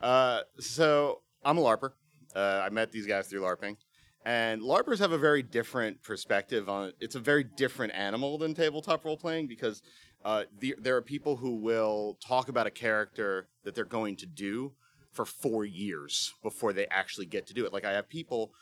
Uh, 0.00 0.40
so 0.58 1.22
I'm 1.44 1.58
a 1.58 1.62
LARPer. 1.62 1.92
Uh, 2.34 2.62
I 2.64 2.68
met 2.68 2.92
these 2.92 3.06
guys 3.06 3.26
through 3.28 3.40
LARPing, 3.40 3.76
and 4.26 4.60
LARPers 4.60 4.98
have 4.98 5.12
a 5.12 5.18
very 5.18 5.42
different 5.42 6.02
perspective 6.02 6.68
on. 6.68 6.88
It. 6.88 6.96
It's 7.00 7.14
a 7.14 7.20
very 7.20 7.44
different 7.44 7.94
animal 7.94 8.38
than 8.38 8.54
tabletop 8.54 9.04
role 9.04 9.16
playing 9.16 9.46
because 9.46 9.82
uh, 10.24 10.44
the, 10.58 10.74
there 10.78 10.96
are 10.96 11.02
people 11.02 11.36
who 11.36 11.54
will 11.54 12.18
talk 12.26 12.48
about 12.48 12.66
a 12.66 12.70
character 12.70 13.46
that 13.62 13.76
they're 13.76 13.84
going 13.84 14.16
to 14.16 14.26
do 14.26 14.72
for 15.12 15.24
four 15.24 15.64
years 15.64 16.34
before 16.42 16.72
they 16.72 16.86
actually 16.88 17.26
get 17.26 17.46
to 17.46 17.54
do 17.54 17.64
it. 17.66 17.72
Like 17.72 17.84
I 17.84 17.92
have 17.92 18.08
people, 18.08 18.52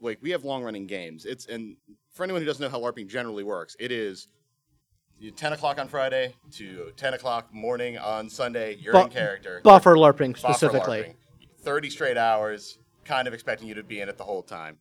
like 0.00 0.18
we 0.22 0.30
have 0.30 0.44
long 0.44 0.64
running 0.64 0.86
games. 0.86 1.26
It's 1.26 1.44
and 1.44 1.76
for 2.14 2.24
anyone 2.24 2.40
who 2.40 2.46
doesn't 2.46 2.62
know 2.62 2.70
how 2.70 2.80
LARPing 2.80 3.06
generally 3.06 3.44
works, 3.44 3.76
it 3.78 3.92
is 3.92 4.28
10 5.36 5.52
o'clock 5.52 5.78
on 5.78 5.88
Friday 5.88 6.34
to 6.52 6.90
10 6.96 7.12
o'clock 7.12 7.52
morning 7.52 7.98
on 7.98 8.30
Sunday. 8.30 8.76
You're 8.80 8.96
in 8.96 9.08
Bu- 9.08 9.12
character. 9.12 9.60
boffer 9.62 9.94
LARPing 9.94 10.32
Boffer 10.32 10.38
specifically. 10.38 11.00
LARPing. 11.00 11.14
30 11.60 11.90
straight 11.90 12.16
hours, 12.16 12.78
kind 13.04 13.28
of 13.28 13.34
expecting 13.34 13.68
you 13.68 13.74
to 13.74 13.84
be 13.84 14.00
in 14.00 14.08
it 14.08 14.16
the 14.16 14.24
whole 14.24 14.42
time. 14.42 14.78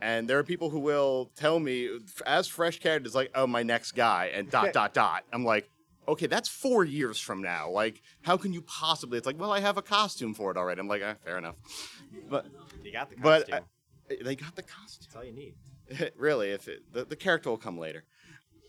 And 0.00 0.28
there 0.28 0.38
are 0.38 0.44
people 0.44 0.70
who 0.70 0.78
will 0.78 1.30
tell 1.36 1.58
me, 1.58 1.88
as 2.26 2.46
fresh 2.46 2.78
characters, 2.80 3.14
like, 3.14 3.30
oh, 3.34 3.46
my 3.46 3.62
next 3.62 3.92
guy, 3.92 4.30
and 4.34 4.50
dot, 4.50 4.72
dot, 4.72 4.92
dot. 4.92 5.24
I'm 5.32 5.44
like, 5.44 5.68
okay, 6.06 6.26
that's 6.26 6.48
four 6.48 6.84
years 6.84 7.18
from 7.18 7.42
now. 7.42 7.70
Like, 7.70 8.02
how 8.22 8.36
can 8.36 8.52
you 8.52 8.62
possibly? 8.62 9.18
It's 9.18 9.26
like, 9.26 9.40
well, 9.40 9.52
I 9.52 9.60
have 9.60 9.76
a 9.78 9.82
costume 9.82 10.34
for 10.34 10.50
it 10.50 10.56
already. 10.56 10.80
I'm 10.80 10.88
like, 10.88 11.02
eh, 11.02 11.14
fair 11.24 11.38
enough. 11.38 11.56
But 12.28 12.46
You 12.82 12.92
got 12.92 13.10
the 13.10 13.16
but 13.16 13.48
costume. 13.48 13.64
uh, 14.10 14.14
they 14.24 14.36
got 14.36 14.54
the 14.54 14.62
costume. 14.62 15.06
That's 15.06 15.16
all 15.16 15.24
you 15.24 15.32
need. 15.32 16.12
really, 16.16 16.50
if 16.50 16.68
it, 16.68 16.92
the, 16.92 17.04
the 17.04 17.16
character 17.16 17.50
will 17.50 17.56
come 17.58 17.78
later. 17.78 18.04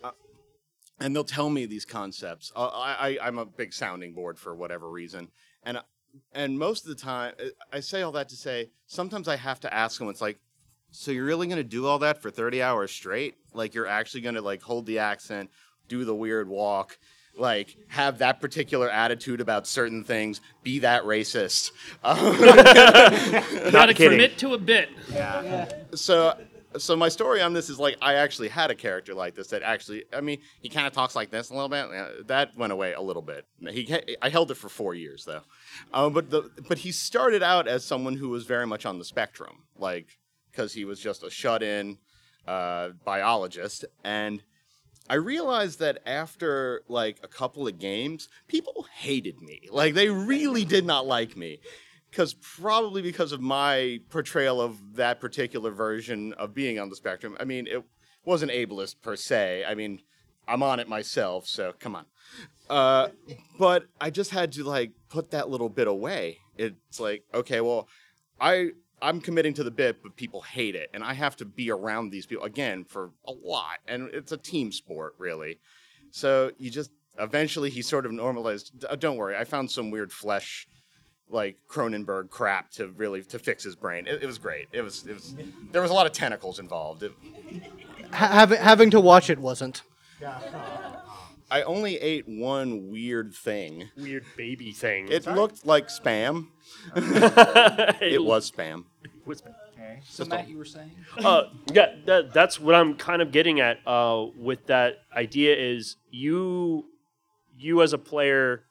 Uh, 0.03 0.11
and 0.99 1.15
they'll 1.15 1.23
tell 1.23 1.49
me 1.49 1.65
these 1.65 1.85
concepts. 1.85 2.51
Uh, 2.55 2.67
I, 2.67 3.17
I, 3.19 3.27
I'm 3.27 3.37
a 3.37 3.45
big 3.45 3.73
sounding 3.73 4.13
board 4.13 4.39
for 4.39 4.55
whatever 4.55 4.89
reason. 4.89 5.29
And, 5.63 5.79
and 6.31 6.57
most 6.57 6.85
of 6.85 6.89
the 6.89 7.01
time, 7.01 7.33
uh, 7.39 7.47
I 7.73 7.81
say 7.81 8.01
all 8.01 8.11
that 8.13 8.29
to 8.29 8.35
say, 8.35 8.69
sometimes 8.85 9.27
I 9.27 9.35
have 9.35 9.59
to 9.61 9.73
ask 9.73 9.99
them, 9.99 10.09
it's 10.09 10.21
like, 10.21 10.39
so 10.91 11.11
you're 11.11 11.25
really 11.25 11.47
going 11.47 11.57
to 11.57 11.63
do 11.63 11.85
all 11.85 11.99
that 11.99 12.21
for 12.21 12.31
30 12.31 12.61
hours 12.61 12.91
straight? 12.91 13.35
Like, 13.53 13.73
you're 13.73 13.87
actually 13.87 14.21
going 14.21 14.35
to, 14.35 14.41
like, 14.41 14.61
hold 14.61 14.85
the 14.85 14.99
accent, 14.99 15.49
do 15.87 16.05
the 16.05 16.15
weird 16.15 16.47
walk, 16.47 16.97
like, 17.35 17.75
have 17.87 18.17
that 18.19 18.41
particular 18.41 18.89
attitude 18.89 19.41
about 19.41 19.67
certain 19.67 20.03
things, 20.03 20.41
be 20.63 20.79
that 20.79 21.03
racist. 21.03 21.71
You 22.03 23.71
gotta 23.71 23.93
commit 23.93 24.37
to 24.39 24.53
a 24.53 24.57
bit. 24.57 24.89
Yeah. 25.11 25.71
so 25.93 26.35
so 26.77 26.95
my 26.95 27.09
story 27.09 27.41
on 27.41 27.53
this 27.53 27.69
is 27.69 27.79
like 27.79 27.97
I 28.01 28.15
actually 28.15 28.49
had 28.49 28.71
a 28.71 28.75
character 28.75 29.13
like 29.13 29.35
this 29.35 29.47
that 29.47 29.61
actually 29.63 30.03
I 30.13 30.21
mean 30.21 30.39
he 30.61 30.69
kind 30.69 30.85
of 30.85 30.93
talks 30.93 31.15
like 31.15 31.31
this 31.31 31.49
a 31.49 31.53
little 31.53 31.69
bit 31.69 32.27
that 32.27 32.55
went 32.57 32.73
away 32.73 32.93
a 32.93 33.01
little 33.01 33.21
bit 33.21 33.45
he 33.69 34.15
I 34.21 34.29
held 34.29 34.51
it 34.51 34.55
for 34.55 34.69
four 34.69 34.93
years 34.93 35.25
though 35.25 35.41
um, 35.93 36.13
but 36.13 36.29
the 36.29 36.51
but 36.67 36.79
he 36.79 36.91
started 36.91 37.41
out 37.41 37.67
as 37.67 37.83
someone 37.83 38.15
who 38.15 38.29
was 38.29 38.45
very 38.45 38.67
much 38.67 38.85
on 38.85 38.99
the 38.99 39.05
spectrum 39.05 39.63
like 39.77 40.19
because 40.57 40.73
he 40.73 40.85
was 40.85 40.99
just 40.99 41.23
a 41.23 41.29
shut 41.29 41.61
in 41.61 41.99
uh, 42.47 42.89
biologist 43.05 43.85
and 44.03 44.41
I 45.09 45.13
realized 45.15 45.79
that 45.79 45.99
after 46.05 46.81
like 46.87 47.19
a 47.21 47.27
couple 47.27 47.67
of 47.67 47.77
games 47.77 48.27
people 48.47 48.87
hated 48.97 49.39
me 49.39 49.61
like 49.71 49.93
they 49.93 50.09
really 50.09 50.65
did 50.65 50.83
not 50.83 51.05
like 51.05 51.37
me 51.37 51.59
because 52.09 52.33
probably 52.33 53.03
because 53.03 53.31
of 53.31 53.39
my 53.39 53.99
portrayal 54.09 54.59
of 54.59 54.95
that 54.95 55.19
particular 55.19 55.69
version 55.69 56.33
of 56.33 56.53
being 56.53 56.79
on 56.79 56.89
the 56.89 56.95
spectrum. 56.95 57.37
I 57.39 57.43
mean, 57.43 57.67
it 57.67 57.83
wasn't 58.25 58.51
ableist 58.51 59.01
per 59.01 59.15
se. 59.15 59.65
I 59.67 59.75
mean, 59.75 59.99
I'm 60.47 60.63
on 60.63 60.79
it 60.79 60.87
myself, 60.87 61.47
so 61.47 61.73
come 61.79 61.95
on. 61.95 62.05
Uh, 62.69 63.09
but 63.59 63.87
I 63.99 64.09
just 64.09 64.31
had 64.31 64.53
to 64.53 64.63
like 64.63 64.93
put 65.09 65.31
that 65.31 65.49
little 65.49 65.69
bit 65.69 65.87
away. 65.87 66.39
It's 66.57 66.99
like, 66.99 67.23
okay, 67.33 67.61
well, 67.61 67.87
I 68.39 68.71
I'm 69.01 69.21
committing 69.21 69.53
to 69.55 69.63
the 69.63 69.71
bit, 69.71 70.01
but 70.01 70.15
people 70.15 70.41
hate 70.41 70.75
it, 70.75 70.89
and 70.93 71.03
I 71.03 71.13
have 71.13 71.35
to 71.37 71.45
be 71.45 71.69
around 71.71 72.09
these 72.09 72.25
people 72.25 72.45
again 72.45 72.83
for 72.85 73.11
a 73.27 73.31
lot, 73.31 73.79
and 73.87 74.09
it's 74.13 74.31
a 74.31 74.37
team 74.37 74.71
sport, 74.71 75.13
really. 75.17 75.59
So 76.11 76.51
you 76.57 76.69
just 76.71 76.91
eventually 77.19 77.69
he 77.69 77.81
sort 77.81 78.05
of 78.05 78.11
normalized. 78.11 78.85
Don't 78.99 79.17
worry, 79.17 79.35
I 79.35 79.43
found 79.43 79.69
some 79.69 79.91
weird 79.91 80.11
flesh 80.11 80.67
like 81.29 81.57
Cronenberg 81.69 82.29
crap 82.29 82.71
to 82.71 82.87
really 82.87 83.21
to 83.23 83.37
fix 83.39 83.63
his 83.63 83.75
brain. 83.75 84.07
It, 84.07 84.23
it 84.23 84.25
was 84.25 84.37
great. 84.37 84.67
It 84.71 84.81
was 84.81 85.05
it 85.05 85.13
was 85.13 85.35
there 85.71 85.81
was 85.81 85.91
a 85.91 85.93
lot 85.93 86.05
of 86.05 86.13
tentacles 86.13 86.59
involved. 86.59 87.03
It, 87.03 87.11
Ha- 88.13 88.27
having 88.27 88.57
having 88.59 88.89
to 88.91 89.01
watch 89.01 89.29
it 89.29 89.37
wasn't. 89.37 89.81
I 91.49 91.61
only 91.63 91.97
ate 91.97 92.27
one 92.27 92.89
weird 92.89 93.33
thing. 93.33 93.89
Weird 93.95 94.25
baby 94.35 94.71
thing. 94.71 95.07
It 95.09 95.25
looked 95.25 95.65
like 95.65 95.87
spam. 96.01 96.47
it 96.95 98.21
was 98.23 98.51
spam. 98.51 98.85
Was- 99.25 99.43
So 100.03 100.25
Matt, 100.25 100.49
you 100.49 100.57
were 100.57 100.65
saying? 100.65 100.91
uh, 101.23 101.43
yeah, 101.71 101.95
that, 102.05 102.33
that's 102.33 102.59
what 102.59 102.75
I'm 102.75 102.95
kind 102.95 103.21
of 103.21 103.31
getting 103.31 103.59
at 103.61 103.79
uh, 103.87 104.25
with 104.37 104.65
that 104.67 104.97
idea 105.15 105.55
is 105.55 105.95
you, 106.11 106.85
you 107.57 107.81
as 107.81 107.93
a 107.93 107.97
player, 107.97 108.63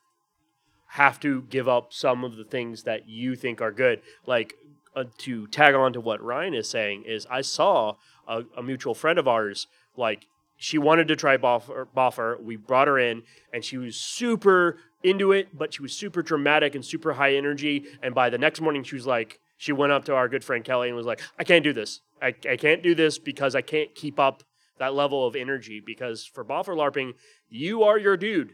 have 0.91 1.19
to 1.21 1.43
give 1.43 1.69
up 1.69 1.93
some 1.93 2.25
of 2.25 2.37
the 2.37 2.45
things 2.45 2.85
that 2.85 3.09
you 3.09 3.37
think 3.37 3.61
are 3.61 3.73
good. 3.73 4.01
Like 4.27 4.55
uh, 4.95 5.05
to 5.19 5.47
tag 5.49 5.75
on 5.75 5.93
to 5.95 6.01
what 6.01 6.23
Ryan 6.23 6.55
is 6.55 6.69
saying 6.71 7.05
is, 7.07 7.27
I 7.31 7.41
saw 7.43 7.97
a, 8.29 8.45
a 8.57 8.63
mutual 8.63 8.95
friend 8.95 9.19
of 9.19 9.27
ours 9.29 9.67
like 9.97 10.27
she 10.57 10.79
wanted 10.79 11.09
to 11.09 11.17
try 11.17 11.37
Boffer, 11.37 11.87
Boffer. 11.95 12.41
We 12.41 12.57
brought 12.57 12.89
her 12.89 12.99
in, 12.99 13.23
and 13.53 13.65
she 13.65 13.77
was 13.77 13.97
super 13.97 14.79
into 15.03 15.33
it, 15.33 15.57
but 15.57 15.75
she 15.75 15.83
was 15.83 15.93
super 15.93 16.23
dramatic 16.23 16.75
and 16.75 16.85
super 16.85 17.15
high 17.15 17.35
energy. 17.35 17.85
And 18.03 18.15
by 18.15 18.31
the 18.31 18.39
next 18.39 18.61
morning, 18.61 18.83
she 18.83 18.95
was 18.95 19.07
like, 19.07 19.39
she 19.57 19.73
went 19.73 19.93
up 19.93 20.05
to 20.07 20.15
our 20.15 20.29
good 20.29 20.45
friend 20.45 20.65
Kelly 20.65 20.89
and 20.89 20.97
was 20.97 21.07
like, 21.07 21.21
I 21.39 21.45
can't 21.45 21.65
do 21.65 21.73
this. 21.73 22.01
I, 22.21 22.35
I 22.49 22.57
can't 22.57 22.83
do 22.83 22.95
this 22.95 23.19
because 23.19 23.55
I 23.55 23.63
can't 23.63 23.95
keep 23.95 24.19
up 24.19 24.43
that 24.79 24.95
level 24.95 25.27
of 25.27 25.37
energy. 25.37 25.81
Because 25.85 26.25
for 26.25 26.45
Boffer 26.45 26.75
LARPing, 26.75 27.13
you 27.49 27.83
are 27.83 27.99
your 27.99 28.17
dude. 28.17 28.53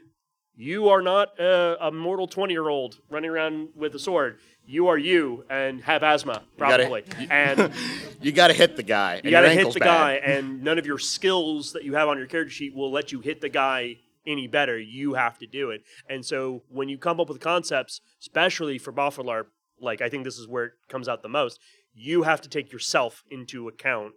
You 0.56 0.88
are 0.90 1.02
not 1.02 1.38
a, 1.40 1.86
a 1.86 1.90
mortal 1.90 2.26
20 2.26 2.52
year 2.52 2.68
old 2.68 2.98
running 3.10 3.30
around 3.30 3.70
with 3.74 3.94
a 3.94 3.98
sword. 3.98 4.38
You 4.66 4.88
are 4.88 4.98
you 4.98 5.44
and 5.50 5.82
have 5.82 6.02
asthma, 6.02 6.42
You 6.54 6.58
gotta- 6.58 6.82
probably. 6.84 7.04
and 7.30 7.72
You 8.20 8.30
got 8.32 8.48
to 8.48 8.54
hit 8.54 8.76
the 8.76 8.82
guy. 8.84 9.20
you 9.24 9.30
got 9.32 9.40
to 9.40 9.50
hit 9.50 9.72
the 9.72 9.80
bad. 9.80 9.86
guy, 9.86 10.12
and 10.24 10.62
none 10.62 10.78
of 10.78 10.86
your 10.86 10.98
skills 11.00 11.72
that 11.72 11.82
you 11.82 11.94
have 11.94 12.08
on 12.08 12.16
your 12.18 12.28
character 12.28 12.52
sheet 12.52 12.74
will 12.74 12.90
let 12.92 13.10
you 13.10 13.20
hit 13.20 13.40
the 13.40 13.48
guy 13.48 13.96
any 14.24 14.46
better. 14.46 14.78
You 14.78 15.14
have 15.14 15.38
to 15.38 15.46
do 15.48 15.70
it. 15.70 15.82
And 16.08 16.24
so 16.24 16.62
when 16.68 16.88
you 16.88 16.96
come 16.96 17.18
up 17.18 17.28
with 17.28 17.40
concepts, 17.40 18.00
especially 18.20 18.78
for 18.78 18.92
Boffer 18.92 19.24
LARP, 19.24 19.46
like 19.80 20.00
I 20.00 20.08
think 20.08 20.22
this 20.22 20.38
is 20.38 20.46
where 20.46 20.64
it 20.66 20.72
comes 20.88 21.08
out 21.08 21.22
the 21.22 21.28
most, 21.28 21.58
you 21.94 22.22
have 22.22 22.40
to 22.42 22.48
take 22.48 22.70
yourself 22.72 23.24
into 23.30 23.66
account. 23.66 24.12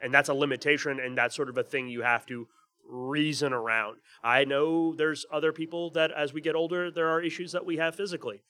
And 0.00 0.14
that's 0.14 0.28
a 0.28 0.34
limitation, 0.34 1.00
and 1.00 1.18
that's 1.18 1.34
sort 1.34 1.48
of 1.48 1.58
a 1.58 1.64
thing 1.64 1.88
you 1.88 2.02
have 2.02 2.24
to 2.26 2.46
reason 2.88 3.52
around. 3.52 3.98
I 4.22 4.44
know 4.44 4.94
there's 4.94 5.26
other 5.30 5.52
people 5.52 5.90
that 5.90 6.10
as 6.10 6.32
we 6.32 6.40
get 6.40 6.54
older, 6.54 6.90
there 6.90 7.08
are 7.08 7.20
issues 7.20 7.52
that 7.52 7.66
we 7.66 7.76
have 7.76 7.94
physically 7.94 8.42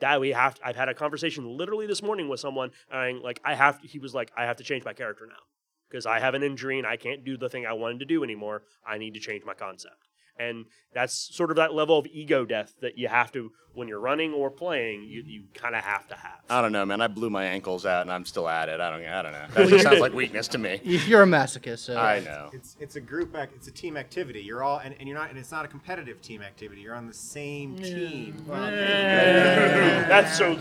that 0.00 0.20
we 0.20 0.30
have 0.30 0.58
I've 0.64 0.76
had 0.76 0.88
a 0.88 0.94
conversation 0.94 1.56
literally 1.56 1.86
this 1.86 2.02
morning 2.02 2.28
with 2.28 2.40
someone 2.40 2.70
and 2.90 3.20
like 3.20 3.40
I 3.44 3.54
have 3.54 3.78
he 3.82 3.98
was 3.98 4.14
like 4.14 4.32
I 4.36 4.44
have 4.44 4.56
to 4.56 4.64
change 4.64 4.84
my 4.84 4.92
character 4.92 5.26
now 5.26 5.42
because 5.88 6.06
I 6.06 6.20
have 6.20 6.34
an 6.34 6.42
injury 6.42 6.78
and 6.78 6.86
I 6.86 6.96
can't 6.96 7.24
do 7.24 7.36
the 7.36 7.48
thing 7.48 7.66
I 7.66 7.72
wanted 7.72 8.00
to 8.00 8.04
do 8.04 8.22
anymore. 8.22 8.62
I 8.86 8.98
need 8.98 9.14
to 9.14 9.20
change 9.20 9.44
my 9.44 9.54
concept. 9.54 10.07
And 10.38 10.66
that's 10.94 11.14
sort 11.14 11.50
of 11.50 11.56
that 11.56 11.74
level 11.74 11.98
of 11.98 12.06
ego 12.06 12.44
death 12.44 12.74
that 12.80 12.96
you 12.98 13.08
have 13.08 13.30
to 13.32 13.52
when 13.74 13.86
you're 13.86 14.00
running 14.00 14.32
or 14.32 14.50
playing. 14.50 15.04
You, 15.04 15.22
you 15.24 15.42
kind 15.54 15.74
of 15.76 15.84
have 15.84 16.08
to 16.08 16.14
have. 16.16 16.40
I 16.50 16.62
don't 16.62 16.72
know, 16.72 16.84
man. 16.84 17.00
I 17.00 17.06
blew 17.06 17.30
my 17.30 17.44
ankles 17.44 17.86
out 17.86 18.02
and 18.02 18.10
I'm 18.10 18.24
still 18.24 18.48
at 18.48 18.68
it. 18.68 18.80
I 18.80 18.90
don't. 18.90 19.04
I 19.06 19.22
don't 19.22 19.32
know. 19.32 19.46
That 19.54 19.68
just 19.68 19.84
sounds 19.84 20.00
like 20.00 20.12
weakness 20.14 20.48
to 20.48 20.58
me. 20.58 20.80
You're 20.82 21.22
a 21.22 21.26
masochist, 21.26 21.80
so 21.80 21.96
I 21.96 22.20
know. 22.20 22.50
It's 22.52 22.76
it's 22.80 22.96
a 22.96 23.00
group 23.00 23.36
act. 23.36 23.54
It's 23.54 23.68
a 23.68 23.72
team 23.72 23.96
activity. 23.96 24.40
You're 24.40 24.62
all 24.62 24.78
and, 24.78 24.94
and 24.98 25.08
you're 25.08 25.18
not 25.18 25.30
and 25.30 25.38
it's 25.38 25.52
not 25.52 25.64
a 25.64 25.68
competitive 25.68 26.20
team 26.22 26.42
activity. 26.42 26.80
You're 26.80 26.94
on 26.94 27.06
the 27.06 27.14
same 27.14 27.76
team. 27.76 28.44
That's 28.48 30.36
so. 30.36 30.58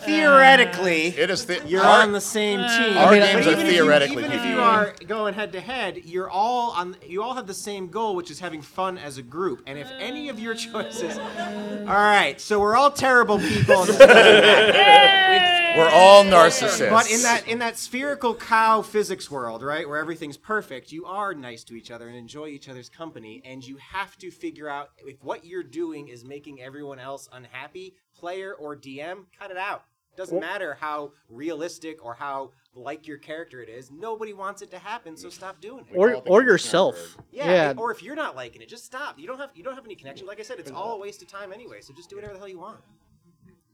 Theoretically, 0.00 1.08
It 1.08 1.30
is. 1.30 1.46
The, 1.46 1.60
you're 1.66 1.82
our- 1.82 2.02
on 2.02 2.12
the 2.12 2.20
same 2.20 2.60
team. 2.60 2.96
Our 2.96 3.06
But 3.10 3.18
games 3.18 3.46
are 3.46 3.50
even 3.50 3.52
if 3.60 3.66
you- 3.66 3.72
theoretically 3.72 4.24
even 4.24 4.32
if 4.38 4.44
you 4.46 4.60
are 4.60 4.94
going 5.06 5.34
head 5.34 5.50
to 5.52 5.60
head, 5.60 6.04
you're 6.04 6.30
all 6.30 6.70
on. 6.70 6.96
You 7.06 7.22
all 7.24 7.34
have 7.34 7.46
the 7.48 7.54
same 7.54 7.88
goal, 7.88 8.14
which 8.14 8.30
is 8.30 8.38
having 8.38 8.62
fun 8.62 8.98
as 8.98 9.18
a 9.18 9.19
group. 9.22 9.62
And 9.66 9.78
if 9.78 9.90
any 9.98 10.28
of 10.28 10.38
your 10.38 10.54
choices, 10.72 11.18
all 11.18 11.86
right, 11.86 12.40
so 12.40 12.60
we're 12.60 12.76
all 12.76 12.90
terrible 12.90 13.38
people. 13.38 13.86
We're 15.76 15.88
all 15.88 16.24
narcissists. 16.24 16.90
But 16.90 17.10
in 17.10 17.22
that 17.22 17.46
in 17.46 17.60
that 17.60 17.78
spherical 17.78 18.34
cow 18.34 18.82
physics 18.82 19.30
world, 19.30 19.62
right, 19.62 19.88
where 19.88 19.98
everything's 19.98 20.36
perfect, 20.36 20.90
you 20.90 21.04
are 21.04 21.32
nice 21.32 21.62
to 21.64 21.74
each 21.74 21.92
other 21.92 22.08
and 22.08 22.16
enjoy 22.16 22.48
each 22.48 22.68
other's 22.68 22.88
company, 22.88 23.40
and 23.44 23.64
you 23.64 23.76
have 23.76 24.16
to 24.18 24.30
figure 24.30 24.68
out 24.68 24.90
if 24.98 25.22
what 25.22 25.44
you're 25.44 25.62
doing 25.62 26.08
is 26.08 26.24
making 26.24 26.60
everyone 26.60 26.98
else 26.98 27.28
unhappy, 27.32 27.94
player 28.16 28.52
or 28.52 28.76
DM, 28.76 29.26
cut 29.38 29.50
it 29.50 29.56
out. 29.56 29.84
Doesn't 30.16 30.40
matter 30.40 30.76
how 30.80 31.12
realistic 31.28 32.04
or 32.04 32.14
how 32.14 32.50
like 32.74 33.06
your 33.06 33.18
character 33.18 33.62
it 33.62 33.68
is. 33.68 33.90
Nobody 33.90 34.32
wants 34.32 34.62
it 34.62 34.70
to 34.70 34.78
happen, 34.78 35.16
so 35.16 35.28
stop 35.28 35.60
doing 35.60 35.84
it. 35.90 35.96
or 35.96 36.14
or 36.26 36.42
yourself. 36.42 37.16
yeah, 37.32 37.46
yeah. 37.46 37.74
or 37.76 37.90
if 37.90 38.02
you're 38.02 38.14
not 38.16 38.36
liking 38.36 38.62
it, 38.62 38.68
just 38.68 38.84
stop. 38.84 39.18
You 39.18 39.26
don't 39.26 39.38
have 39.38 39.50
you 39.54 39.62
don't 39.64 39.74
have 39.74 39.84
any 39.84 39.94
connection. 39.96 40.26
Like 40.26 40.40
I 40.40 40.42
said, 40.42 40.58
it's 40.58 40.70
all 40.70 40.94
a 40.94 40.98
waste 40.98 41.22
of 41.22 41.28
time 41.28 41.52
anyway. 41.52 41.80
So 41.80 41.92
just 41.94 42.10
do 42.10 42.16
whatever 42.16 42.34
the 42.34 42.38
hell 42.38 42.48
you 42.48 42.58
want. 42.60 42.78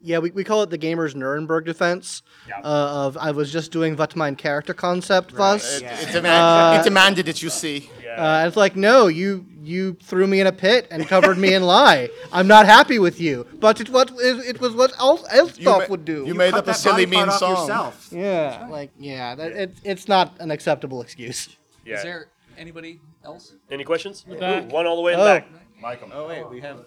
Yeah, 0.02 0.18
we, 0.18 0.30
we 0.30 0.44
call 0.44 0.62
it 0.62 0.70
the 0.70 0.76
gamer's 0.78 1.16
Nuremberg 1.16 1.64
defense. 1.64 2.22
Yeah. 2.46 2.60
Uh, 2.60 3.06
of 3.06 3.16
I 3.16 3.30
was 3.30 3.50
just 3.50 3.72
doing 3.72 3.96
what 3.96 4.14
my 4.14 4.32
character 4.34 4.74
concept 4.74 5.32
was. 5.36 5.76
It, 5.78 5.82
Yeah. 5.82 6.00
it, 6.00 6.12
demand, 6.12 6.26
Uh, 6.26 6.80
it 6.80 6.84
demanded 6.84 7.26
that 7.26 7.42
you 7.42 7.48
see. 7.50 7.90
Uh, 8.16 8.44
it's 8.46 8.56
like, 8.56 8.76
no, 8.76 9.08
you 9.08 9.44
you 9.66 9.94
threw 10.02 10.26
me 10.26 10.40
in 10.40 10.46
a 10.46 10.52
pit 10.52 10.86
and 10.90 11.06
covered 11.08 11.38
me 11.38 11.54
in 11.54 11.62
lye. 11.74 12.08
I'm 12.32 12.46
not 12.46 12.66
happy 12.66 12.98
with 12.98 13.20
you, 13.20 13.46
but 13.58 13.80
it 13.80 13.88
what 13.90 14.10
it, 14.12 14.36
it 14.56 14.60
was 14.60 14.72
what 14.74 14.92
El- 14.98 15.18
Elstoff 15.40 15.80
ma- 15.80 15.86
would 15.88 16.04
do. 16.04 16.24
you 16.26 16.34
made 16.34 16.54
up 16.54 16.66
a 16.68 16.74
silly 16.74 17.06
mean 17.06 17.28
off 17.28 17.38
song. 17.38 17.50
yourself. 17.56 18.08
yeah, 18.12 18.66
like 18.70 18.90
yeah, 18.98 19.34
that, 19.34 19.52
it, 19.52 19.76
it's 19.84 20.06
not 20.08 20.34
an 20.40 20.50
acceptable 20.50 21.00
excuse. 21.02 21.56
Yeah. 21.84 21.96
Is 21.96 22.02
there 22.02 22.26
anybody 22.58 23.00
else? 23.24 23.52
Any 23.70 23.84
questions? 23.84 24.22
back. 24.22 24.64
Ooh, 24.64 24.68
one 24.74 24.86
all 24.86 24.96
the 24.96 25.02
way 25.02 25.12
in 25.14 25.20
Oh. 25.20 25.24
the 25.24 25.30
back. 25.40 25.48
Michael. 25.80 26.10
Oh 26.12 26.28
wait, 26.28 26.48
we 26.50 26.60
have. 26.60 26.78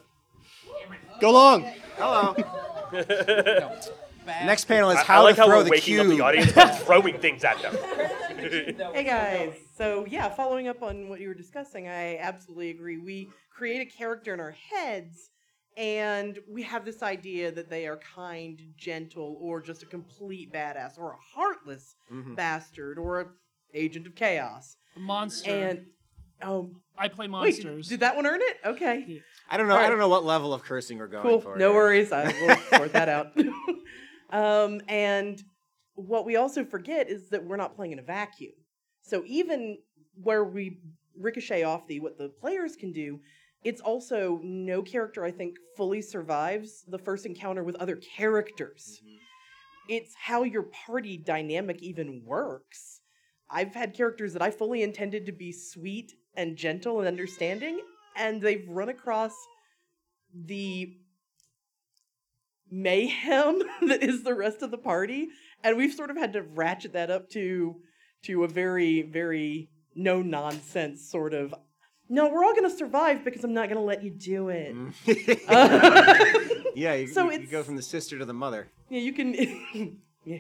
Go 1.22 1.32
long. 1.32 1.66
Hello. 1.98 2.36
Next 4.46 4.66
panel 4.66 4.92
is 4.92 4.98
I, 4.98 5.02
I 5.02 5.04
how 5.04 5.24
like 5.24 5.36
to 5.36 5.42
how 5.42 5.48
throw 5.48 5.58
we're 5.58 5.64
the 5.64 5.70
waking 5.72 5.96
cube. 5.96 6.06
up 6.06 6.08
the 6.18 6.22
audience 6.22 6.52
by 6.52 6.68
throwing 6.68 7.18
things 7.20 7.44
at 7.44 7.62
them. 7.62 7.76
Hey 8.94 9.04
guys. 9.04 9.54
So 9.80 10.06
yeah, 10.10 10.28
following 10.28 10.68
up 10.68 10.84
on 10.84 11.08
what 11.08 11.22
you 11.22 11.30
were 11.30 11.34
discussing, 11.34 11.88
I 11.88 12.18
absolutely 12.18 12.70
agree. 12.70 12.98
We 12.98 13.30
create 13.50 13.80
a 13.80 13.86
character 13.86 14.34
in 14.34 14.42
our 14.42 14.52
heads 14.52 15.30
and 15.78 16.38
we 16.50 16.64
have 16.64 16.84
this 16.84 17.02
idea 17.02 17.50
that 17.54 17.70
they 17.70 17.88
are 17.88 17.96
kind, 17.96 18.62
gentle, 18.76 19.38
or 19.40 19.62
just 19.62 19.82
a 19.82 19.86
complete 19.86 20.52
badass, 20.52 20.98
or 21.00 21.14
a 21.14 21.18
heartless 21.34 21.96
Mhm. 22.12 22.36
bastard, 22.36 23.00
or 23.00 23.22
an 23.22 23.28
agent 23.74 24.06
of 24.06 24.16
chaos. 24.16 24.76
Monster. 24.98 25.50
And 25.50 25.86
oh, 26.42 26.76
I 26.98 27.08
play 27.08 27.28
wait, 27.28 27.30
monsters. 27.30 27.88
did 27.88 28.02
that 28.02 28.18
one 28.18 28.26
earn 28.26 28.42
it? 28.42 28.58
Okay, 28.66 29.24
I 29.50 29.56
don't 29.56 29.70
know. 29.70 29.78
I 29.78 29.88
don't 29.88 30.00
know 30.00 30.10
what 30.10 30.26
level 30.26 30.54
of 30.54 30.62
cursing 30.62 30.98
we're 30.98 31.08
going 31.08 31.24
cool. 31.24 31.40
for. 31.40 31.56
No 31.56 31.72
here. 31.72 31.76
worries. 31.76 32.12
I 32.12 32.26
will 32.26 32.56
sort 32.70 32.92
that 32.92 33.08
out. 33.08 33.32
um, 34.32 34.82
and 34.90 35.42
what 35.94 36.26
we 36.26 36.36
also 36.36 36.66
forget 36.66 37.10
is 37.10 37.30
that 37.30 37.46
we're 37.46 37.56
not 37.56 37.78
playing 37.78 37.94
in 37.94 38.00
a 38.00 38.04
vacuum. 38.04 38.52
So 39.10 39.24
even 39.26 39.80
where 40.22 40.44
we 40.44 40.80
ricochet 41.18 41.64
off 41.64 41.88
the 41.88 42.00
what 42.00 42.18
the 42.18 42.30
players 42.30 42.76
can 42.76 42.92
do, 42.92 43.20
it's 43.64 43.82
also 43.82 44.40
no 44.44 44.82
character 44.82 45.26
I 45.26 45.32
think 45.32 45.56
fully 45.76 46.02
survives 46.02 46.84
the 46.88 47.00
first 47.00 47.26
encounter 47.26 47.64
with 47.64 47.76
other 47.76 47.96
characters. 47.96 49.02
Mm-hmm. 49.04 49.16
It's 49.90 50.14
how 50.16 50.44
your 50.44 50.64
party 50.64 51.18
dynamic 51.18 51.82
even 51.82 52.22
works. 52.24 53.02
I've 53.50 53.74
had 53.74 53.96
characters 53.96 54.34
that 54.34 54.44
I 54.44 54.52
fully 54.52 54.84
intended 54.84 55.26
to 55.26 55.32
be 55.32 55.52
sweet 55.52 56.14
and 56.36 56.56
gentle 56.56 57.00
and 57.00 57.08
understanding, 57.08 57.82
and 58.16 58.40
they've 58.40 58.68
run 58.70 58.90
across 58.90 59.34
the 60.32 60.94
mayhem 62.72 63.64
that 63.88 64.04
is 64.04 64.22
the 64.22 64.36
rest 64.36 64.62
of 64.62 64.70
the 64.70 64.78
party 64.78 65.28
and 65.64 65.76
we've 65.76 65.94
sort 65.94 66.12
of 66.12 66.18
had 66.18 66.34
to 66.34 66.44
ratchet 66.44 66.94
that 66.94 67.10
up 67.10 67.30
to 67.30 67.76
to 68.24 68.44
a 68.44 68.48
very 68.48 69.02
very 69.04 69.70
no 69.96 70.22
nonsense 70.22 71.02
sort 71.10 71.34
of 71.34 71.54
no 72.10 72.28
we're 72.30 72.44
all 72.44 72.54
going 72.54 72.70
to 72.70 72.76
survive 72.76 73.24
because 73.24 73.44
i'm 73.44 73.54
not 73.54 73.68
going 73.70 73.78
to 73.78 73.84
let 73.84 74.04
you 74.04 74.10
do 74.12 74.50
it 74.50 74.76
Uh, 75.48 76.16
yeah, 76.76 76.94
you, 76.96 77.08
So 77.08 77.30
you, 77.32 77.40
you 77.42 77.48
go 77.48 77.64
from 77.64 77.76
the 77.76 77.82
sister 77.82 78.18
to 78.20 78.26
the 78.26 78.34
mother. 78.34 78.68
yeah 78.90 79.00
you 79.00 79.14
can 79.14 79.34
yeah. 80.26 80.40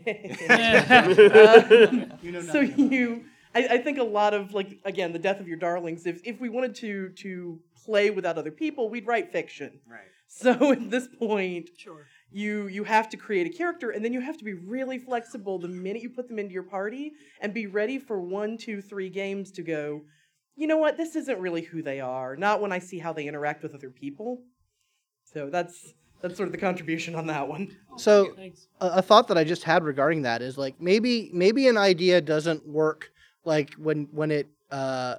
You 2.21 2.31
know 2.31 2.41
so 2.41 2.59
you 2.59 3.25
I, 3.55 3.67
I 3.71 3.77
think 3.79 3.97
a 3.97 4.03
lot 4.03 4.33
of 4.33 4.53
like 4.53 4.79
again 4.85 5.13
the 5.13 5.19
death 5.19 5.39
of 5.39 5.47
your 5.47 5.57
darlings 5.57 6.05
if, 6.05 6.21
if 6.23 6.39
we 6.39 6.49
wanted 6.49 6.75
to 6.75 7.09
to 7.09 7.59
play 7.85 8.09
without 8.11 8.37
other 8.37 8.51
people 8.51 8.89
we'd 8.89 9.07
write 9.07 9.31
fiction 9.31 9.79
Right. 9.89 10.01
so 10.27 10.71
at 10.71 10.89
this 10.91 11.07
point 11.07 11.69
Sure. 11.77 12.05
You 12.31 12.67
you 12.67 12.83
have 12.83 13.09
to 13.09 13.17
create 13.17 13.47
a 13.47 13.57
character 13.57 13.91
and 13.91 14.05
then 14.05 14.13
you 14.13 14.21
have 14.21 14.37
to 14.37 14.43
be 14.43 14.53
really 14.53 14.99
flexible 14.99 15.57
the 15.57 15.67
minute 15.67 16.01
you 16.01 16.09
put 16.09 16.27
them 16.27 16.37
into 16.37 16.53
your 16.53 16.63
party 16.63 17.13
and 17.41 17.53
be 17.53 17.67
ready 17.67 17.97
for 17.97 18.21
one 18.21 18.57
two 18.57 18.81
three 18.81 19.09
games 19.09 19.51
to 19.51 19.61
go 19.61 20.01
you 20.59 20.67
know 20.67 20.77
what? 20.77 20.97
This 20.97 21.15
isn't 21.15 21.39
really 21.39 21.61
who 21.61 21.81
they 21.81 22.01
are 22.01 22.35
not 22.35 22.61
when 22.61 22.73
i 22.73 22.79
see 22.79 22.99
how 22.99 23.13
they 23.13 23.25
interact 23.25 23.63
with 23.63 23.73
other 23.73 23.89
people. 23.89 24.43
So 25.23 25.49
that's 25.49 25.93
that's 26.21 26.35
sort 26.35 26.47
of 26.47 26.51
the 26.51 26.57
contribution 26.57 27.15
on 27.15 27.27
that 27.27 27.47
one. 27.47 27.77
So 27.95 28.35
a, 28.81 28.87
a 28.87 29.01
thought 29.01 29.29
that 29.29 29.37
I 29.37 29.45
just 29.45 29.63
had 29.63 29.85
regarding 29.85 30.23
that 30.23 30.41
is 30.41 30.57
like 30.57 30.79
maybe 30.81 31.31
maybe 31.33 31.69
an 31.69 31.77
idea 31.77 32.19
doesn't 32.19 32.67
work 32.67 33.09
like 33.45 33.73
when 33.75 34.09
when 34.11 34.31
it 34.31 34.49
uh, 34.69 35.15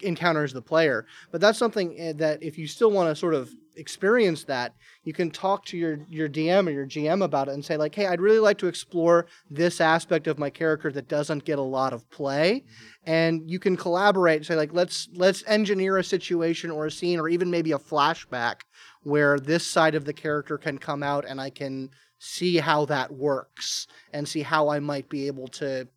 encounters 0.00 0.52
the 0.52 0.62
player, 0.62 1.06
but 1.30 1.40
that's 1.40 1.58
something 1.58 1.94
eh, 1.96 2.12
that 2.16 2.42
if 2.42 2.58
you 2.58 2.66
still 2.66 2.90
want 2.90 3.08
to 3.08 3.14
sort 3.14 3.34
of 3.34 3.48
experience 3.80 4.44
that, 4.44 4.74
you 5.02 5.12
can 5.12 5.30
talk 5.30 5.64
to 5.66 5.76
your 5.76 5.98
your 6.08 6.28
DM 6.28 6.68
or 6.68 6.70
your 6.70 6.86
GM 6.86 7.24
about 7.24 7.48
it 7.48 7.54
and 7.54 7.64
say 7.64 7.76
like, 7.76 7.94
hey, 7.94 8.06
I'd 8.06 8.20
really 8.20 8.38
like 8.38 8.58
to 8.58 8.66
explore 8.68 9.26
this 9.50 9.80
aspect 9.80 10.26
of 10.26 10.38
my 10.38 10.50
character 10.50 10.92
that 10.92 11.08
doesn't 11.08 11.44
get 11.44 11.58
a 11.58 11.62
lot 11.62 11.92
of 11.92 12.08
play, 12.10 12.64
and 13.04 13.50
you 13.50 13.58
can 13.58 13.76
collaborate 13.76 14.36
and 14.36 14.46
say 14.46 14.54
like, 14.56 14.72
let's 14.72 15.08
let's 15.14 15.42
engineer 15.46 15.96
a 15.96 16.04
situation 16.04 16.70
or 16.70 16.86
a 16.86 16.90
scene 16.90 17.18
or 17.18 17.28
even 17.28 17.50
maybe 17.50 17.72
a 17.72 17.78
flashback 17.78 18.60
where 19.02 19.40
this 19.40 19.66
side 19.66 19.94
of 19.94 20.04
the 20.04 20.12
character 20.12 20.58
can 20.58 20.76
come 20.78 21.02
out 21.02 21.24
and 21.24 21.40
I 21.40 21.50
can 21.50 21.90
see 22.18 22.58
how 22.58 22.84
that 22.84 23.10
works 23.10 23.86
and 24.12 24.28
see 24.28 24.42
how 24.42 24.68
I 24.68 24.78
might 24.78 25.08
be 25.08 25.26
able 25.26 25.48
to 25.48 25.88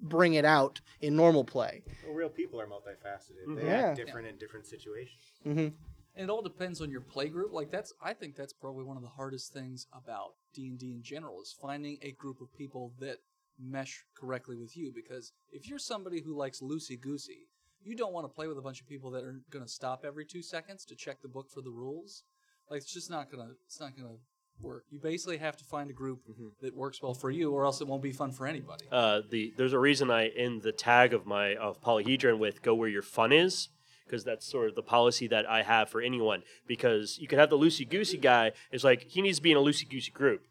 bring 0.00 0.34
it 0.34 0.44
out 0.44 0.80
in 1.00 1.16
normal 1.16 1.44
play. 1.44 1.82
Well, 2.04 2.14
real 2.14 2.28
people 2.28 2.60
are 2.60 2.66
multifaceted. 2.66 3.56
They 3.56 3.66
Yeah. 3.66 3.88
act 3.88 3.96
different 3.96 4.28
in 4.28 4.36
different 4.38 4.66
situations. 4.66 5.20
hmm 5.42 5.68
And 6.14 6.24
it 6.24 6.30
all 6.30 6.42
depends 6.42 6.80
on 6.80 6.90
your 6.90 7.00
play 7.00 7.28
group. 7.28 7.52
Like 7.52 7.70
that's, 7.70 7.92
I 8.02 8.12
think 8.12 8.36
that's 8.36 8.52
probably 8.52 8.84
one 8.84 8.96
of 8.96 9.02
the 9.02 9.08
hardest 9.08 9.52
things 9.52 9.86
about 9.92 10.34
D 10.54 10.68
and 10.68 10.78
D 10.78 10.92
in 10.92 11.02
general 11.02 11.40
is 11.40 11.54
finding 11.60 11.98
a 12.02 12.12
group 12.12 12.40
of 12.40 12.52
people 12.56 12.92
that 13.00 13.18
mesh 13.58 14.04
correctly 14.14 14.56
with 14.56 14.76
you. 14.76 14.92
Because 14.94 15.32
if 15.50 15.68
you're 15.68 15.78
somebody 15.78 16.20
who 16.20 16.36
likes 16.36 16.60
loosey 16.60 17.00
goosey, 17.00 17.48
you 17.82 17.96
don't 17.96 18.12
want 18.12 18.24
to 18.24 18.34
play 18.34 18.46
with 18.46 18.58
a 18.58 18.62
bunch 18.62 18.80
of 18.80 18.88
people 18.88 19.10
that 19.12 19.24
are 19.24 19.40
going 19.50 19.64
to 19.64 19.70
stop 19.70 20.04
every 20.04 20.24
two 20.24 20.42
seconds 20.42 20.84
to 20.84 20.94
check 20.94 21.22
the 21.22 21.28
book 21.28 21.50
for 21.50 21.62
the 21.62 21.70
rules. 21.70 22.24
Like 22.70 22.82
it's 22.82 22.92
just 22.92 23.10
not 23.10 23.30
gonna, 23.30 23.50
it's 23.66 23.80
not 23.80 23.96
gonna 23.96 24.16
work. 24.60 24.84
You 24.90 24.98
basically 25.00 25.38
have 25.38 25.56
to 25.56 25.64
find 25.64 25.90
a 25.90 25.92
group 25.92 26.20
that 26.60 26.74
works 26.74 27.02
well 27.02 27.14
for 27.14 27.30
you, 27.30 27.50
or 27.52 27.64
else 27.64 27.80
it 27.80 27.88
won't 27.88 28.02
be 28.02 28.12
fun 28.12 28.32
for 28.32 28.46
anybody. 28.46 28.84
Uh, 28.90 29.22
the 29.28 29.52
there's 29.56 29.72
a 29.72 29.78
reason 29.78 30.10
I 30.10 30.28
end 30.28 30.62
the 30.62 30.72
tag 30.72 31.12
of 31.12 31.26
my 31.26 31.56
of 31.56 31.82
polyhedron 31.82 32.38
with 32.38 32.62
"Go 32.62 32.74
where 32.74 32.88
your 32.88 33.02
fun 33.02 33.32
is." 33.32 33.68
Because 34.04 34.24
that's 34.24 34.46
sort 34.46 34.68
of 34.68 34.74
the 34.74 34.82
policy 34.82 35.26
that 35.28 35.48
I 35.48 35.62
have 35.62 35.88
for 35.88 36.00
anyone. 36.00 36.42
Because 36.66 37.18
you 37.18 37.28
can 37.28 37.38
have 37.38 37.50
the 37.50 37.58
loosey 37.58 37.88
goosey 37.88 38.18
guy. 38.18 38.52
It's 38.70 38.84
like 38.84 39.02
he 39.08 39.22
needs 39.22 39.38
to 39.38 39.42
be 39.42 39.50
in 39.52 39.56
a 39.56 39.60
loosey 39.60 39.88
goosey 39.88 40.10
group. 40.12 40.42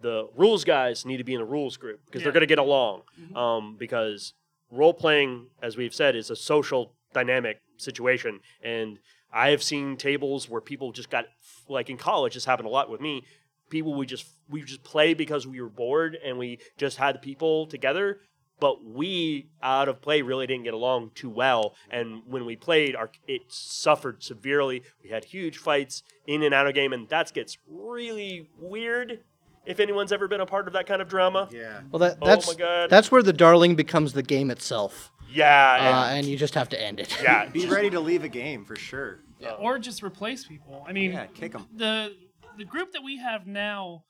The 0.00 0.28
rules 0.36 0.64
guys 0.64 1.06
need 1.06 1.16
to 1.18 1.24
be 1.24 1.34
in 1.34 1.40
a 1.40 1.44
rules 1.44 1.76
group 1.76 2.00
because 2.06 2.22
they're 2.22 2.32
going 2.32 2.42
to 2.42 2.46
get 2.46 2.58
along. 2.58 3.02
Um, 3.34 3.76
because 3.78 4.34
role 4.70 4.92
playing, 4.94 5.46
as 5.62 5.76
we've 5.76 5.94
said, 5.94 6.14
is 6.16 6.30
a 6.30 6.36
social 6.36 6.92
dynamic 7.14 7.60
situation, 7.78 8.40
and 8.62 8.98
I 9.32 9.50
have 9.50 9.62
seen 9.62 9.96
tables 9.96 10.48
where 10.48 10.60
people 10.60 10.92
just 10.92 11.10
got 11.10 11.26
like 11.68 11.88
in 11.90 11.96
college. 11.96 12.34
This 12.34 12.44
happened 12.44 12.66
a 12.68 12.70
lot 12.70 12.90
with 12.90 13.00
me. 13.00 13.24
People 13.70 13.94
we 13.94 14.06
just 14.06 14.26
we 14.48 14.62
just 14.62 14.84
play 14.84 15.14
because 15.14 15.46
we 15.46 15.60
were 15.60 15.68
bored 15.68 16.16
and 16.24 16.38
we 16.38 16.58
just 16.76 16.98
had 16.98 17.20
people 17.22 17.66
together. 17.66 18.20
But 18.60 18.84
we 18.84 19.48
out 19.62 19.88
of 19.88 20.00
play 20.00 20.22
really 20.22 20.46
didn't 20.46 20.64
get 20.64 20.74
along 20.74 21.10
too 21.14 21.30
well. 21.30 21.74
And 21.90 22.22
when 22.26 22.44
we 22.46 22.56
played, 22.56 22.96
our 22.96 23.10
it 23.26 23.42
suffered 23.48 24.22
severely. 24.22 24.82
We 25.02 25.10
had 25.10 25.24
huge 25.26 25.58
fights 25.58 26.02
in 26.26 26.42
and 26.42 26.54
out 26.54 26.66
of 26.66 26.74
game, 26.74 26.92
and 26.92 27.08
that 27.08 27.32
gets 27.32 27.58
really 27.68 28.48
weird. 28.58 29.20
If 29.66 29.80
anyone's 29.80 30.12
ever 30.12 30.28
been 30.28 30.40
a 30.40 30.46
part 30.46 30.68
of 30.68 30.74
that 30.74 30.86
kind 30.86 31.02
of 31.02 31.08
drama, 31.08 31.48
yeah. 31.50 31.80
Well, 31.90 31.98
that, 31.98 32.18
Oh 32.22 32.26
that's 32.26 32.46
my 32.46 32.54
God. 32.54 32.88
that's 32.90 33.10
where 33.10 33.22
the 33.22 33.32
darling 33.32 33.74
becomes 33.74 34.12
the 34.12 34.22
game 34.22 34.50
itself. 34.50 35.10
Yeah, 35.28 36.04
uh, 36.06 36.14
and 36.14 36.24
you 36.26 36.36
just 36.36 36.54
have 36.54 36.68
to 36.70 36.80
end 36.80 37.00
it. 37.00 37.14
Yeah, 37.20 37.46
Be 37.52 37.66
ready 37.66 37.90
to 37.90 37.98
leave 38.00 38.22
a 38.22 38.28
game 38.28 38.64
for 38.64 38.76
sure. 38.76 39.20
Or 39.58 39.78
just 39.78 40.02
replace 40.02 40.44
people. 40.46 40.84
I 40.88 40.92
mean, 40.92 41.12
Yeah, 41.12 41.48
them. 41.48 41.66
The 41.74 42.14
the 42.56 42.64
group 42.64 42.92
that 42.92 43.02
we 43.02 43.18
have 43.18 43.46
now, 43.46 44.04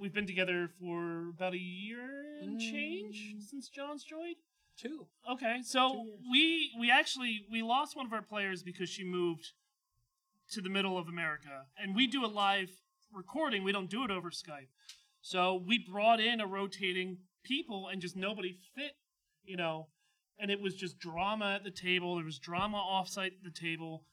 we've 0.00 0.14
been 0.14 0.26
together 0.26 0.70
for 0.80 1.28
about 1.28 1.52
a 1.52 1.58
year 1.58 2.24
and 2.42 2.56
mm. 2.56 2.60
change 2.60 3.34
since 3.48 3.68
John's 3.68 4.02
joined. 4.02 4.36
Two. 4.78 5.06
Okay, 5.30 5.58
so 5.62 6.06
we 6.32 6.70
we 6.80 6.90
actually 6.90 7.44
we 7.52 7.60
lost 7.60 7.96
one 7.96 8.06
of 8.06 8.12
our 8.14 8.22
players 8.22 8.62
because 8.62 8.88
she 8.88 9.04
moved 9.04 9.52
to 10.52 10.62
the 10.62 10.70
middle 10.70 10.96
of 10.96 11.06
America, 11.06 11.66
and 11.76 11.94
we 11.94 12.06
do 12.06 12.24
a 12.24 12.26
live 12.26 12.70
recording. 13.12 13.62
We 13.62 13.72
don't 13.72 13.90
do 13.90 14.04
it 14.04 14.10
over 14.10 14.30
Skype. 14.30 14.68
So 15.20 15.62
we 15.66 15.78
brought 15.78 16.18
in 16.18 16.40
a 16.40 16.46
rotating 16.46 17.18
people, 17.44 17.88
and 17.88 18.00
just 18.00 18.16
nobody 18.16 18.56
fit, 18.74 18.92
you 19.44 19.56
know. 19.56 19.88
And 20.38 20.50
it 20.50 20.62
was 20.62 20.74
just 20.74 20.98
drama 20.98 21.56
at 21.56 21.64
the 21.64 21.70
table. 21.70 22.16
There 22.16 22.24
was 22.24 22.38
drama 22.38 22.78
offsite 22.78 23.26
at 23.26 23.44
the 23.44 23.50
table. 23.50 24.04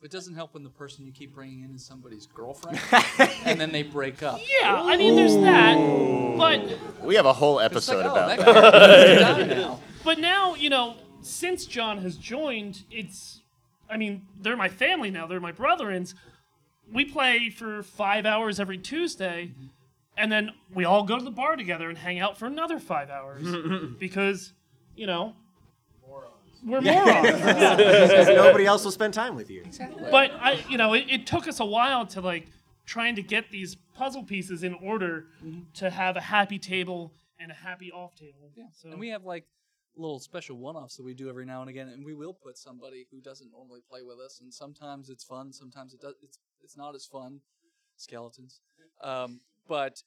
It 0.00 0.12
doesn't 0.12 0.34
help 0.34 0.54
when 0.54 0.62
the 0.62 0.70
person 0.70 1.04
you 1.04 1.12
keep 1.12 1.34
bringing 1.34 1.62
in 1.64 1.74
is 1.74 1.84
somebody's 1.84 2.26
girlfriend, 2.26 2.78
and 3.44 3.60
then 3.60 3.72
they 3.72 3.82
break 3.82 4.22
up. 4.22 4.40
Yeah, 4.60 4.80
I 4.80 4.96
mean, 4.96 5.16
there's 5.16 5.34
that, 5.36 5.76
but 6.38 7.02
We 7.04 7.16
have 7.16 7.26
a 7.26 7.32
whole 7.32 7.58
It's 7.58 7.66
episode 7.72 8.04
like, 8.04 8.06
oh, 8.06 8.12
about 8.12 8.28
that 8.28 8.38
that. 8.38 9.20
guy 9.20 9.38
needs 9.38 9.48
to 9.54 9.60
now. 9.60 9.80
But 10.04 10.20
now, 10.20 10.54
you 10.54 10.70
know, 10.70 10.94
since 11.20 11.66
John 11.66 11.98
has 11.98 12.16
joined, 12.16 12.84
it's. 12.90 13.42
I 13.90 13.96
mean, 13.96 14.26
they're 14.40 14.56
my 14.56 14.68
family 14.68 15.10
now. 15.10 15.26
They're 15.26 15.40
my 15.40 15.50
brother-ins. 15.52 16.14
We 16.92 17.04
play 17.04 17.50
for 17.50 17.82
five 17.82 18.24
hours 18.24 18.60
every 18.60 18.78
Tuesday, 18.78 19.52
and 20.16 20.30
then 20.30 20.50
we 20.72 20.84
all 20.84 21.02
go 21.02 21.18
to 21.18 21.24
the 21.24 21.30
bar 21.30 21.56
together 21.56 21.88
and 21.88 21.98
hang 21.98 22.20
out 22.20 22.38
for 22.38 22.46
another 22.46 22.78
five 22.78 23.10
hours 23.10 23.42
because, 23.98 24.52
you 24.94 25.06
know, 25.06 25.34
we're 26.64 26.80
morons. 26.80 27.40
Because 27.76 28.28
nobody 28.28 28.66
else 28.66 28.84
will 28.84 28.92
spend 28.92 29.14
time 29.14 29.34
with 29.34 29.50
you. 29.50 29.62
Exactly. 29.64 30.08
But 30.10 30.32
I, 30.40 30.64
you 30.68 30.76
know, 30.76 30.94
it, 30.94 31.06
it 31.08 31.26
took 31.26 31.46
us 31.48 31.60
a 31.60 31.64
while 31.64 32.06
to 32.06 32.20
like 32.20 32.48
trying 32.86 33.16
to 33.16 33.22
get 33.22 33.50
these 33.50 33.76
puzzle 33.94 34.24
pieces 34.24 34.62
in 34.62 34.74
order 34.74 35.26
to 35.74 35.90
have 35.90 36.16
a 36.16 36.20
happy 36.20 36.58
table 36.58 37.12
and 37.38 37.50
a 37.50 37.54
happy 37.54 37.92
off 37.92 38.14
table. 38.14 38.50
Yeah. 38.56 38.64
So 38.72 38.90
And 38.90 38.98
we 38.98 39.08
have 39.10 39.24
like 39.24 39.44
little 39.96 40.20
special 40.20 40.56
one-offs 40.56 40.96
that 40.96 41.02
we 41.04 41.12
do 41.14 41.28
every 41.28 41.44
now 41.44 41.60
and 41.60 41.68
again, 41.68 41.88
and 41.88 42.04
we 42.04 42.14
will 42.14 42.32
put 42.32 42.56
somebody 42.56 43.06
who 43.10 43.20
doesn't 43.20 43.50
normally 43.50 43.80
play 43.88 44.02
with 44.02 44.18
us, 44.18 44.40
and 44.40 44.52
sometimes 44.52 45.10
it's 45.10 45.24
fun, 45.24 45.52
sometimes 45.52 45.92
it 45.92 46.00
does. 46.00 46.14
It's 46.22 46.38
it's 46.62 46.76
not 46.76 46.94
as 46.94 47.04
fun. 47.04 47.40
Skeletons, 47.96 48.60
um, 49.02 49.40
but 49.66 50.02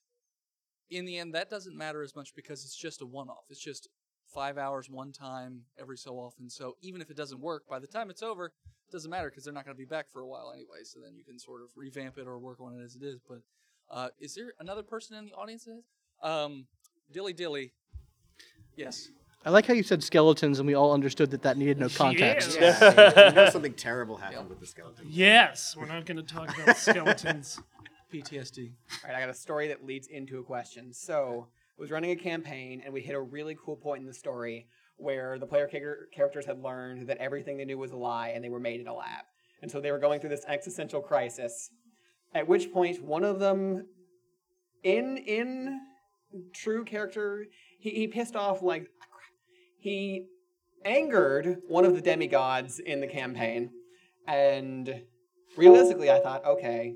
in 0.89 1.05
the 1.05 1.17
end, 1.17 1.35
that 1.35 1.49
doesn't 1.49 1.77
matter 1.77 2.01
as 2.03 2.15
much 2.15 2.33
because 2.35 2.63
it's 2.63 2.75
just 2.75 3.01
a 3.01 3.05
one-off. 3.05 3.45
It's 3.49 3.59
just 3.61 3.89
five 4.33 4.57
hours 4.57 4.89
one 4.89 5.11
time 5.11 5.61
every 5.79 5.97
so 5.97 6.15
often. 6.15 6.49
So 6.49 6.75
even 6.81 7.01
if 7.01 7.09
it 7.09 7.17
doesn't 7.17 7.39
work, 7.39 7.67
by 7.69 7.79
the 7.79 7.87
time 7.87 8.09
it's 8.09 8.23
over, 8.23 8.47
it 8.47 8.91
doesn't 8.91 9.09
matter 9.09 9.29
because 9.29 9.43
they're 9.43 9.53
not 9.53 9.65
going 9.65 9.75
to 9.75 9.79
be 9.79 9.85
back 9.85 10.09
for 10.11 10.21
a 10.21 10.27
while 10.27 10.51
anyway. 10.53 10.83
So 10.83 10.99
then 11.03 11.15
you 11.15 11.23
can 11.23 11.37
sort 11.39 11.61
of 11.61 11.69
revamp 11.75 12.17
it 12.17 12.27
or 12.27 12.37
work 12.39 12.59
on 12.59 12.79
it 12.79 12.83
as 12.83 12.95
it 12.95 13.03
is. 13.03 13.19
But 13.27 13.39
uh, 13.89 14.09
is 14.19 14.35
there 14.35 14.53
another 14.59 14.83
person 14.83 15.17
in 15.17 15.25
the 15.25 15.33
audience? 15.33 15.65
That 15.65 15.77
is? 15.77 15.83
Um, 16.23 16.65
Dilly 17.11 17.33
Dilly. 17.33 17.73
Yes. 18.75 19.09
I 19.43 19.49
like 19.49 19.65
how 19.65 19.73
you 19.73 19.81
said 19.81 20.03
skeletons, 20.03 20.59
and 20.59 20.67
we 20.67 20.75
all 20.75 20.93
understood 20.93 21.31
that 21.31 21.41
that 21.41 21.57
needed 21.57 21.79
no 21.79 21.89
context. 21.89 22.57
Yeah. 22.61 23.29
you 23.29 23.35
know 23.35 23.49
something 23.49 23.73
terrible 23.73 24.15
happened 24.15 24.49
with 24.49 24.59
the 24.59 24.67
skeleton. 24.67 25.07
Yes, 25.09 25.75
we're 25.75 25.87
not 25.87 26.05
going 26.05 26.17
to 26.17 26.23
talk 26.23 26.55
about 26.57 26.77
skeletons. 26.77 27.59
PTSD. 28.13 28.71
All 29.03 29.09
right, 29.09 29.17
I 29.17 29.19
got 29.19 29.29
a 29.29 29.33
story 29.33 29.69
that 29.69 29.85
leads 29.85 30.07
into 30.07 30.39
a 30.39 30.43
question. 30.43 30.93
So, 30.93 31.47
I 31.47 31.60
was 31.81 31.89
running 31.89 32.11
a 32.11 32.15
campaign, 32.15 32.83
and 32.85 32.93
we 32.93 33.01
hit 33.01 33.15
a 33.15 33.19
really 33.19 33.57
cool 33.65 33.75
point 33.75 34.01
in 34.01 34.07
the 34.07 34.13
story 34.13 34.67
where 34.97 35.39
the 35.39 35.47
player 35.47 35.67
characters 36.13 36.45
had 36.45 36.61
learned 36.61 37.07
that 37.07 37.17
everything 37.17 37.57
they 37.57 37.65
knew 37.65 37.79
was 37.79 37.91
a 37.91 37.97
lie, 37.97 38.29
and 38.29 38.43
they 38.43 38.49
were 38.49 38.59
made 38.59 38.79
in 38.79 38.87
a 38.87 38.93
lab. 38.93 39.25
And 39.63 39.71
so 39.71 39.81
they 39.81 39.91
were 39.91 39.97
going 39.97 40.19
through 40.19 40.29
this 40.29 40.45
existential 40.47 41.01
crisis. 41.01 41.71
At 42.35 42.47
which 42.47 42.71
point, 42.71 43.03
one 43.03 43.23
of 43.23 43.39
them, 43.39 43.87
in 44.83 45.17
in 45.17 45.79
true 46.53 46.85
character, 46.85 47.47
he, 47.79 47.89
he 47.89 48.07
pissed 48.07 48.35
off 48.35 48.61
like 48.61 48.87
ah, 49.01 49.05
he 49.79 50.27
angered 50.85 51.63
one 51.67 51.83
of 51.83 51.95
the 51.95 52.01
demigods 52.01 52.77
in 52.77 53.01
the 53.01 53.07
campaign, 53.07 53.71
and 54.27 55.01
realistically, 55.57 56.11
I 56.11 56.19
thought, 56.19 56.45
okay, 56.45 56.93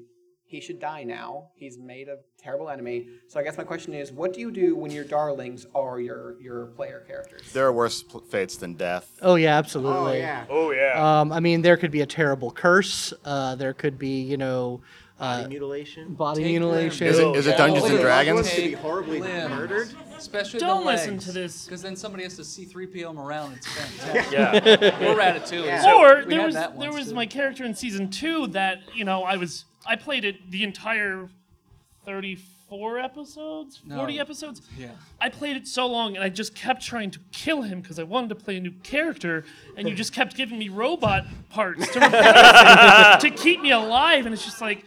he 0.48 0.62
should 0.62 0.80
die 0.80 1.04
now. 1.04 1.50
He's 1.56 1.78
made 1.78 2.08
a 2.08 2.18
terrible 2.38 2.70
enemy. 2.70 3.08
So 3.28 3.40
I 3.40 3.44
guess 3.44 3.58
my 3.58 3.64
question 3.64 3.94
is, 3.94 4.12
what 4.12 4.32
do 4.34 4.40
you 4.40 4.52
do 4.52 4.76
when 4.76 4.92
your 4.92 5.04
darlings 5.04 5.66
are 5.74 6.00
your 6.00 6.40
your 6.42 6.68
player 6.68 7.04
characters? 7.08 7.52
There 7.52 7.66
are 7.66 7.74
worse 7.74 8.04
pl- 8.04 8.22
fates 8.22 8.56
than 8.58 8.76
death. 8.76 9.10
Oh 9.22 9.36
yeah, 9.36 9.58
absolutely. 9.58 10.18
Oh 10.50 10.72
yeah. 10.72 10.98
Oh 10.98 11.02
Um, 11.22 11.32
I 11.32 11.40
mean, 11.40 11.62
there 11.62 11.78
could 11.78 11.92
be 11.92 12.02
a 12.02 12.06
terrible 12.06 12.52
curse. 12.52 13.14
Uh, 13.24 13.56
there 13.56 13.74
could 13.74 13.98
be, 13.98 14.22
you 14.22 14.38
know, 14.38 14.82
uh, 15.20 15.38
Body 15.44 15.50
mutilation. 15.50 16.14
body 16.14 16.44
Take 16.44 16.52
mutilation. 16.52 17.08
Is 17.08 17.20
it, 17.20 17.36
is 17.38 17.48
it 17.48 17.58
Dungeons 17.58 17.84
Oh, 17.86 17.88
and 17.88 17.96
yeah. 17.96 18.02
Dragons? 18.02 18.50
to 18.50 18.56
be 18.62 18.72
horribly 18.74 19.22
Limbs. 19.22 19.50
murdered. 19.50 19.88
Especially 20.18 20.60
Don't 20.60 20.82
the 20.82 20.92
listen 20.92 21.18
to 21.20 21.32
this. 21.32 21.66
because 21.66 21.82
then 21.82 21.96
somebody 21.96 22.24
has 22.24 22.36
to 22.36 22.42
C3PO 22.42 23.02
them 23.04 23.20
around. 23.20 23.54
It's 23.54 23.68
fantastic. 24.00 24.32
Yeah. 24.34 25.10
Or 25.10 25.16
Ratatouille. 25.18 25.66
Yeah. 25.66 25.82
So 25.82 26.02
or 26.02 26.18
we 26.20 26.26
there 26.26 26.40
had 26.42 26.46
was 26.46 26.56
that 26.56 26.80
there 26.80 26.92
was 26.94 27.10
too. 27.10 27.16
my 27.16 27.26
character 27.26 27.64
in 27.64 27.74
season 27.76 28.10
two 28.10 28.48
that 28.48 28.80
you 28.94 29.06
know 29.06 29.24
I 29.24 29.38
was 29.38 29.64
I 29.86 29.96
played 29.96 30.26
it 30.26 30.52
the 30.52 30.64
entire 30.64 31.30
thirty 32.06 32.36
four 32.70 32.98
episodes, 33.00 33.82
No. 33.86 33.96
forty 33.98 34.20
episodes. 34.20 34.62
Yeah. 34.78 34.90
I 35.22 35.30
played 35.30 35.56
it 35.56 35.68
so 35.68 35.86
long 35.88 36.16
and 36.16 36.24
I 36.24 36.30
just 36.30 36.56
kept 36.56 36.82
trying 36.84 37.12
to 37.12 37.20
kill 37.32 37.62
him 37.62 37.82
because 37.82 38.00
I 38.00 38.04
wanted 38.04 38.30
to 38.30 38.36
play 38.36 38.58
a 38.58 38.60
new 38.60 38.72
character, 38.84 39.46
and 39.78 39.88
you 39.88 39.96
just 39.96 40.14
kept 40.14 40.36
giving 40.36 40.58
me 40.58 40.70
robot 40.70 41.26
parts 41.50 41.88
to 41.92 42.00
replace 42.00 43.24
him 43.24 43.38
to 43.38 43.44
keep 43.44 43.62
me 43.62 43.72
alive, 43.72 44.26
and 44.26 44.34
it's 44.34 44.44
just 44.46 44.62
like, 44.62 44.84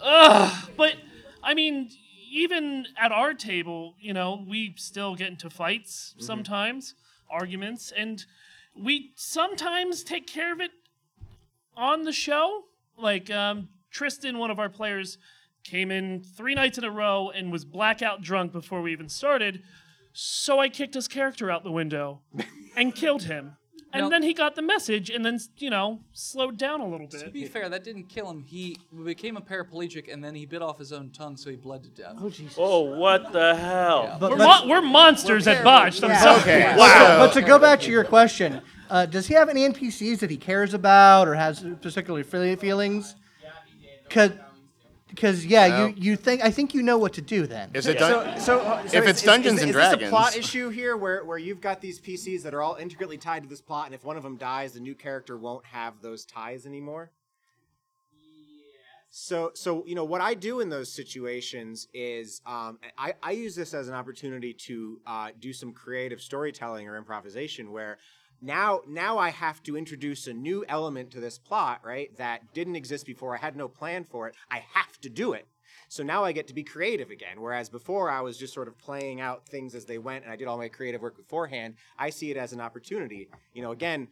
ugh. 0.00 0.70
But 0.76 0.94
I 1.42 1.54
mean, 1.54 1.90
even 2.30 2.86
at 2.96 3.10
our 3.10 3.34
table, 3.34 3.94
you 4.00 4.12
know, 4.12 4.44
we 4.46 4.74
still 4.76 5.14
get 5.16 5.28
into 5.28 5.50
fights 5.50 6.14
sometimes, 6.18 6.94
arguments, 7.30 7.92
and 7.96 8.24
we 8.76 9.12
sometimes 9.16 10.04
take 10.04 10.26
care 10.28 10.52
of 10.52 10.60
it 10.60 10.70
on 11.76 12.04
the 12.04 12.12
show. 12.12 12.62
Like 12.96 13.30
um, 13.30 13.68
Tristan, 13.90 14.38
one 14.38 14.50
of 14.50 14.58
our 14.58 14.68
players, 14.68 15.18
came 15.64 15.90
in 15.90 16.22
three 16.22 16.54
nights 16.54 16.78
in 16.78 16.84
a 16.84 16.90
row 16.90 17.30
and 17.34 17.50
was 17.52 17.64
blackout 17.64 18.22
drunk 18.22 18.52
before 18.52 18.80
we 18.82 18.92
even 18.92 19.08
started. 19.08 19.62
So 20.12 20.58
I 20.58 20.68
kicked 20.68 20.94
his 20.94 21.08
character 21.08 21.50
out 21.50 21.64
the 21.64 21.72
window 21.72 22.20
and 22.76 22.94
killed 22.94 23.24
him. 23.24 23.56
And 23.90 24.02
Now- 24.04 24.08
then 24.10 24.22
he 24.22 24.34
got 24.34 24.54
the 24.54 24.60
message 24.60 25.08
and 25.08 25.24
then, 25.24 25.38
you 25.56 25.70
know, 25.70 26.00
slowed 26.12 26.58
down 26.58 26.80
a 26.82 26.88
little 26.88 27.06
bit. 27.06 27.20
To 27.20 27.24
bit. 27.26 27.32
be 27.32 27.46
fair, 27.46 27.70
that 27.70 27.84
didn't 27.84 28.08
kill 28.10 28.28
him. 28.30 28.44
He 28.46 28.76
became 29.04 29.38
a 29.38 29.40
paraplegic, 29.40 30.12
and 30.12 30.22
then 30.22 30.34
he 30.34 30.44
bit 30.44 30.60
off 30.60 30.78
his 30.78 30.92
own 30.92 31.08
tongue, 31.10 31.38
so 31.38 31.48
he 31.48 31.56
bled 31.56 31.84
to 31.84 31.88
death. 31.88 32.16
Oh 32.20 32.28
Jesus. 32.28 32.56
Oh, 32.58 32.80
what 32.98 33.32
the 33.32 33.54
hell? 33.56 34.18
But 34.20 34.32
We're, 34.32 34.36
let's- 34.36 34.60
mon- 34.60 34.68
we're 34.68 34.82
monsters 34.82 35.46
We're 35.46 35.52
at 35.52 35.64
Botched. 35.64 36.04
I'm 36.04 36.14
sorry. 36.22 36.40
Okay. 36.40 36.62
But 36.66 36.72
to- 36.74 36.78
Wow. 36.80 37.26
But 37.26 37.32
to 37.34 37.42
go 37.42 37.58
back 37.58 37.80
to 37.80 37.90
your 37.90 38.04
question, 38.04 38.60
uh, 38.90 39.06
does 39.06 39.26
he 39.26 39.32
have 39.34 39.48
any 39.48 39.64
NPCs 39.66 40.18
that 40.18 40.28
he 40.30 40.36
cares 40.36 40.74
about 40.74 41.26
or 41.26 41.34
has 41.34 41.60
particular 41.80 42.22
feel- 42.24 42.56
feelings? 42.56 43.14
Because 44.08 45.44
yeah, 45.46 45.68
No. 45.68 45.86
you, 45.86 45.94
you 45.96 46.16
think 46.16 46.42
I 46.44 46.50
think 46.50 46.74
you 46.74 46.82
know 46.82 46.98
what 46.98 47.14
to 47.14 47.22
do 47.22 47.46
then. 47.46 47.70
Is 47.74 47.86
it 47.86 47.98
So, 47.98 48.24
dun- 48.24 48.40
so, 48.40 48.60
uh, 48.60 48.86
so 48.86 48.98
If 48.98 49.04
is- 49.04 49.10
it's 49.10 49.18
is- 49.20 49.24
Dungeons 49.24 49.56
is, 49.56 49.62
and 49.62 49.70
is 49.70 49.76
this 49.76 49.92
a 49.94 50.08
plot 50.10 50.36
issue 50.36 50.68
here, 50.68 50.96
where 50.96 51.24
where 51.24 51.38
you've 51.38 51.60
got 51.60 51.80
these 51.80 51.98
PCs 52.00 52.42
that 52.42 52.54
are 52.54 52.62
all 52.62 52.74
intricately 52.76 53.16
tied 53.18 53.42
to 53.42 53.48
this 53.48 53.60
plot, 53.60 53.86
and 53.86 53.94
if 53.94 54.04
one 54.04 54.16
of 54.16 54.22
them 54.22 54.36
dies, 54.36 54.72
the 54.74 54.80
new 54.80 54.94
character 54.94 55.36
won't 55.36 55.64
have 55.66 56.00
those 56.02 56.24
ties 56.24 56.66
anymore. 56.66 57.10
So, 59.10 59.52
so 59.54 59.84
you 59.86 59.94
know 59.94 60.04
what 60.04 60.20
I 60.20 60.34
do 60.34 60.60
in 60.60 60.68
those 60.68 60.92
situations 60.92 61.88
is 61.94 62.42
um, 62.44 62.78
I, 62.98 63.14
I 63.22 63.30
use 63.32 63.56
this 63.56 63.72
as 63.72 63.88
an 63.88 63.94
opportunity 63.94 64.52
to 64.66 65.00
uh, 65.06 65.28
do 65.40 65.54
some 65.54 65.72
creative 65.72 66.20
storytelling 66.20 66.86
or 66.86 66.96
improvisation 66.98 67.72
where 67.72 67.98
now 68.40 68.80
now 68.86 69.18
I 69.18 69.30
have 69.30 69.62
to 69.64 69.76
introduce 69.76 70.26
a 70.26 70.32
new 70.32 70.64
element 70.68 71.10
to 71.12 71.20
this 71.20 71.38
plot, 71.38 71.80
right? 71.84 72.16
That 72.16 72.52
didn't 72.54 72.76
exist 72.76 73.06
before. 73.06 73.34
I 73.34 73.40
had 73.40 73.56
no 73.56 73.68
plan 73.68 74.04
for 74.04 74.28
it. 74.28 74.34
I 74.50 74.64
have 74.74 74.98
to 75.00 75.08
do 75.08 75.32
it. 75.32 75.46
So 75.88 76.02
now 76.02 76.24
I 76.24 76.32
get 76.32 76.46
to 76.48 76.54
be 76.54 76.62
creative 76.62 77.10
again. 77.10 77.40
Whereas 77.40 77.68
before 77.68 78.10
I 78.10 78.20
was 78.20 78.36
just 78.36 78.54
sort 78.54 78.68
of 78.68 78.78
playing 78.78 79.20
out 79.20 79.46
things 79.46 79.74
as 79.74 79.86
they 79.86 79.98
went 79.98 80.24
and 80.24 80.32
I 80.32 80.36
did 80.36 80.46
all 80.46 80.58
my 80.58 80.68
creative 80.68 81.00
work 81.00 81.16
beforehand. 81.16 81.74
I 81.98 82.10
see 82.10 82.30
it 82.30 82.36
as 82.36 82.52
an 82.52 82.60
opportunity. 82.60 83.28
You 83.54 83.62
know, 83.62 83.72
again, 83.72 84.08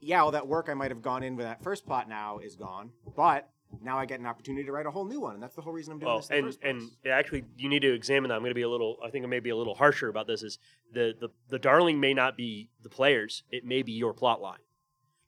yeah, 0.00 0.22
all 0.22 0.30
that 0.30 0.48
work 0.48 0.68
I 0.68 0.74
might 0.74 0.90
have 0.90 1.02
gone 1.02 1.22
in 1.22 1.36
with 1.36 1.46
that 1.46 1.62
first 1.62 1.86
plot 1.86 2.08
now 2.08 2.38
is 2.38 2.56
gone, 2.56 2.90
but 3.14 3.50
now 3.82 3.98
I 3.98 4.06
get 4.06 4.20
an 4.20 4.26
opportunity 4.26 4.64
to 4.64 4.72
write 4.72 4.86
a 4.86 4.90
whole 4.90 5.04
new 5.04 5.20
one, 5.20 5.34
and 5.34 5.42
that's 5.42 5.54
the 5.54 5.62
whole 5.62 5.72
reason 5.72 5.92
I'm 5.92 5.98
doing 5.98 6.08
Well, 6.08 6.18
this. 6.18 6.30
And 6.30 6.56
and 6.62 6.90
actually, 7.10 7.44
you 7.56 7.68
need 7.68 7.82
to 7.82 7.92
examine 7.92 8.28
that. 8.28 8.34
I'm 8.34 8.40
going 8.40 8.50
to 8.50 8.54
be 8.54 8.62
a 8.62 8.68
little. 8.68 8.96
I 9.04 9.10
think 9.10 9.24
I 9.24 9.28
may 9.28 9.40
be 9.40 9.50
a 9.50 9.56
little 9.56 9.74
harsher 9.74 10.08
about 10.08 10.26
this. 10.26 10.42
Is 10.42 10.58
the 10.92 11.14
the 11.18 11.28
the 11.48 11.58
darling 11.58 12.00
may 12.00 12.14
not 12.14 12.36
be 12.36 12.70
the 12.82 12.88
players. 12.88 13.44
It 13.50 13.64
may 13.64 13.82
be 13.82 13.92
your 13.92 14.12
plot 14.12 14.40
line. 14.40 14.58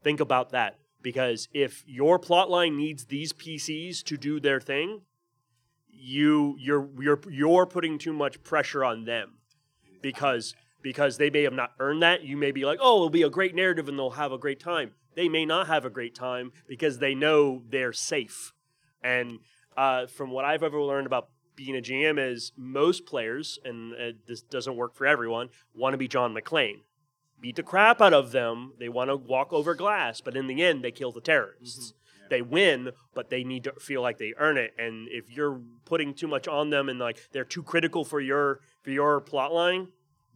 Think 0.03 0.21
about 0.21 0.51
that 0.51 0.79
because 1.01 1.49
if 1.53 1.85
your 1.87 2.19
plot 2.19 2.51
line 2.51 2.77
needs 2.77 3.07
these 3.07 3.33
PCs 3.33 4.03
to 4.05 4.17
do 4.17 4.41
their 4.41 4.61
thing, 4.61 5.03
you 5.89 6.57
you're 6.59 6.89
you're 7.01 7.21
you're 7.31 7.67
putting 7.67 7.99
too 7.99 8.13
much 8.13 8.43
pressure 8.43 8.85
on 8.85 9.05
them 9.05 9.39
because 10.01 10.55
because 10.83 11.17
they 11.17 11.31
may 11.31 11.43
have 11.43 11.53
not 11.53 11.73
earned 11.79 12.03
that. 12.03 12.25
You 12.25 12.37
may 12.37 12.51
be 12.51 12.65
like, 12.65 12.79
oh, 12.81 12.97
it'll 12.97 13.11
be 13.11 13.23
a 13.23 13.31
great 13.31 13.55
narrative 13.55 13.89
and 13.89 13.99
they'll 13.99 14.11
have 14.11 14.33
a 14.33 14.39
great 14.39 14.59
time. 14.61 14.93
They 15.15 15.29
may 15.29 15.45
not 15.45 15.67
have 15.67 15.85
a 15.85 15.91
great 15.91 16.15
time 16.15 16.53
because 16.67 16.99
they 16.99 17.15
know 17.15 17.63
they're 17.69 17.93
safe. 17.93 18.53
And 19.03 19.41
uh, 19.77 20.07
from 20.07 20.31
what 20.31 20.45
I've 20.45 20.63
ever 20.63 20.81
learned 20.81 21.07
about 21.07 21.29
being 21.55 21.77
a 21.77 21.81
GM 21.81 22.19
is 22.19 22.53
most 22.57 23.07
players, 23.07 23.59
and 23.65 23.93
uh, 23.93 24.13
this 24.27 24.43
doesn't 24.43 24.77
work 24.77 24.95
for 24.95 25.07
everyone, 25.07 25.49
want 25.75 25.95
to 25.95 25.99
be 25.99 26.09
John 26.09 26.35
McClane. 26.35 26.81
Beat 27.41 27.57
the 27.57 27.63
crap 27.63 28.01
out 28.01 28.15
of 28.15 28.33
them. 28.33 28.73
They 28.79 28.89
want 28.89 29.11
to 29.11 29.17
walk 29.17 29.53
over 29.53 29.75
glass, 29.75 30.21
but 30.21 30.37
in 30.37 30.47
the 30.47 30.63
end, 30.63 30.85
they 30.85 30.93
kill 30.93 31.13
the 31.13 31.21
terrorists. 31.21 31.93
They 32.31 32.41
win, 32.41 32.93
but 33.15 33.29
they 33.29 33.45
need 33.45 33.65
to 33.65 33.73
feel 33.73 34.01
like 34.01 34.17
they 34.17 34.33
earn 34.39 34.57
it. 34.57 34.73
And 34.79 35.09
if 35.11 35.31
you're 35.31 35.61
putting 35.85 36.15
too 36.15 36.29
much 36.29 36.49
on 36.49 36.71
them 36.71 36.89
and 36.89 36.99
like 36.99 37.19
they're 37.33 37.45
too 37.45 37.63
critical 37.63 38.05
for 38.05 38.21
your 38.21 38.61
for 38.81 38.91
your 38.91 39.21
plot 39.21 39.53
line, 39.53 39.89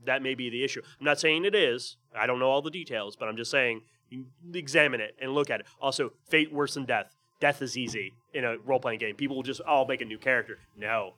that 0.05 0.23
may 0.23 0.35
be 0.35 0.51
the 0.51 0.63
issue. 0.63 0.83
I'm 0.99 1.07
not 1.07 1.21
saying 1.21 1.45
it 1.45 1.55
is. 1.55 1.97
I 2.15 2.27
don't 2.27 2.39
know 2.39 2.51
all 2.51 2.61
the 2.61 2.71
details, 2.71 3.17
but 3.17 3.29
I'm 3.29 3.37
just 3.37 3.51
saying 3.51 3.81
examine 4.53 5.01
it 5.01 5.17
and 5.21 5.33
look 5.33 5.51
at 5.51 5.61
it. 5.61 5.67
Also, 5.81 6.13
fate 6.29 6.53
worse 6.53 6.75
than 6.75 6.85
death. 6.85 7.15
Death 7.41 7.61
is 7.61 7.77
easy 7.77 8.15
in 8.33 8.45
a 8.45 8.57
role 8.59 8.81
playing 8.81 8.99
game. 8.99 9.15
People 9.15 9.37
will 9.37 9.43
just, 9.43 9.61
oh, 9.67 9.77
I'll 9.81 9.87
make 9.87 10.01
a 10.01 10.05
new 10.05 10.19
character. 10.19 10.59
No. 10.77 11.15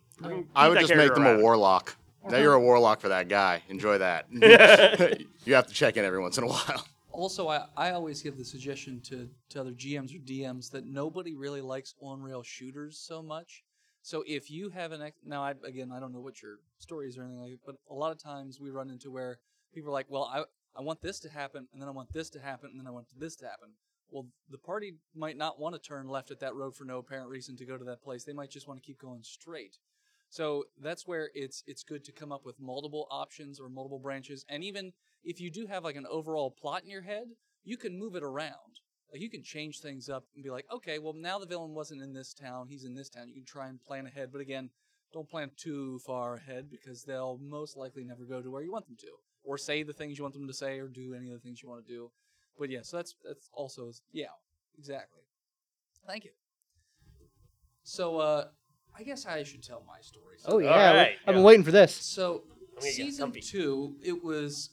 I 0.54 0.68
would 0.68 0.76
that 0.76 0.80
just 0.80 0.90
make 0.90 0.98
character 0.98 1.14
them 1.16 1.26
a 1.26 1.30
around. 1.30 1.42
warlock. 1.42 1.96
Now 2.24 2.30
uh-huh. 2.30 2.42
you're 2.42 2.54
a 2.54 2.60
warlock 2.60 3.00
for 3.00 3.08
that 3.08 3.28
guy. 3.28 3.62
Enjoy 3.68 3.98
that. 3.98 4.26
you 5.44 5.54
have 5.54 5.68
to 5.68 5.74
check 5.74 5.96
in 5.96 6.04
every 6.04 6.20
once 6.20 6.38
in 6.38 6.44
a 6.44 6.48
while. 6.48 6.84
Also, 7.12 7.48
I, 7.48 7.66
I 7.76 7.90
always 7.90 8.22
give 8.22 8.36
the 8.36 8.44
suggestion 8.44 9.00
to, 9.02 9.28
to 9.50 9.60
other 9.60 9.72
GMs 9.72 10.14
or 10.14 10.18
DMs 10.18 10.70
that 10.70 10.86
nobody 10.86 11.34
really 11.34 11.60
likes 11.60 11.94
on 12.00 12.22
rail 12.22 12.42
shooters 12.42 12.98
so 12.98 13.22
much. 13.22 13.64
So 14.02 14.22
if 14.26 14.50
you 14.50 14.70
have 14.70 14.92
an 14.92 15.02
ex- 15.02 15.16
now, 15.24 15.42
I, 15.42 15.54
again, 15.64 15.90
I 15.92 16.00
don't 16.00 16.12
know 16.12 16.20
what 16.20 16.40
your 16.40 16.58
story 16.78 17.08
is 17.08 17.18
or 17.18 17.22
anything 17.22 17.40
like 17.40 17.50
that, 17.50 17.66
but 17.66 17.76
a 17.90 17.94
lot 17.94 18.12
of 18.12 18.22
times 18.22 18.60
we 18.60 18.70
run 18.70 18.88
into 18.90 19.10
where 19.10 19.38
people 19.74 19.90
are 19.90 19.92
like, 19.92 20.06
well, 20.08 20.30
I, 20.32 20.44
I 20.78 20.82
want 20.82 21.02
this 21.02 21.18
to 21.20 21.28
happen, 21.28 21.66
and 21.72 21.82
then 21.82 21.88
I 21.88 21.92
want 21.92 22.12
this 22.12 22.30
to 22.30 22.40
happen, 22.40 22.70
and 22.70 22.78
then 22.78 22.86
I 22.86 22.92
want 22.92 23.08
this 23.18 23.34
to 23.36 23.46
happen. 23.46 23.70
Well, 24.10 24.26
the 24.48 24.58
party 24.58 24.94
might 25.14 25.36
not 25.36 25.60
want 25.60 25.74
to 25.74 25.80
turn 25.80 26.08
left 26.08 26.30
at 26.30 26.40
that 26.40 26.54
road 26.54 26.74
for 26.74 26.84
no 26.84 26.98
apparent 26.98 27.28
reason 27.28 27.56
to 27.56 27.66
go 27.66 27.76
to 27.76 27.84
that 27.84 28.02
place. 28.02 28.24
They 28.24 28.32
might 28.32 28.50
just 28.50 28.68
want 28.68 28.80
to 28.80 28.86
keep 28.86 29.00
going 29.00 29.22
straight. 29.22 29.76
So 30.30 30.64
that's 30.80 31.06
where 31.06 31.30
it's 31.34 31.64
it's 31.66 31.82
good 31.82 32.04
to 32.04 32.12
come 32.12 32.32
up 32.32 32.44
with 32.44 32.60
multiple 32.60 33.06
options 33.10 33.58
or 33.58 33.68
multiple 33.68 33.98
branches, 33.98 34.44
and 34.48 34.62
even 34.62 34.92
if 35.24 35.40
you 35.40 35.50
do 35.50 35.66
have 35.66 35.84
like 35.84 35.96
an 35.96 36.06
overall 36.08 36.50
plot 36.50 36.84
in 36.84 36.90
your 36.90 37.02
head, 37.02 37.28
you 37.64 37.76
can 37.76 37.98
move 37.98 38.14
it 38.14 38.22
around. 38.22 38.80
Like 39.10 39.22
you 39.22 39.30
can 39.30 39.42
change 39.42 39.80
things 39.80 40.08
up 40.08 40.24
and 40.34 40.44
be 40.44 40.50
like, 40.50 40.66
okay, 40.72 40.98
well 40.98 41.14
now 41.14 41.38
the 41.38 41.46
villain 41.46 41.74
wasn't 41.74 42.02
in 42.02 42.12
this 42.12 42.34
town, 42.34 42.68
he's 42.68 42.84
in 42.84 42.94
this 42.94 43.08
town. 43.08 43.28
You 43.28 43.34
can 43.34 43.44
try 43.44 43.68
and 43.68 43.82
plan 43.82 44.06
ahead, 44.06 44.30
but 44.30 44.42
again, 44.42 44.70
don't 45.12 45.28
plan 45.28 45.50
too 45.56 45.98
far 46.00 46.34
ahead 46.34 46.70
because 46.70 47.04
they'll 47.04 47.38
most 47.38 47.76
likely 47.76 48.04
never 48.04 48.24
go 48.24 48.42
to 48.42 48.50
where 48.50 48.62
you 48.62 48.70
want 48.70 48.86
them 48.86 48.96
to, 49.00 49.12
or 49.44 49.58
say 49.58 49.82
the 49.82 49.92
things 49.92 50.18
you 50.18 50.24
want 50.24 50.34
them 50.34 50.46
to 50.46 50.54
say, 50.54 50.78
or 50.78 50.88
do 50.88 51.14
any 51.14 51.28
of 51.28 51.34
the 51.34 51.40
things 51.40 51.62
you 51.62 51.68
want 51.68 51.86
to 51.86 51.92
do. 51.92 52.10
But 52.58 52.70
yeah, 52.70 52.80
so 52.82 52.96
that's 52.96 53.14
that's 53.24 53.48
also 53.52 53.92
yeah, 54.12 54.26
exactly. 54.78 55.22
Thank 56.06 56.24
you. 56.24 56.30
So 57.84 58.18
uh, 58.18 58.48
I 58.98 59.02
guess 59.02 59.26
I 59.26 59.42
should 59.44 59.62
tell 59.62 59.84
my 59.86 60.00
story. 60.00 60.36
Oh 60.46 60.58
yeah, 60.58 61.08
I've 61.26 61.34
been 61.34 61.44
waiting 61.44 61.64
for 61.64 61.72
this. 61.72 61.94
So 61.94 62.42
I'm 62.50 62.80
gonna 62.80 62.86
get 62.86 62.94
season 62.94 63.32
two, 63.32 63.96
it 64.02 64.22
was 64.22 64.70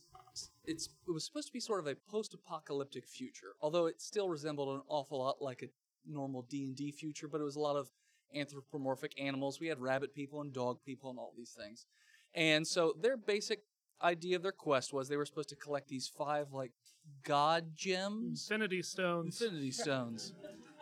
it's 0.67 0.89
it 1.07 1.11
was 1.11 1.23
supposed 1.23 1.47
to 1.47 1.53
be 1.53 1.59
sort 1.59 1.79
of 1.79 1.87
a 1.87 1.95
post-apocalyptic 2.09 3.05
future, 3.05 3.55
although 3.61 3.85
it 3.85 4.01
still 4.01 4.29
resembled 4.29 4.75
an 4.75 4.81
awful 4.87 5.19
lot 5.19 5.41
like 5.41 5.61
a 5.61 5.67
normal 6.07 6.43
D 6.43 6.65
and 6.65 6.75
D 6.75 6.91
future. 6.91 7.27
But 7.27 7.41
it 7.41 7.43
was 7.43 7.55
a 7.55 7.59
lot 7.59 7.75
of 7.75 7.89
anthropomorphic 8.35 9.13
animals. 9.19 9.59
We 9.59 9.67
had 9.67 9.79
rabbit 9.79 10.13
people 10.13 10.41
and 10.41 10.51
dog 10.53 10.79
people 10.85 11.09
and 11.09 11.19
all 11.19 11.33
these 11.37 11.51
things, 11.51 11.85
and 12.33 12.65
so 12.65 12.95
their 12.99 13.17
basic 13.17 13.63
idea 14.05 14.35
of 14.35 14.43
their 14.43 14.51
quest 14.51 14.93
was 14.93 15.09
they 15.09 15.17
were 15.17 15.25
supposed 15.25 15.49
to 15.49 15.55
collect 15.55 15.87
these 15.87 16.07
five 16.07 16.53
like 16.53 16.71
god 17.23 17.75
gems, 17.75 18.47
Infinity 18.49 18.81
stones. 18.81 19.41
Infinity 19.41 19.71
stones. 19.71 20.33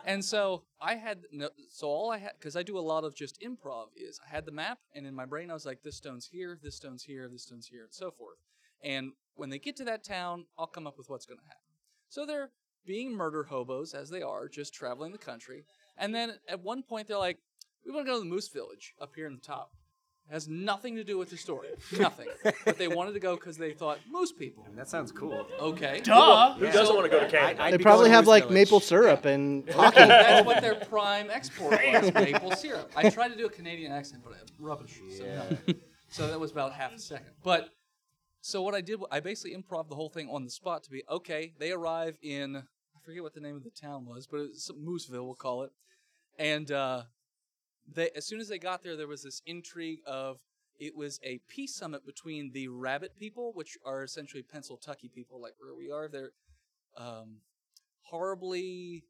And 0.06 0.22
so 0.22 0.64
I 0.80 0.96
had 0.96 1.20
no, 1.32 1.48
so 1.70 1.88
all 1.88 2.12
I 2.12 2.18
had 2.18 2.32
because 2.38 2.56
I 2.56 2.62
do 2.62 2.78
a 2.78 2.80
lot 2.80 3.04
of 3.04 3.14
just 3.14 3.40
improv 3.40 3.86
is 3.96 4.20
I 4.24 4.34
had 4.34 4.44
the 4.44 4.52
map 4.52 4.78
and 4.94 5.06
in 5.06 5.14
my 5.14 5.24
brain 5.24 5.50
I 5.50 5.54
was 5.54 5.64
like 5.64 5.82
this 5.82 5.96
stone's 5.96 6.26
here, 6.26 6.58
this 6.62 6.76
stone's 6.76 7.02
here, 7.02 7.28
this 7.28 7.42
stone's 7.44 7.66
here, 7.66 7.84
and 7.84 7.92
so 7.92 8.10
forth. 8.10 8.36
And 8.82 9.12
when 9.34 9.48
they 9.48 9.58
get 9.58 9.76
to 9.76 9.84
that 9.84 10.04
town, 10.04 10.44
I'll 10.58 10.66
come 10.66 10.86
up 10.86 10.98
with 10.98 11.08
what's 11.08 11.26
going 11.26 11.38
to 11.38 11.44
happen. 11.44 11.60
So 12.10 12.26
they're 12.26 12.50
being 12.86 13.12
murder 13.12 13.44
hobos 13.44 13.94
as 13.94 14.10
they 14.10 14.20
are, 14.20 14.46
just 14.46 14.74
traveling 14.74 15.12
the 15.12 15.18
country. 15.18 15.64
And 15.96 16.14
then 16.14 16.34
at 16.48 16.60
one 16.62 16.82
point 16.82 17.08
they're 17.08 17.16
like, 17.16 17.38
"We 17.84 17.92
want 17.92 18.06
to 18.06 18.12
go 18.12 18.18
to 18.18 18.24
the 18.24 18.30
Moose 18.30 18.48
Village 18.48 18.94
up 19.00 19.14
here 19.16 19.26
in 19.26 19.34
the 19.34 19.40
top." 19.40 19.72
Has 20.30 20.48
nothing 20.48 20.96
to 20.96 21.04
do 21.04 21.18
with 21.18 21.30
the 21.30 21.36
story, 21.36 21.68
nothing. 21.98 22.26
but 22.64 22.78
they 22.78 22.88
wanted 22.88 23.12
to 23.12 23.20
go 23.20 23.34
because 23.36 23.56
they 23.56 23.72
thought 23.72 23.98
moose 24.10 24.32
people. 24.32 24.66
that 24.76 24.88
sounds 24.88 25.12
cool. 25.12 25.46
Okay. 25.60 26.00
Duh. 26.02 26.54
Who 26.54 26.66
doesn't 26.70 26.94
want 26.94 27.10
to 27.10 27.10
go 27.10 27.20
to 27.20 27.30
Canada? 27.30 27.62
I'd 27.62 27.72
They 27.74 27.76
be 27.76 27.82
probably 27.82 28.04
going 28.04 28.10
to 28.12 28.16
have 28.16 28.24
Moose 28.24 28.28
like 28.30 28.42
Village. 28.44 28.54
maple 28.54 28.80
syrup 28.80 29.24
and 29.26 29.68
Hockey. 29.70 30.00
hockey. 30.00 30.08
That's 30.08 30.46
what 30.46 30.60
their 30.62 30.74
prime 30.76 31.30
export 31.30 31.72
was, 31.84 32.14
maple 32.14 32.52
syrup. 32.52 32.90
I 32.96 33.10
tried 33.10 33.28
to 33.28 33.36
do 33.36 33.46
a 33.46 33.50
Canadian 33.50 33.92
accent, 33.92 34.22
but 34.24 34.32
I'm 34.32 34.64
rubbish. 34.64 34.98
So, 35.16 35.24
no. 35.24 35.74
so 36.08 36.26
that 36.28 36.40
was 36.40 36.50
about 36.50 36.72
half 36.72 36.92
a 36.94 36.98
second. 36.98 37.26
But 37.42 37.68
so 38.40 38.62
what 38.62 38.74
I 38.74 38.80
did, 38.80 39.00
I 39.10 39.20
basically 39.20 39.56
improv 39.56 39.88
the 39.88 39.94
whole 39.94 40.08
thing 40.10 40.28
on 40.30 40.44
the 40.44 40.50
spot 40.50 40.84
to 40.84 40.90
be 40.90 41.02
okay. 41.10 41.52
They 41.58 41.72
arrive 41.72 42.16
in 42.22 42.56
I 42.56 43.00
forget 43.04 43.22
what 43.22 43.34
the 43.34 43.40
name 43.40 43.56
of 43.56 43.64
the 43.64 43.70
town 43.70 44.06
was, 44.06 44.26
but 44.26 44.40
it's 44.40 44.70
Mooseville, 44.72 45.24
we'll 45.26 45.34
call 45.34 45.62
it. 45.64 45.70
And 46.38 46.70
uh, 46.72 47.02
they 47.92 48.10
as 48.16 48.26
soon 48.26 48.40
as 48.40 48.48
they 48.48 48.58
got 48.58 48.82
there, 48.82 48.96
there 48.96 49.08
was 49.08 49.22
this 49.22 49.42
intrigue 49.46 50.00
of 50.06 50.38
it 50.78 50.96
was 50.96 51.20
a 51.22 51.40
peace 51.48 51.74
summit 51.74 52.04
between 52.04 52.52
the 52.52 52.68
rabbit 52.68 53.16
people, 53.16 53.52
which 53.54 53.76
are 53.84 54.02
essentially 54.02 54.42
Pennsylvania 54.42 55.08
people, 55.14 55.40
like 55.40 55.54
where 55.58 55.74
we 55.74 55.90
are. 55.90 56.08
They're 56.08 56.32
um, 56.96 57.36
horribly 58.02 59.04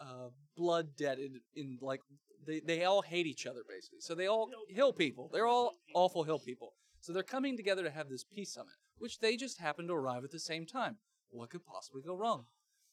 uh, 0.00 0.30
blood 0.56 0.96
debted 0.96 1.40
in 1.54 1.78
like 1.80 2.00
they, 2.46 2.60
they 2.60 2.84
all 2.84 3.02
hate 3.02 3.26
each 3.26 3.46
other 3.46 3.60
basically. 3.68 4.00
So 4.00 4.14
they 4.14 4.26
all 4.26 4.50
hill 4.68 4.92
people. 4.92 5.30
They're 5.32 5.46
all 5.46 5.74
awful 5.94 6.24
hill 6.24 6.38
people. 6.38 6.72
So 7.00 7.12
they're 7.12 7.22
coming 7.22 7.56
together 7.56 7.82
to 7.84 7.90
have 7.90 8.08
this 8.08 8.24
peace 8.24 8.52
summit, 8.52 8.74
which 8.98 9.20
they 9.20 9.36
just 9.36 9.60
happen 9.60 9.86
to 9.86 9.94
arrive 9.94 10.24
at 10.24 10.30
the 10.30 10.40
same 10.40 10.66
time. 10.66 10.96
What 11.30 11.50
could 11.50 11.64
possibly 11.64 12.02
go 12.02 12.14
wrong? 12.14 12.44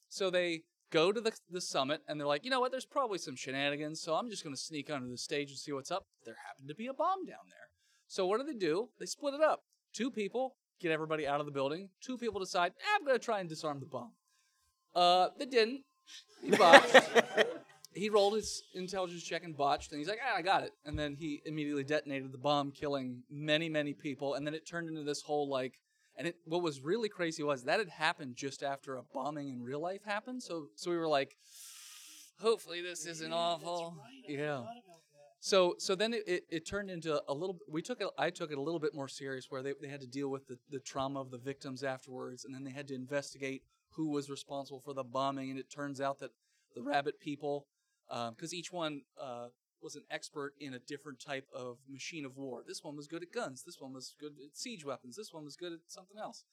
So 0.09 0.29
they 0.29 0.61
go 0.91 1.11
to 1.11 1.21
the, 1.21 1.31
the 1.49 1.61
summit 1.61 2.01
and 2.07 2.19
they're 2.19 2.27
like, 2.27 2.45
you 2.45 2.51
know 2.51 2.59
what? 2.59 2.71
There's 2.71 2.85
probably 2.85 3.17
some 3.17 3.35
shenanigans, 3.35 4.01
so 4.01 4.15
I'm 4.15 4.29
just 4.29 4.43
going 4.43 4.55
to 4.55 4.61
sneak 4.61 4.91
onto 4.91 5.09
the 5.09 5.17
stage 5.17 5.49
and 5.49 5.57
see 5.57 5.71
what's 5.71 5.91
up. 5.91 6.05
There 6.25 6.35
happened 6.47 6.69
to 6.69 6.75
be 6.75 6.87
a 6.87 6.93
bomb 6.93 7.25
down 7.25 7.45
there. 7.49 7.69
So 8.07 8.25
what 8.25 8.39
do 8.39 8.45
they 8.45 8.57
do? 8.57 8.89
They 8.99 9.05
split 9.05 9.33
it 9.33 9.41
up. 9.41 9.63
Two 9.93 10.11
people 10.11 10.55
get 10.79 10.91
everybody 10.91 11.27
out 11.27 11.39
of 11.39 11.45
the 11.45 11.51
building. 11.51 11.89
Two 12.01 12.17
people 12.17 12.39
decide, 12.39 12.73
"Ah, 12.81 12.97
I'm 12.97 13.05
going 13.05 13.17
to 13.17 13.23
try 13.23 13.39
and 13.39 13.49
disarm 13.49 13.79
the 13.79 13.85
bomb. 13.85 14.11
Uh, 14.95 15.29
they 15.37 15.45
didn't. 15.45 15.81
He 16.41 16.51
botched. 16.51 16.95
he 17.97 18.09
rolled 18.09 18.35
his 18.35 18.63
intelligence 18.73 19.23
check 19.23 19.43
and 19.43 19.57
botched, 19.57 19.91
and 19.91 19.99
he's 19.99 20.07
like, 20.07 20.19
ah, 20.25 20.37
I 20.37 20.41
got 20.41 20.63
it. 20.63 20.71
And 20.85 20.97
then 20.97 21.15
he 21.15 21.41
immediately 21.45 21.83
detonated 21.83 22.31
the 22.31 22.37
bomb, 22.37 22.71
killing 22.71 23.23
many, 23.29 23.69
many 23.69 23.93
people. 23.93 24.35
And 24.35 24.45
then 24.45 24.53
it 24.53 24.67
turned 24.67 24.87
into 24.87 25.03
this 25.03 25.21
whole 25.21 25.49
like, 25.49 25.73
and 26.17 26.27
it, 26.27 26.35
what 26.45 26.61
was 26.61 26.81
really 26.81 27.09
crazy 27.09 27.43
was 27.43 27.63
that 27.63 27.79
had 27.79 27.89
happened 27.89 28.35
just 28.35 28.63
after 28.63 28.97
a 28.97 29.03
bombing 29.13 29.49
in 29.49 29.61
real 29.61 29.79
life 29.79 30.03
happened. 30.03 30.41
So, 30.43 30.67
so 30.75 30.91
we 30.91 30.97
were 30.97 31.07
like, 31.07 31.37
hopefully 32.41 32.81
this 32.81 33.05
isn't 33.05 33.31
awful. 33.31 33.95
Yeah. 34.27 34.63
So, 35.39 35.75
so 35.77 35.93
then 35.95 36.13
it, 36.13 36.23
it, 36.27 36.43
it 36.49 36.67
turned 36.67 36.89
into 36.89 37.21
a 37.27 37.33
little. 37.33 37.59
We 37.69 37.83
took 37.83 38.01
it. 38.01 38.07
I 38.17 38.31
took 38.31 38.51
it 38.51 38.57
a 38.57 38.61
little 38.61 38.79
bit 38.79 38.95
more 38.95 39.07
serious, 39.07 39.45
where 39.49 39.61
they, 39.61 39.73
they 39.79 39.87
had 39.87 40.01
to 40.01 40.07
deal 40.07 40.29
with 40.29 40.47
the, 40.47 40.57
the 40.71 40.79
trauma 40.79 41.21
of 41.21 41.29
the 41.29 41.37
victims 41.37 41.83
afterwards, 41.83 42.43
and 42.43 42.53
then 42.53 42.63
they 42.63 42.71
had 42.71 42.87
to 42.87 42.95
investigate 42.95 43.61
who 43.91 44.09
was 44.09 44.29
responsible 44.29 44.79
for 44.79 44.93
the 44.93 45.03
bombing. 45.03 45.51
And 45.51 45.59
it 45.59 45.69
turns 45.69 46.01
out 46.01 46.19
that 46.19 46.31
the 46.75 46.81
rabbit 46.81 47.19
people, 47.19 47.67
because 48.09 48.53
each 48.53 48.71
one 48.71 49.01
uh, 49.21 49.49
was 49.81 49.95
an 49.95 50.03
expert 50.09 50.53
in 50.59 50.73
a 50.73 50.79
different 50.79 51.19
type 51.19 51.47
of 51.53 51.77
machine 51.89 52.25
of 52.25 52.37
war. 52.37 52.63
This 52.67 52.83
one 52.83 52.95
was 52.95 53.07
good 53.07 53.23
at 53.23 53.31
guns. 53.31 53.63
This 53.63 53.79
one 53.79 53.93
was 53.93 54.15
good 54.19 54.33
at 54.43 54.57
siege 54.57 54.85
weapons. 54.85 55.15
This 55.15 55.33
one 55.33 55.43
was 55.45 55.55
good 55.55 55.73
at 55.73 55.79
something 55.87 56.17
else. 56.17 56.43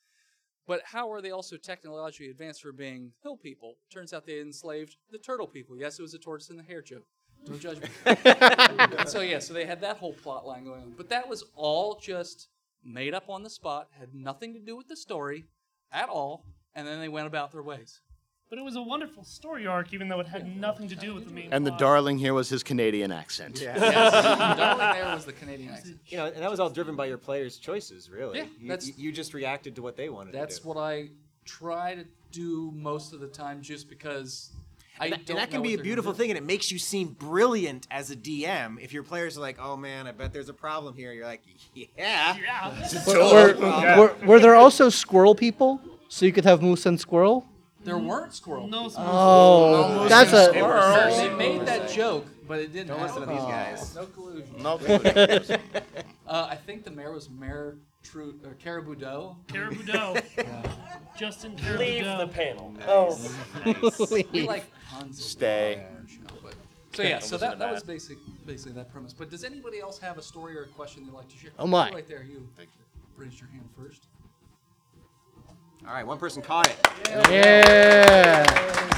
But 0.67 0.83
how 0.85 1.13
are 1.13 1.21
they 1.21 1.31
also 1.31 1.57
technologically 1.57 2.31
advanced 2.31 2.63
for 2.63 2.73
being 2.73 3.13
hill 3.23 3.37
people? 3.37 3.77
Turns 3.93 4.13
out 4.13 4.27
they 4.27 4.41
enslaved 4.41 4.97
the 5.11 5.19
turtle 5.19 5.47
people. 5.47 5.77
Yes, 5.77 5.99
it 5.99 6.03
was 6.03 6.15
a 6.15 6.19
tortoise 6.19 6.49
and 6.51 6.59
the 6.59 6.63
hare 6.63 6.83
joke. 6.83 7.07
Don't 7.45 7.61
judge 7.61 7.81
me. 7.81 7.89
so 9.07 9.21
yeah, 9.21 9.39
so 9.39 9.53
they 9.53 9.67
had 9.67 9.83
that 9.83 9.99
whole 9.99 10.15
plot 10.15 10.47
line 10.47 10.65
going 10.65 10.81
on. 10.81 10.95
But 10.97 11.11
that 11.11 11.29
was 11.29 11.45
all 11.55 11.99
just 12.01 12.49
made 12.83 13.13
up 13.13 13.29
on 13.29 13.43
the 13.43 13.51
spot, 13.51 13.89
had 13.99 14.15
nothing 14.15 14.55
to 14.55 14.61
do 14.61 14.77
with 14.77 14.89
the 14.89 14.97
story 14.97 15.45
at 15.93 16.09
all, 16.09 16.47
and 16.75 16.87
then 16.87 17.01
they 17.01 17.09
went 17.09 17.27
about 17.27 17.53
their 17.53 17.63
ways. 17.63 18.01
But 18.51 18.59
it 18.59 18.63
was 18.63 18.77
a 18.77 18.83
wonderful 18.83 19.25
story 19.25 19.67
arc, 19.67 19.93
even 19.93 20.09
though 20.09 20.21
it 20.21 20.27
had 20.29 20.57
nothing 20.57 20.89
to 20.89 20.95
do 20.97 21.15
with 21.15 21.27
the 21.27 21.33
main. 21.33 21.53
And 21.53 21.67
the 21.67 21.71
plot. 21.71 21.81
darling 21.81 22.19
here 22.19 22.35
was 22.35 22.49
his 22.49 22.63
Canadian 22.63 23.11
accent. 23.13 23.61
Yeah. 23.61 23.77
Yes, 23.77 24.13
darling 24.57 24.79
there 24.97 25.05
was 25.15 25.25
the 25.25 25.33
Canadian 25.33 25.71
accent. 25.71 25.99
You 26.07 26.19
know, 26.19 26.27
and 26.27 26.37
that 26.37 26.51
was 26.51 26.61
all 26.61 26.71
driven 26.71 26.95
by 26.97 27.07
your 27.07 27.19
players' 27.19 27.57
choices, 27.59 28.11
really. 28.11 28.39
Yeah, 28.39 28.47
you, 28.61 28.69
that's- 28.69 28.87
you, 28.87 28.95
you 28.97 29.13
just 29.13 29.35
reacted 29.35 29.75
to 29.77 29.83
what 29.83 29.97
they 29.97 30.09
wanted 30.09 30.35
That's 30.35 30.59
to 30.59 30.63
do. 30.63 30.69
what 30.69 30.77
I 30.79 31.09
try 31.45 31.95
to 31.97 32.05
do 32.33 32.71
most 32.75 33.13
of 33.13 33.21
the 33.21 33.29
time, 33.29 33.63
just 33.63 33.89
because 33.89 34.51
I 34.99 35.07
and 35.07 35.13
that, 35.15 35.27
don't 35.27 35.37
and 35.37 35.43
that 35.43 35.51
can 35.51 35.63
be 35.63 35.75
a 35.75 35.79
beautiful 35.79 36.13
thing, 36.13 36.31
and 36.31 36.39
it 36.39 36.45
makes 36.45 36.71
you 36.71 36.79
seem 36.79 37.09
brilliant 37.09 37.87
as 37.91 38.11
a 38.11 38.17
DM. 38.17 38.81
If 38.81 38.93
your 38.93 39.03
players 39.03 39.37
are 39.37 39.41
like, 39.41 39.57
"Oh 39.61 39.77
man, 39.77 40.07
I 40.07 40.13
bet 40.13 40.33
there's 40.33 40.49
a 40.49 40.55
problem 40.55 40.95
here," 40.95 41.13
you're 41.13 41.27
like, 41.27 41.43
"Yeah, 41.75 41.87
yeah." 41.99 42.89
Were, 43.07 43.15
were, 43.57 43.97
were, 43.99 44.27
were 44.27 44.41
there 44.41 44.55
also 44.55 44.89
squirrel 44.91 45.35
people? 45.35 45.81
So 46.09 46.27
you 46.27 46.33
could 46.33 46.45
have 46.45 46.63
moose 46.63 46.87
and 46.87 47.01
squirrel? 47.01 47.45
There 47.85 47.99
weren't 47.99 48.33
squirrel. 48.35 48.67
No 48.67 48.89
people. 48.89 49.05
Oh, 49.07 50.09
that's 50.09 50.33
a- 50.33 50.47
and 50.47 50.55
squirrel. 50.57 51.17
They 51.17 51.35
made 51.35 51.67
that 51.67 51.91
joke, 51.91 52.27
but 52.49 52.59
it 52.59 52.73
didn't 52.73 52.89
Don't 52.89 53.03
listen 53.03 53.23
happen. 53.23 53.37
to 53.37 53.43
these 53.43 53.51
guys. 53.51 53.95
No 53.95 54.07
collusion. 54.07 54.63
No 54.63 54.79
collusion. 54.85 55.61
uh, 56.27 56.47
I 56.51 56.57
think 56.57 56.85
the 56.85 56.91
mayor 56.91 57.13
was 57.13 57.29
Mayor 57.29 57.77
Tru- 58.03 58.39
or 58.45 58.55
Caribou 58.55 58.95
Doe. 58.95 59.37
Caribou 59.49 59.83
Doe. 59.85 60.17
Justin 61.19 61.57
Caribou 61.57 61.79
Leave 61.85 62.05
Doe. 62.05 62.19
the 62.19 62.27
panel. 62.29 62.75
Oh, 62.87 63.19
Nice. 63.65 64.11
we 64.33 64.43
like 64.47 64.65
puns. 64.91 65.23
Stay. 65.25 65.85
So 66.95 67.03
yeah, 67.03 67.09
Don't 67.19 67.23
so 67.25 67.35
listen 67.37 67.41
that, 67.51 67.59
that 67.59 67.73
was 67.73 67.83
that. 67.83 67.87
basic, 67.89 68.19
basically 68.47 68.73
that 68.75 68.93
premise. 68.93 69.13
But 69.13 69.29
does 69.29 69.43
anybody 69.43 69.81
else 69.81 69.99
have 69.99 70.17
a 70.17 70.23
story 70.23 70.57
or 70.57 70.63
a 70.63 70.67
question 70.69 71.05
they'd 71.05 71.13
like 71.13 71.29
to 71.29 71.37
share? 71.37 71.51
Oh, 71.59 71.67
my. 71.67 71.91
Right 71.91 72.07
there, 72.09 72.23
you 72.23 72.49
raised 73.17 73.41
your 73.41 73.49
hand 73.51 73.69
first. 73.77 74.05
All 75.87 75.93
right, 75.93 76.07
one 76.07 76.19
person 76.19 76.43
caught 76.43 76.69
it. 76.69 76.77
Yeah. 77.31 78.45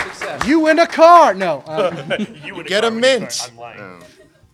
Success. 0.04 0.46
You 0.46 0.60
win 0.60 0.78
a 0.78 0.86
car. 0.86 1.34
No. 1.34 1.62
um, 1.66 2.12
you 2.44 2.54
would 2.54 2.66
Get 2.66 2.84
a 2.84 2.90
mint. 2.90 3.48
I'm 3.50 3.56
lying. 3.56 4.02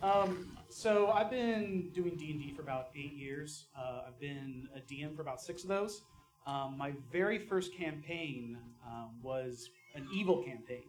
Um, 0.03 0.49
so 0.71 1.11
I've 1.11 1.31
been 1.31 1.91
doing 1.93 2.17
D 2.17 2.31
and 2.31 2.41
D 2.41 2.53
for 2.57 2.63
about 2.63 2.89
eight 2.97 3.13
years. 3.13 3.67
Uh, 3.79 4.03
I've 4.09 4.19
been 4.19 4.69
a 4.75 4.81
DM 4.81 5.15
for 5.15 5.23
about 5.23 5.41
six 5.41 5.63
of 5.63 5.69
those. 5.69 6.03
Um, 6.47 6.77
my 6.77 6.93
very 7.13 7.39
first 7.39 7.77
campaign 7.77 8.57
um, 8.87 9.11
was 9.23 9.69
an 9.95 10.07
evil 10.15 10.43
campaign. 10.43 10.85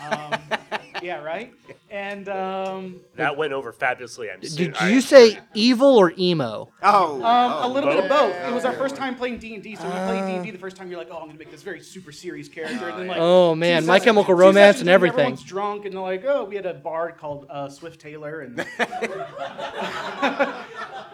Um, 0.00 0.34
yeah, 1.02 1.22
right. 1.22 1.52
And 1.90 2.26
um, 2.30 3.00
That 3.16 3.36
went 3.36 3.52
over 3.52 3.72
fabulously. 3.72 4.30
I'm 4.30 4.40
did 4.40 4.74
I- 4.80 4.88
you 4.88 5.02
say 5.02 5.38
evil 5.52 5.98
or 5.98 6.14
emo? 6.18 6.70
Oh, 6.82 7.22
Um, 7.22 7.70
a 7.70 7.74
little 7.74 7.90
bit 7.90 7.98
of 8.04 8.08
both. 8.08 8.32
both. 8.32 8.48
It 8.50 8.54
was 8.54 8.64
our 8.64 8.72
first 8.72 8.96
time 8.96 9.16
playing 9.16 9.36
D 9.38 9.52
and 9.54 9.62
D, 9.62 9.76
so 9.76 9.82
when 9.86 9.92
you 9.92 10.02
play 10.06 10.26
D 10.30 10.34
and 10.36 10.44
D 10.44 10.50
the 10.50 10.56
first 10.58 10.76
time, 10.78 10.88
you're 10.88 10.98
like, 10.98 11.08
"Oh, 11.10 11.18
I'm 11.18 11.26
gonna 11.26 11.38
make 11.38 11.50
this 11.50 11.60
very 11.62 11.82
super 11.82 12.10
serious 12.10 12.48
character." 12.48 12.88
And 12.88 13.00
then 13.00 13.06
like, 13.08 13.18
Oh, 13.20 13.52
two 13.52 13.60
man, 13.60 13.84
My 13.84 14.00
Chemical 14.00 14.32
Romance 14.34 14.80
and 14.80 14.88
everything. 14.88 15.18
Everyone's 15.20 15.42
drunk, 15.44 15.84
and 15.84 15.92
they're 15.94 16.00
like, 16.00 16.24
"Oh, 16.24 16.44
we 16.44 16.56
had 16.56 16.64
a 16.64 16.72
bard 16.72 17.18
called 17.18 17.46
uh, 17.50 17.68
Swift 17.68 18.00
Taylor," 18.00 18.40
and 18.40 18.58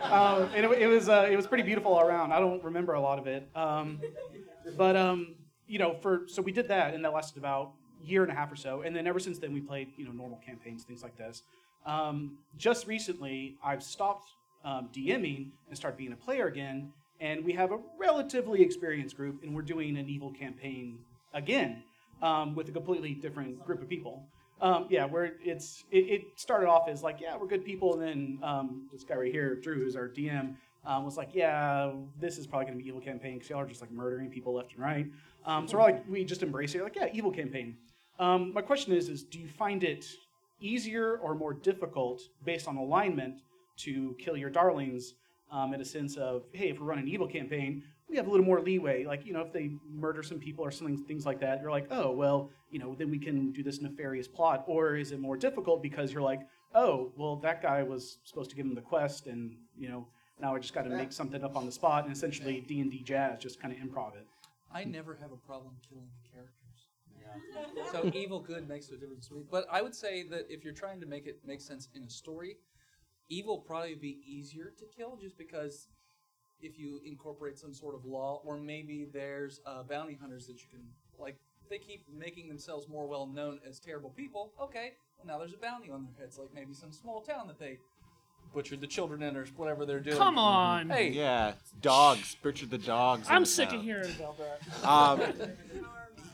um, 0.02 0.48
and 0.54 0.64
it, 0.66 0.70
it 0.82 0.86
was 0.86 1.08
uh, 1.08 1.26
it 1.30 1.34
was 1.36 1.46
pretty 1.48 1.64
beautiful 1.64 1.92
all 1.94 2.06
around. 2.06 2.32
I 2.32 2.38
don't 2.38 2.62
remember 2.62 2.94
a 2.94 3.00
lot 3.00 3.18
of 3.18 3.26
it, 3.26 3.48
um, 3.54 4.00
but 4.76 4.96
um, 4.96 5.34
you 5.68 5.78
know, 5.78 5.94
for 6.00 6.22
so 6.26 6.42
we 6.42 6.52
did 6.52 6.68
that, 6.68 6.94
and 6.94 7.04
that 7.04 7.12
lasted 7.12 7.38
about 7.38 7.72
year 8.02 8.22
and 8.22 8.32
a 8.32 8.34
half 8.34 8.50
or 8.50 8.56
so, 8.56 8.82
and 8.82 8.94
then 8.94 9.06
ever 9.06 9.20
since 9.20 9.38
then 9.38 9.52
we 9.52 9.60
played 9.60 9.92
you 9.96 10.04
know 10.04 10.12
normal 10.12 10.40
campaigns, 10.44 10.84
things 10.84 11.02
like 11.02 11.16
this. 11.16 11.42
Um, 11.86 12.38
just 12.56 12.86
recently, 12.86 13.56
I've 13.62 13.82
stopped 13.82 14.30
um, 14.64 14.88
DMing 14.92 15.50
and 15.68 15.76
started 15.76 15.96
being 15.96 16.12
a 16.12 16.16
player 16.16 16.46
again, 16.46 16.92
and 17.20 17.44
we 17.44 17.52
have 17.52 17.72
a 17.72 17.78
relatively 17.98 18.62
experienced 18.62 19.16
group, 19.16 19.42
and 19.42 19.54
we're 19.54 19.62
doing 19.62 19.96
an 19.96 20.08
evil 20.08 20.32
campaign 20.32 20.98
again 21.34 21.82
um, 22.22 22.54
with 22.54 22.68
a 22.68 22.72
completely 22.72 23.14
different 23.14 23.64
group 23.64 23.82
of 23.82 23.88
people. 23.88 24.24
Um, 24.60 24.86
yeah, 24.90 25.04
where 25.04 25.34
it's 25.44 25.84
it, 25.92 25.98
it 25.98 26.22
started 26.34 26.68
off 26.68 26.88
as 26.88 27.02
like, 27.02 27.20
yeah, 27.20 27.36
we're 27.36 27.46
good 27.46 27.64
people, 27.64 27.94
and 27.94 28.02
then 28.02 28.38
um, 28.42 28.88
this 28.92 29.04
guy 29.04 29.14
right 29.14 29.32
here, 29.32 29.54
Drew, 29.54 29.76
who's 29.76 29.94
our 29.94 30.08
DM, 30.08 30.56
um, 30.88 31.04
was 31.04 31.18
like, 31.18 31.34
yeah, 31.34 31.92
this 32.18 32.38
is 32.38 32.46
probably 32.46 32.64
gonna 32.66 32.78
be 32.78 32.88
evil 32.88 33.00
campaign 33.00 33.34
because 33.34 33.50
y'all 33.50 33.60
are 33.60 33.66
just 33.66 33.82
like 33.82 33.92
murdering 33.92 34.30
people 34.30 34.54
left 34.54 34.72
and 34.72 34.82
right. 34.82 35.06
Um, 35.44 35.68
so 35.68 35.76
we're 35.76 35.84
like, 35.84 36.04
we 36.08 36.24
just 36.24 36.42
embrace 36.42 36.74
it, 36.74 36.82
like, 36.82 36.96
yeah, 36.96 37.08
evil 37.12 37.30
campaign. 37.30 37.76
Um, 38.18 38.52
my 38.54 38.62
question 38.62 38.92
is, 38.94 39.08
is 39.08 39.22
do 39.22 39.38
you 39.38 39.46
find 39.46 39.84
it 39.84 40.06
easier 40.60 41.18
or 41.18 41.34
more 41.34 41.52
difficult 41.52 42.22
based 42.44 42.66
on 42.66 42.76
alignment 42.76 43.42
to 43.76 44.16
kill 44.18 44.36
your 44.36 44.50
darlings 44.50 45.14
um, 45.52 45.74
in 45.74 45.80
a 45.80 45.84
sense 45.84 46.16
of, 46.16 46.44
hey, 46.52 46.70
if 46.70 46.80
we're 46.80 46.86
running 46.86 47.04
an 47.04 47.10
evil 47.10 47.28
campaign, 47.28 47.84
we 48.08 48.16
have 48.16 48.26
a 48.26 48.30
little 48.30 48.44
more 48.44 48.60
leeway. 48.60 49.04
Like, 49.04 49.26
you 49.26 49.34
know, 49.34 49.42
if 49.42 49.52
they 49.52 49.70
murder 49.92 50.22
some 50.22 50.38
people 50.38 50.64
or 50.64 50.70
something, 50.70 51.04
things 51.04 51.26
like 51.26 51.38
that, 51.40 51.60
you're 51.60 51.70
like, 51.70 51.86
oh, 51.90 52.10
well, 52.10 52.50
you 52.70 52.78
know, 52.78 52.94
then 52.98 53.10
we 53.10 53.18
can 53.18 53.52
do 53.52 53.62
this 53.62 53.80
nefarious 53.82 54.26
plot. 54.26 54.64
Or 54.66 54.96
is 54.96 55.12
it 55.12 55.20
more 55.20 55.36
difficult 55.36 55.82
because 55.82 56.12
you're 56.12 56.22
like, 56.22 56.40
oh, 56.74 57.12
well, 57.16 57.36
that 57.36 57.62
guy 57.62 57.82
was 57.82 58.18
supposed 58.24 58.50
to 58.50 58.56
give 58.56 58.64
him 58.64 58.74
the 58.74 58.80
quest, 58.80 59.26
and 59.26 59.54
you 59.76 59.88
know, 59.88 60.06
now 60.40 60.54
I 60.54 60.58
just 60.58 60.74
got 60.74 60.82
to 60.82 60.90
make 60.90 61.12
something 61.12 61.42
up 61.42 61.56
on 61.56 61.66
the 61.66 61.72
spot, 61.72 62.04
and 62.04 62.12
essentially 62.12 62.60
D 62.60 62.80
and 62.80 62.90
D 62.90 63.02
jazz, 63.02 63.38
just 63.40 63.60
kind 63.60 63.74
of 63.74 63.80
improv 63.80 64.14
it. 64.16 64.26
I 64.72 64.84
never 64.84 65.14
have 65.20 65.32
a 65.32 65.36
problem 65.36 65.74
killing 65.88 66.08
the 66.22 66.28
characters. 66.30 66.58
So 67.92 68.10
evil 68.14 68.40
good 68.40 68.68
makes 68.68 68.88
a 68.90 68.96
difference 68.96 69.28
to 69.28 69.34
me. 69.34 69.42
But 69.50 69.66
I 69.70 69.82
would 69.82 69.94
say 69.94 70.22
that 70.28 70.46
if 70.48 70.64
you're 70.64 70.74
trying 70.74 71.00
to 71.00 71.06
make 71.06 71.26
it 71.26 71.40
make 71.44 71.60
sense 71.60 71.88
in 71.94 72.02
a 72.02 72.10
story, 72.10 72.56
evil 73.28 73.58
probably 73.58 73.94
be 73.94 74.20
easier 74.26 74.72
to 74.78 74.84
kill 74.86 75.18
just 75.20 75.36
because 75.36 75.88
if 76.60 76.78
you 76.78 77.00
incorporate 77.04 77.58
some 77.58 77.74
sort 77.74 77.94
of 77.94 78.04
law, 78.04 78.40
or 78.44 78.56
maybe 78.58 79.06
there's 79.12 79.60
uh, 79.66 79.82
bounty 79.82 80.16
hunters 80.20 80.46
that 80.46 80.60
you 80.62 80.68
can 80.70 80.80
like. 81.18 81.36
They 81.70 81.78
keep 81.78 82.06
making 82.10 82.48
themselves 82.48 82.88
more 82.88 83.06
well 83.06 83.26
known 83.26 83.60
as 83.68 83.78
terrible 83.78 84.08
people. 84.08 84.52
Okay, 84.60 84.92
well 85.18 85.26
now 85.26 85.38
there's 85.38 85.52
a 85.52 85.58
bounty 85.58 85.90
on 85.90 86.04
their 86.04 86.14
heads, 86.18 86.38
like 86.38 86.48
maybe 86.54 86.72
some 86.72 86.92
small 86.92 87.20
town 87.20 87.46
that 87.48 87.58
they 87.58 87.78
butchered 88.52 88.80
the 88.80 88.86
children 88.86 89.22
in 89.22 89.36
or 89.36 89.46
whatever 89.56 89.86
they're 89.86 90.00
doing. 90.00 90.16
Come 90.16 90.38
on. 90.38 90.90
Hey, 90.90 91.10
yeah, 91.10 91.52
dogs. 91.80 92.36
Butchered 92.42 92.70
the 92.70 92.78
dogs. 92.78 93.26
I'm 93.30 93.44
sick 93.44 93.70
town. 93.70 93.78
of 93.78 93.84
hearing 93.84 94.14
about 94.16 94.36
that. 94.38 94.88
Um, 94.88 95.22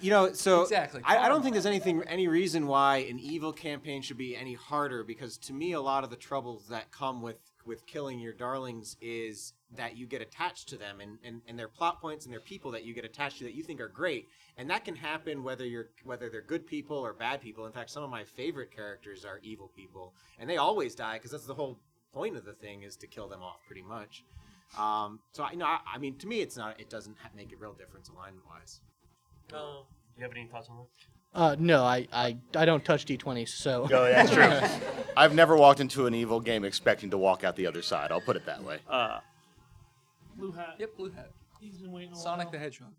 you 0.01 0.11
know, 0.11 0.33
so 0.33 0.63
Exactly. 0.63 1.01
I, 1.05 1.19
I 1.19 1.29
don't 1.29 1.43
think 1.43 1.55
there's 1.55 1.67
anything, 1.67 2.03
any 2.07 2.29
reason 2.29 2.67
why 2.67 2.99
an 2.99 3.19
evil 3.19 3.53
campaign 3.53 4.03
should 4.03 4.19
be 4.19 4.37
any 4.37 4.55
harder 4.55 5.03
because 5.03 5.39
to 5.39 5.53
me, 5.53 5.73
a 5.73 5.81
lot 5.81 6.05
of 6.05 6.11
the 6.11 6.17
troubles 6.17 6.69
that 6.69 6.91
come 6.91 7.23
with 7.23 7.39
with 7.67 7.87
killing 7.87 8.19
your 8.21 8.33
darlings 8.33 8.97
is 9.01 9.55
that 9.75 9.97
you 9.97 10.07
get 10.07 10.21
attached 10.21 10.69
to 10.69 10.77
them 10.77 11.01
and, 11.01 11.19
and, 11.25 11.41
and 11.49 11.59
their 11.59 11.69
plot 11.69 12.01
points 12.01 12.27
and 12.27 12.33
their 12.33 12.41
people 12.41 12.71
that 12.71 12.85
you 12.85 12.95
get 12.95 13.05
attached 13.05 13.39
to 13.39 13.45
that 13.45 13.55
you 13.55 13.63
think 13.63 13.81
are 13.81 13.89
great 13.89 14.29
and 14.57 14.69
that 14.69 14.85
can 14.85 14.95
happen 14.95 15.43
whether 15.43 15.65
you're 15.65 15.89
whether 16.05 16.29
they're 16.29 16.43
good 16.43 16.67
people 16.67 16.97
or 16.97 17.13
bad 17.13 17.41
people 17.41 17.67
in 17.67 17.73
fact 17.73 17.91
some 17.91 18.03
of 18.03 18.11
my 18.11 18.23
favorite 18.23 18.71
characters 18.71 19.25
are 19.25 19.41
evil 19.43 19.71
people 19.75 20.15
and 20.39 20.49
they 20.49 20.59
always 20.59 20.95
die 20.95 21.15
because 21.17 21.31
that's 21.31 21.47
the 21.47 21.55
whole 21.55 21.79
point 22.15 22.37
of 22.37 22.45
the 22.45 22.53
thing 22.55 22.83
is 22.83 22.97
to 22.97 23.07
kill 23.07 23.29
them 23.29 23.43
off 23.43 23.59
pretty 23.67 23.83
much 23.83 24.25
um, 24.79 25.21
so 25.33 25.43
I, 25.45 25.51
you 25.53 25.59
know 25.59 25.67
I, 25.67 25.79
I 25.95 25.99
mean 25.99 26.17
to 26.19 26.27
me 26.27 26.41
it's 26.41 26.57
not 26.57 26.81
it 26.81 26.89
doesn't 26.89 27.17
ha- 27.23 27.31
make 27.37 27.53
a 27.53 27.57
real 27.57 27.73
difference 27.75 28.09
alignment 28.09 28.47
wise 28.49 28.81
Uh, 29.53 29.83
do 29.83 30.19
you 30.19 30.23
have 30.23 30.33
any 30.33 30.47
thoughts 30.47 30.69
on 30.71 30.77
that? 30.79 30.87
Uh, 31.37 31.57
no, 31.59 31.83
I, 31.83 32.07
I, 32.13 32.37
I 32.55 32.65
don't 32.65 32.85
touch 32.85 33.05
d20s, 33.07 33.49
so. 33.49 33.89
No, 33.91 34.05
that's 34.05 34.31
true. 34.31 34.53
I've 35.17 35.35
never 35.35 35.57
walked 35.57 35.81
into 35.81 36.07
an 36.07 36.15
evil 36.15 36.39
game 36.39 36.65
expecting 36.65 37.11
to 37.11 37.19
walk 37.19 37.43
out 37.43 37.57
the 37.57 37.67
other 37.67 37.83
side. 37.83 38.13
I'll 38.13 38.21
put 38.21 38.37
it 38.37 38.47
that 38.47 38.63
way. 38.63 38.79
Uh, 38.89 39.19
Blue 40.37 40.53
hat. 40.53 40.77
Yep, 40.79 40.97
blue 40.97 41.11
hat. 41.11 41.31
He's 41.61 41.79
been 41.79 41.91
waiting 41.91 42.13
a 42.13 42.17
Sonic 42.17 42.47
while. 42.47 42.53
the 42.53 42.59
Hedgehog. 42.61 42.93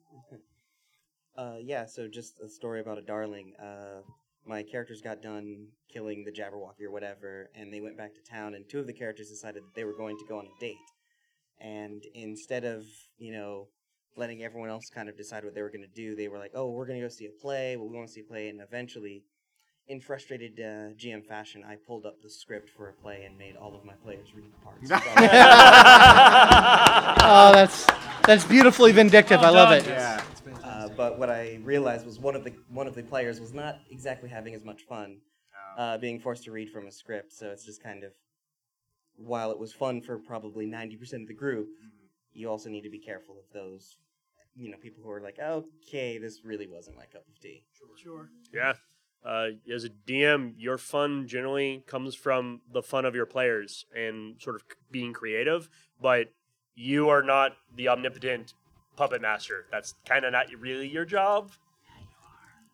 Uh, 1.37 1.55
yeah, 1.61 1.85
so 1.85 2.09
just 2.09 2.41
a 2.41 2.49
story 2.49 2.81
about 2.81 2.97
a 2.97 3.01
darling. 3.01 3.53
Uh, 3.57 4.01
my 4.45 4.63
characters 4.63 5.01
got 5.01 5.21
done 5.21 5.67
killing 5.91 6.23
the 6.23 6.31
Jabberwocky 6.31 6.85
or 6.85 6.91
whatever, 6.91 7.49
and 7.55 7.73
they 7.73 7.81
went 7.81 7.97
back 7.97 8.13
to 8.15 8.21
town, 8.21 8.53
and 8.53 8.67
two 8.69 8.79
of 8.79 8.87
the 8.87 8.93
characters 8.93 9.29
decided 9.29 9.63
that 9.63 9.75
they 9.75 9.83
were 9.83 9.95
going 9.95 10.17
to 10.17 10.25
go 10.27 10.37
on 10.37 10.45
a 10.45 10.59
date. 10.59 10.75
And 11.59 12.03
instead 12.13 12.65
of, 12.65 12.83
you 13.17 13.33
know, 13.33 13.67
letting 14.17 14.43
everyone 14.43 14.69
else 14.69 14.83
kind 14.93 15.09
of 15.09 15.17
decide 15.17 15.43
what 15.43 15.55
they 15.55 15.61
were 15.61 15.69
going 15.69 15.81
to 15.81 15.95
do, 15.95 16.15
they 16.15 16.27
were 16.27 16.37
like, 16.37 16.51
oh, 16.53 16.69
we're 16.69 16.85
going 16.85 16.99
to 16.99 17.05
go 17.05 17.09
see 17.09 17.25
a 17.25 17.41
play, 17.41 17.75
well, 17.75 17.89
we 17.89 17.95
want 17.95 18.07
to 18.07 18.13
see 18.13 18.21
a 18.21 18.25
play, 18.25 18.49
and 18.49 18.61
eventually, 18.61 19.23
in 19.87 20.01
frustrated 20.01 20.59
uh, 20.59 20.93
GM 20.95 21.25
fashion, 21.25 21.63
I 21.67 21.75
pulled 21.75 22.05
up 22.05 22.21
the 22.21 22.29
script 22.29 22.69
for 22.69 22.89
a 22.89 22.93
play 22.93 23.23
and 23.25 23.37
made 23.37 23.55
all 23.55 23.75
of 23.75 23.85
my 23.85 23.93
players 23.93 24.27
read 24.35 24.51
the 24.51 24.57
parts. 24.63 24.81
oh, 27.21 27.51
that's 27.53 27.85
that's 28.25 28.45
beautifully 28.45 28.91
vindictive. 28.91 29.41
I 29.41 29.49
love 29.49 29.71
it. 29.71 29.85
Yeah. 29.85 30.21
But 30.95 31.19
what 31.19 31.29
I 31.29 31.59
realized 31.63 32.05
was 32.05 32.19
one 32.19 32.35
of 32.35 32.43
the 32.43 32.53
one 32.69 32.87
of 32.87 32.95
the 32.95 33.03
players 33.03 33.39
was 33.39 33.53
not 33.53 33.79
exactly 33.89 34.29
having 34.29 34.53
as 34.53 34.63
much 34.63 34.83
fun, 34.83 35.17
uh, 35.77 35.97
being 35.97 36.19
forced 36.19 36.43
to 36.45 36.51
read 36.51 36.69
from 36.69 36.87
a 36.87 36.91
script. 36.91 37.33
So 37.33 37.49
it's 37.49 37.65
just 37.65 37.83
kind 37.83 38.03
of, 38.03 38.11
while 39.17 39.51
it 39.51 39.59
was 39.59 39.73
fun 39.73 40.01
for 40.01 40.17
probably 40.17 40.65
ninety 40.65 40.95
percent 40.95 41.23
of 41.23 41.27
the 41.27 41.33
group, 41.33 41.67
you 42.33 42.49
also 42.49 42.69
need 42.69 42.81
to 42.81 42.89
be 42.89 42.99
careful 42.99 43.35
of 43.37 43.45
those, 43.53 43.97
you 44.55 44.69
know, 44.71 44.77
people 44.77 45.03
who 45.03 45.09
are 45.09 45.21
like, 45.21 45.39
okay, 45.39 46.17
this 46.17 46.41
really 46.45 46.67
wasn't 46.67 46.95
my 46.95 47.05
cup 47.05 47.23
of 47.27 47.39
tea. 47.41 47.63
Sure. 48.01 48.29
Yeah. 48.53 48.73
Uh, 49.25 49.47
as 49.73 49.83
a 49.83 49.89
DM, 49.89 50.53
your 50.57 50.77
fun 50.77 51.27
generally 51.27 51.83
comes 51.87 52.13
from 52.13 52.61
the 52.71 52.83
fun 52.83 53.05
of 53.05 53.15
your 53.15 53.25
players 53.25 53.83
and 53.95 54.39
sort 54.39 54.55
of 54.55 54.61
c- 54.69 54.75
being 54.91 55.13
creative, 55.13 55.67
but 55.99 56.27
you 56.75 57.09
are 57.09 57.23
not 57.23 57.53
the 57.75 57.87
omnipotent 57.87 58.53
puppet 58.95 59.21
master. 59.21 59.65
That's 59.71 59.95
kind 60.07 60.25
of 60.25 60.31
not 60.31 60.47
really 60.59 60.87
your 60.87 61.05
job. 61.05 61.51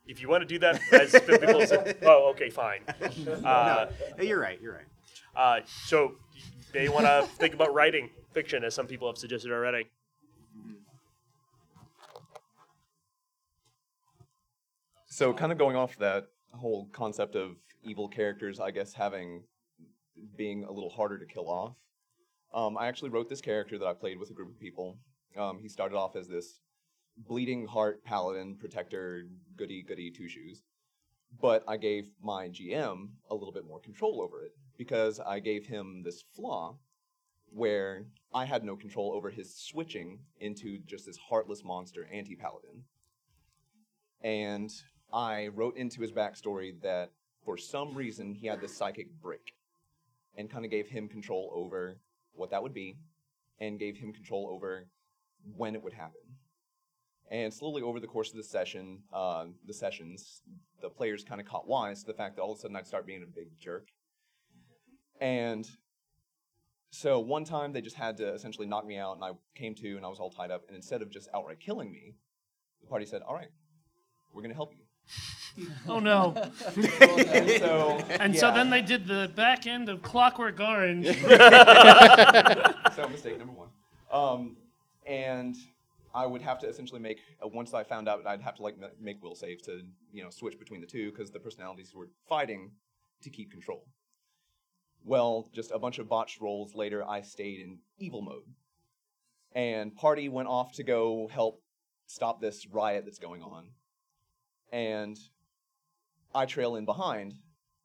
if 0.08 0.22
you 0.22 0.28
want 0.30 0.42
to 0.42 0.48
do 0.48 0.60
that 0.60 0.82
as 0.92 1.12
biblical, 1.12 1.62
as 1.62 1.72
oh, 2.04 2.32
okay, 2.32 2.50
fine. 2.50 2.82
Uh, 3.46 3.88
no, 4.18 4.24
you're 4.24 4.40
right. 4.40 4.60
You're 4.62 4.74
right. 4.74 4.86
Uh, 5.36 5.62
so 5.86 6.16
they 6.74 6.90
want 6.90 7.06
to 7.06 7.28
think 7.38 7.54
about 7.54 7.74
writing 7.74 8.10
fiction, 8.34 8.64
as 8.64 8.74
some 8.74 8.88
people 8.88 9.08
have 9.08 9.18
suggested 9.18 9.52
already. 9.52 9.90
So, 15.08 15.34
kind 15.34 15.52
of 15.52 15.58
going 15.58 15.76
off 15.76 15.98
that 15.98 16.28
whole 16.54 16.88
concept 16.94 17.36
of 17.36 17.56
evil 17.84 18.08
characters, 18.08 18.60
I 18.60 18.72
guess 18.72 18.94
having 18.94 19.44
being 20.38 20.64
a 20.64 20.72
little 20.72 20.90
harder 20.90 21.18
to 21.18 21.26
kill 21.26 21.50
off. 21.50 21.76
Um, 22.54 22.78
I 22.78 22.88
actually 22.88 23.10
wrote 23.10 23.30
this 23.30 23.42
character 23.42 23.78
that 23.78 23.86
I 23.86 23.94
played 23.94 24.20
with 24.20 24.30
a 24.30 24.34
group 24.34 24.50
of 24.50 24.60
people. 24.60 24.98
Um, 25.38 25.60
he 25.60 25.68
started 25.68 25.96
off 25.96 26.16
as 26.16 26.28
this 26.28 26.60
bleeding 27.18 27.66
heart 27.68 28.04
paladin 28.04 28.56
protector, 28.56 29.24
goody 29.56 29.84
goody 29.84 30.12
two 30.12 30.28
shoes. 30.28 30.64
But 31.40 31.64
I 31.68 31.78
gave 31.78 32.10
my 32.22 32.50
GM 32.50 33.10
a 33.30 33.36
little 33.36 33.54
bit 33.54 33.66
more 33.66 33.80
control 33.80 34.22
over 34.22 34.44
it 34.44 34.52
because 34.78 35.20
I 35.20 35.40
gave 35.40 35.66
him 35.66 36.02
this 36.04 36.24
flaw 36.36 36.78
where 37.54 38.06
I 38.34 38.46
had 38.46 38.64
no 38.64 38.76
control 38.76 39.14
over 39.14 39.30
his 39.30 39.56
switching 39.56 40.20
into 40.40 40.80
just 40.80 41.06
this 41.06 41.18
heartless 41.18 41.64
monster 41.64 42.08
anti 42.12 42.36
paladin. 42.36 42.84
And 44.22 44.72
I 45.14 45.48
wrote 45.48 45.78
into 45.78 46.02
his 46.02 46.12
backstory 46.12 46.80
that 46.82 47.12
for 47.44 47.58
some 47.58 47.96
reason 47.96 48.34
he 48.34 48.48
had 48.48 48.62
this 48.62 48.76
psychic 48.76 49.08
break 49.22 49.54
and 50.38 50.50
kind 50.50 50.64
of 50.64 50.72
gave 50.72 50.88
him 50.88 51.08
control 51.08 51.52
over 51.54 51.98
what 52.34 52.52
that 52.52 52.64
would 52.64 52.74
be 52.74 52.98
and 53.60 53.80
gave 53.80 53.98
him 53.98 54.14
control 54.14 54.50
over 54.52 54.88
when 55.56 55.76
it 55.76 55.84
would 55.84 55.94
happen. 55.94 56.22
And 57.30 57.54
slowly 57.54 57.82
over 57.82 58.00
the 58.00 58.08
course 58.08 58.32
of 58.32 58.38
the 58.38 58.44
session, 58.44 59.04
uh, 59.14 59.46
the 59.66 59.74
sessions, 59.74 60.42
the 60.82 60.90
players 60.90 61.24
kind 61.24 61.40
of 61.40 61.48
caught 61.48 61.68
wise 61.68 62.02
to 62.02 62.08
the 62.08 62.14
fact 62.14 62.36
that 62.36 62.42
all 62.42 62.52
of 62.52 62.58
a 62.58 62.62
sudden 62.62 62.76
I'd 62.76 62.88
start 62.88 63.06
being 63.06 63.24
a 63.24 63.26
big 63.26 63.48
jerk. 63.60 63.88
And 65.22 65.70
so 66.90 67.20
one 67.20 67.46
time 67.46 67.72
they 67.72 67.82
just 67.82 67.96
had 67.96 68.18
to 68.18 68.34
essentially 68.34 68.68
knock 68.68 68.86
me 68.86 68.98
out, 68.98 69.16
and 69.16 69.24
I 69.24 69.32
came 69.56 69.74
to 69.76 69.96
and 69.96 70.06
I 70.06 70.10
was 70.10 70.20
all 70.20 70.30
tied 70.30 70.52
up. 70.52 70.64
And 70.68 70.76
instead 70.76 71.02
of 71.02 71.10
just 71.10 71.30
outright 71.34 71.60
killing 71.60 71.90
me, 71.92 72.16
the 72.82 72.88
party 72.88 73.06
said, 73.06 73.22
"All 73.22 73.34
right, 73.34 73.50
we're 74.34 74.42
going 74.42 74.52
to 74.52 74.56
help 74.56 74.74
you." 74.74 75.68
Oh 75.88 76.00
no! 76.00 76.34
and 76.76 77.50
so, 77.60 78.00
And 78.10 78.38
so 78.38 78.52
then 78.54 78.70
they 78.70 78.82
did 78.82 79.08
the 79.08 79.32
back 79.36 79.68
end 79.68 79.90
of 79.90 80.02
Clockwork 80.02 80.60
Orange. 80.60 81.06
so 82.96 83.10
mistake 83.10 83.38
number 83.38 83.54
one. 83.54 83.70
Um, 84.12 84.58
and 85.06 85.56
I 86.14 86.26
would 86.26 86.42
have 86.42 86.60
to 86.60 86.68
essentially 86.68 87.00
make 87.00 87.20
uh, 87.44 87.48
once 87.48 87.74
I 87.74 87.84
found 87.84 88.10
out 88.10 88.26
I'd 88.26 88.42
have 88.42 88.56
to 88.56 88.64
like 88.64 88.80
ma- 88.80 88.88
make 89.00 89.22
will 89.22 89.36
saves 89.36 89.62
to 89.64 89.82
you 90.12 90.24
know 90.24 90.30
switch 90.30 90.60
between 90.60 90.82
the 90.82 90.88
two 90.88 91.12
because 91.12 91.32
the 91.32 91.40
personalities 91.40 91.94
were 91.96 92.10
fighting 92.28 92.72
to 93.22 93.30
keep 93.30 93.52
control. 93.52 93.86
Well, 95.04 95.50
just 95.54 95.72
a 95.72 95.80
bunch 95.80 96.00
of 96.00 96.08
botched 96.08 96.42
rolls 96.42 96.76
later, 96.76 97.08
I 97.08 97.22
stayed 97.22 97.60
in 97.60 97.80
evil 97.98 98.22
mode, 98.22 98.44
and 99.54 99.96
party 99.96 100.30
went 100.30 100.48
off 100.48 100.74
to 100.74 100.84
go 100.84 101.28
help 101.32 101.62
stop 102.06 102.42
this 102.42 102.68
riot 102.68 103.06
that's 103.06 103.20
going 103.20 103.42
on, 103.42 103.70
and 104.72 105.18
I 106.36 106.46
trail 106.46 106.76
in 106.76 106.86
behind, 106.86 107.34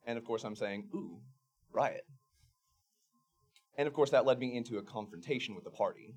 and 0.04 0.18
of 0.18 0.24
course 0.24 0.44
I'm 0.44 0.56
saying, 0.56 0.88
"Ooh, 0.94 1.20
riot." 1.72 2.06
And 3.78 3.86
of 3.86 3.94
course, 3.94 4.10
that 4.10 4.24
led 4.24 4.38
me 4.38 4.56
into 4.56 4.78
a 4.78 4.82
confrontation 4.82 5.54
with 5.54 5.64
the 5.64 5.70
party. 5.70 6.16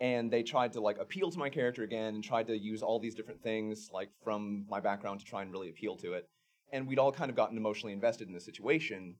And 0.00 0.30
they 0.30 0.42
tried 0.42 0.72
to 0.72 0.80
like 0.80 0.98
appeal 0.98 1.30
to 1.30 1.38
my 1.38 1.50
character 1.50 1.82
again 1.82 2.14
and 2.14 2.24
tried 2.24 2.46
to 2.46 2.58
use 2.58 2.82
all 2.82 2.98
these 2.98 3.14
different 3.14 3.42
things 3.42 3.90
like 3.92 4.08
from 4.24 4.64
my 4.68 4.80
background 4.80 5.20
to 5.20 5.26
try 5.26 5.42
and 5.42 5.52
really 5.52 5.68
appeal 5.68 5.96
to 5.98 6.14
it. 6.14 6.26
And 6.72 6.86
we'd 6.86 6.98
all 6.98 7.12
kind 7.12 7.30
of 7.30 7.36
gotten 7.36 7.58
emotionally 7.58 7.92
invested 7.92 8.28
in 8.28 8.34
the 8.34 8.40
situation. 8.40 9.16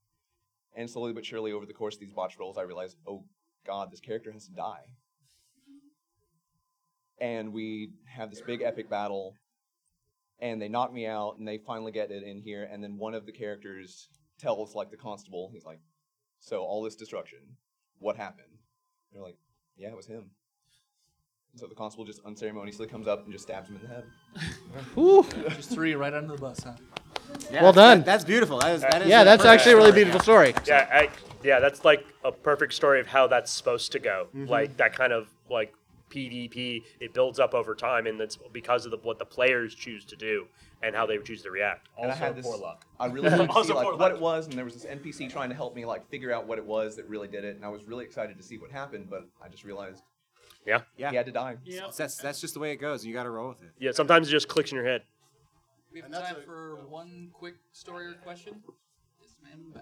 And 0.76 0.88
slowly 0.88 1.12
but 1.12 1.26
surely 1.26 1.52
over 1.52 1.66
the 1.66 1.74
course 1.74 1.96
of 1.96 2.00
these 2.00 2.12
botch 2.12 2.38
rolls, 2.38 2.56
I 2.56 2.62
realized, 2.62 2.96
oh 3.06 3.24
god, 3.66 3.90
this 3.90 4.00
character 4.00 4.32
has 4.32 4.46
to 4.46 4.52
die. 4.52 4.84
And 7.20 7.52
we 7.52 7.90
have 8.06 8.30
this 8.30 8.40
big 8.40 8.62
epic 8.62 8.88
battle, 8.88 9.34
and 10.38 10.62
they 10.62 10.68
knock 10.68 10.92
me 10.92 11.06
out, 11.06 11.36
and 11.38 11.46
they 11.46 11.58
finally 11.58 11.92
get 11.92 12.10
it 12.10 12.22
in 12.22 12.40
here. 12.40 12.66
And 12.70 12.82
then 12.82 12.96
one 12.96 13.14
of 13.14 13.26
the 13.26 13.32
characters 13.32 14.08
tells 14.38 14.74
like 14.74 14.90
the 14.90 14.96
constable, 14.96 15.50
he's 15.52 15.66
like, 15.66 15.80
so 16.38 16.62
all 16.62 16.82
this 16.82 16.96
destruction, 16.96 17.40
what 17.98 18.16
happened? 18.16 18.46
They're 19.12 19.22
like, 19.22 19.36
yeah, 19.76 19.88
it 19.88 19.96
was 19.96 20.06
him. 20.06 20.30
And 21.52 21.60
so 21.60 21.66
the 21.66 21.74
constable 21.74 22.04
just 22.04 22.20
unceremoniously 22.24 22.86
comes 22.86 23.06
up 23.08 23.24
and 23.24 23.32
just 23.32 23.44
stabs 23.44 23.68
him 23.68 23.76
in 23.76 23.82
the 23.82 23.88
head. 23.88 24.04
Whew. 24.94 25.26
Just 25.50 25.70
three 25.70 25.94
right 25.94 26.12
under 26.14 26.34
the 26.36 26.40
bus, 26.40 26.60
huh? 26.62 26.72
Yeah, 27.50 27.62
Well 27.62 27.72
that's- 27.72 27.74
done. 27.74 27.98
that- 27.98 28.06
that's 28.06 28.24
beautiful. 28.24 28.58
That 28.58 28.74
is, 28.74 28.80
that 28.82 29.02
is 29.02 29.08
Yeah, 29.08 29.24
that's 29.24 29.44
actually 29.44 29.72
a 29.72 29.76
really 29.76 29.90
story. 29.90 30.04
beautiful 30.04 30.20
story. 30.20 30.54
Yeah, 30.66 30.88
I, 30.92 31.08
yeah, 31.42 31.58
that's 31.60 31.84
like 31.84 32.06
a 32.24 32.30
perfect 32.32 32.74
story 32.74 33.00
of 33.00 33.06
how 33.06 33.26
that's 33.26 33.50
supposed 33.50 33.92
to 33.92 33.98
go. 33.98 34.28
Mhm. 34.34 34.48
Like 34.48 34.76
that 34.76 34.94
kind 34.94 35.12
of 35.12 35.28
like 35.48 35.74
PvP, 36.10 36.82
it 37.00 37.14
builds 37.14 37.38
up 37.38 37.54
over 37.54 37.74
time, 37.74 38.06
and 38.06 38.18
that's 38.20 38.36
because 38.52 38.84
of 38.84 38.90
the, 38.90 38.96
what 38.98 39.18
the 39.20 39.24
players 39.24 39.74
choose 39.76 40.04
to 40.06 40.16
do 40.16 40.46
and 40.82 40.94
how 40.96 41.06
they 41.06 41.18
choose 41.18 41.42
to 41.42 41.50
react. 41.52 41.88
and 41.98 42.10
I 42.10 42.14
had 42.14 42.34
this, 42.34 42.46
I 42.98 43.06
really 43.06 43.28
wanted 43.30 43.48
to 43.52 43.64
see 43.64 43.72
like 43.72 43.96
what 43.98 44.10
it 44.12 44.20
was, 44.20 44.46
and 44.46 44.54
there 44.54 44.64
was 44.64 44.74
this 44.74 44.86
NPC 44.86 45.30
trying 45.30 45.50
to 45.50 45.54
help 45.54 45.76
me 45.76 45.84
like 45.84 46.08
figure 46.08 46.32
out 46.32 46.46
what 46.46 46.58
it 46.58 46.64
was 46.64 46.96
that 46.96 47.08
really 47.08 47.28
did 47.28 47.44
it, 47.44 47.54
and 47.56 47.64
I 47.64 47.68
was 47.68 47.84
really 47.84 48.04
excited 48.04 48.36
to 48.38 48.42
see 48.42 48.58
what 48.58 48.70
happened, 48.72 49.08
but 49.08 49.28
I 49.44 49.48
just 49.48 49.62
realized, 49.62 50.02
yeah, 50.66 50.80
yeah, 50.96 51.10
he 51.10 51.16
had 51.16 51.26
to 51.26 51.32
die. 51.32 51.56
That's 51.96 52.16
that's 52.16 52.40
just 52.40 52.54
the 52.54 52.60
way 52.60 52.72
it 52.72 52.76
goes. 52.76 53.04
You 53.04 53.12
got 53.14 53.24
to 53.24 53.30
roll 53.30 53.48
with 53.48 53.62
it. 53.62 53.70
Yeah, 53.78 53.92
sometimes 53.92 54.28
it 54.28 54.30
just 54.30 54.48
clicks 54.48 54.70
in 54.72 54.76
your 54.76 54.86
head. 54.86 55.02
We 55.92 56.00
have 56.00 56.12
time 56.12 56.36
for 56.44 56.76
one 56.88 57.30
quick 57.32 57.54
story 57.72 58.06
or 58.06 58.14
question. 58.14 58.62
Yes, 59.20 59.34
ma'am. 59.42 59.60
in 59.60 59.72
the 59.72 59.74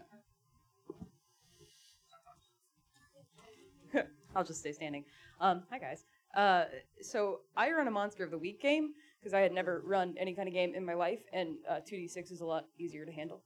back. 3.93 4.07
I'll 4.37 4.45
just 4.45 4.61
stay 4.61 4.73
standing. 4.73 5.05
Um, 5.41 5.63
hi 5.71 5.79
guys. 5.79 6.05
Uh, 6.35 6.65
so 7.01 7.41
I 7.57 7.71
run 7.73 7.89
a 7.89 7.91
Monster 7.91 8.25
of 8.25 8.31
the 8.31 8.39
Week 8.39 8.61
game 8.61 8.93
because 9.19 9.35
I 9.35 9.41
had 9.41 9.53
never 9.53 9.83
run 9.85 10.15
any 10.19 10.35
kind 10.35 10.49
of 10.49 10.55
game 10.55 10.75
in 10.75 10.85
my 10.85 10.95
life, 10.95 11.21
and 11.33 11.57
uh, 11.69 11.81
2d6 11.91 12.33
is 12.33 12.41
a 12.41 12.47
lot 12.47 12.67
easier 12.79 13.05
to 13.05 13.13
handle. 13.13 13.43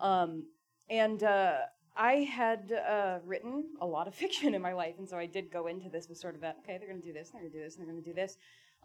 Um, 0.00 0.44
and 0.90 1.22
uh, 1.22 1.58
I 1.96 2.28
had 2.30 2.72
uh, 2.72 3.18
written 3.24 3.64
a 3.80 3.86
lot 3.86 4.08
of 4.08 4.14
fiction 4.22 4.54
in 4.54 4.62
my 4.62 4.72
life, 4.72 4.94
and 4.98 5.08
so 5.08 5.16
I 5.16 5.26
did 5.26 5.50
go 5.50 5.66
into 5.66 5.88
this 5.88 6.08
with 6.08 6.18
sort 6.18 6.34
of 6.34 6.40
that, 6.40 6.58
okay, 6.62 6.78
they're 6.78 6.88
going 6.88 7.00
to 7.00 7.06
do 7.06 7.12
this, 7.12 7.30
they're 7.30 7.40
going 7.40 7.52
to 7.52 7.58
do 7.58 7.64
this, 7.64 7.76
and 7.76 7.84
they're 7.86 7.92
going 7.92 8.02
to 8.02 8.10
do 8.10 8.14
this. 8.14 8.36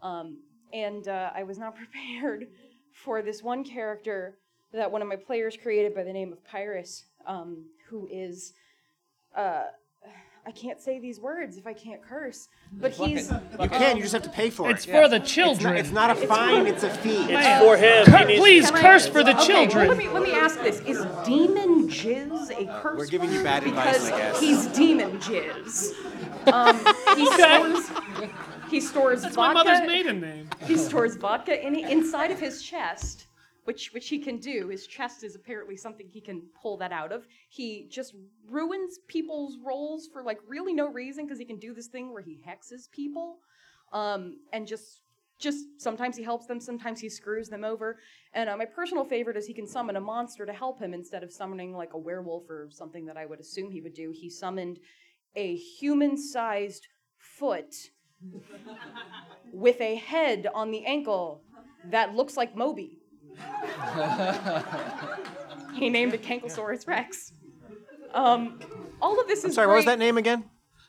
Um, 0.02 0.38
and 0.72 1.08
uh, 1.08 1.30
I 1.34 1.42
was 1.42 1.58
not 1.58 1.74
prepared 1.82 2.48
for 2.92 3.22
this 3.22 3.42
one 3.42 3.64
character 3.64 4.38
that 4.72 4.90
one 4.90 5.00
of 5.00 5.08
my 5.08 5.16
players 5.16 5.56
created 5.60 5.94
by 5.94 6.02
the 6.02 6.12
name 6.12 6.32
of 6.32 6.44
Pyrus, 6.44 7.04
um, 7.26 7.64
who 7.88 8.08
is. 8.10 8.52
Uh, 9.36 9.64
I 10.46 10.50
can't 10.50 10.80
say 10.80 10.98
these 10.98 11.20
words 11.20 11.58
if 11.58 11.66
I 11.66 11.74
can't 11.74 12.02
curse, 12.02 12.48
but 12.72 12.92
he's. 12.92 13.30
You 13.30 13.68
can. 13.68 13.96
You 13.96 14.02
just 14.02 14.14
have 14.14 14.22
to 14.22 14.30
pay 14.30 14.48
for 14.48 14.70
it. 14.70 14.76
It's 14.76 14.86
it. 14.86 14.92
for 14.92 15.06
the 15.06 15.16
It's 15.16 15.24
not- 15.24 15.26
children. 15.26 15.76
It's 15.76 15.90
not, 15.90 16.10
a 16.10 16.14
fine. 16.14 16.66
It's 16.66 16.84
a 16.84 16.90
fee. 16.90 17.26
It's 17.30 17.62
for 17.62 17.76
him. 17.76 18.06
Cur- 18.06 18.24
please 18.24 18.70
curse 18.70 19.06
for 19.06 19.22
the 19.22 19.36
okay, 19.36 19.46
children. 19.46 19.88
Well, 19.88 19.96
let 19.96 19.98
me 19.98 20.08
let 20.08 20.22
me 20.22 20.32
ask 20.32 20.58
this: 20.62 20.80
Is 20.80 21.04
demon 21.26 21.57
jizz 21.88 22.50
a 22.50 22.80
curse? 22.80 22.98
We're 22.98 23.06
giving 23.06 23.30
you 23.30 23.36
word? 23.38 23.44
bad 23.44 23.64
advice, 23.64 24.10
I 24.10 24.18
guess. 24.18 24.40
He's 24.40 24.66
demon 24.68 25.18
jizz. 25.18 25.92
Um, 26.52 26.76
he 27.16 27.26
stores. 27.32 27.90
He 28.70 28.80
stores 28.80 29.22
That's 29.22 29.36
my 29.36 29.52
vodka. 29.52 29.70
mother's 29.70 29.86
maiden 29.86 30.20
name. 30.20 30.48
He 30.66 30.76
stores 30.76 31.16
vodka 31.16 31.64
in 31.66 31.74
inside 31.74 32.30
of 32.30 32.38
his 32.38 32.62
chest, 32.62 33.26
which 33.64 33.92
which 33.92 34.08
he 34.08 34.18
can 34.18 34.38
do. 34.38 34.68
His 34.68 34.86
chest 34.86 35.24
is 35.24 35.34
apparently 35.34 35.76
something 35.76 36.06
he 36.08 36.20
can 36.20 36.42
pull 36.60 36.76
that 36.78 36.92
out 36.92 37.12
of. 37.12 37.26
He 37.48 37.86
just 37.90 38.14
ruins 38.46 38.98
people's 39.08 39.56
rolls 39.64 40.08
for 40.12 40.22
like 40.22 40.38
really 40.46 40.74
no 40.74 40.88
reason 40.88 41.24
because 41.24 41.38
he 41.38 41.44
can 41.44 41.58
do 41.58 41.72
this 41.74 41.86
thing 41.86 42.12
where 42.12 42.22
he 42.22 42.38
hexes 42.46 42.90
people, 42.90 43.38
um, 43.92 44.38
and 44.52 44.66
just 44.66 45.00
just 45.38 45.64
sometimes 45.78 46.16
he 46.16 46.22
helps 46.22 46.46
them, 46.46 46.60
sometimes 46.60 47.00
he 47.00 47.08
screws 47.08 47.48
them 47.48 47.64
over. 47.64 47.98
And 48.34 48.48
uh, 48.48 48.56
my 48.56 48.64
personal 48.64 49.04
favorite 49.04 49.36
is 49.36 49.46
he 49.46 49.54
can 49.54 49.66
summon 49.66 49.96
a 49.96 50.00
monster 50.00 50.44
to 50.44 50.52
help 50.52 50.80
him 50.80 50.94
instead 50.94 51.22
of 51.22 51.32
summoning 51.32 51.74
like 51.74 51.92
a 51.94 51.98
werewolf 51.98 52.50
or 52.50 52.68
something 52.70 53.06
that 53.06 53.16
I 53.16 53.26
would 53.26 53.40
assume 53.40 53.70
he 53.70 53.80
would 53.80 53.94
do. 53.94 54.12
He 54.14 54.28
summoned 54.28 54.80
a 55.36 55.56
human-sized 55.56 56.88
foot 57.16 57.74
with 59.52 59.80
a 59.80 59.94
head 59.96 60.48
on 60.54 60.70
the 60.70 60.84
ankle 60.84 61.42
that 61.90 62.14
looks 62.14 62.36
like 62.36 62.56
Moby. 62.56 62.98
he 65.74 65.88
named 65.88 66.14
it 66.14 66.22
Kankosaurus 66.22 66.86
Rex. 66.86 67.32
Um, 68.12 68.60
all 69.00 69.20
of 69.20 69.28
this 69.28 69.44
I'm 69.44 69.50
is 69.50 69.54
sorry. 69.54 69.68
What 69.68 69.76
was 69.76 69.84
that 69.84 69.98
name 69.98 70.18
again? 70.18 70.44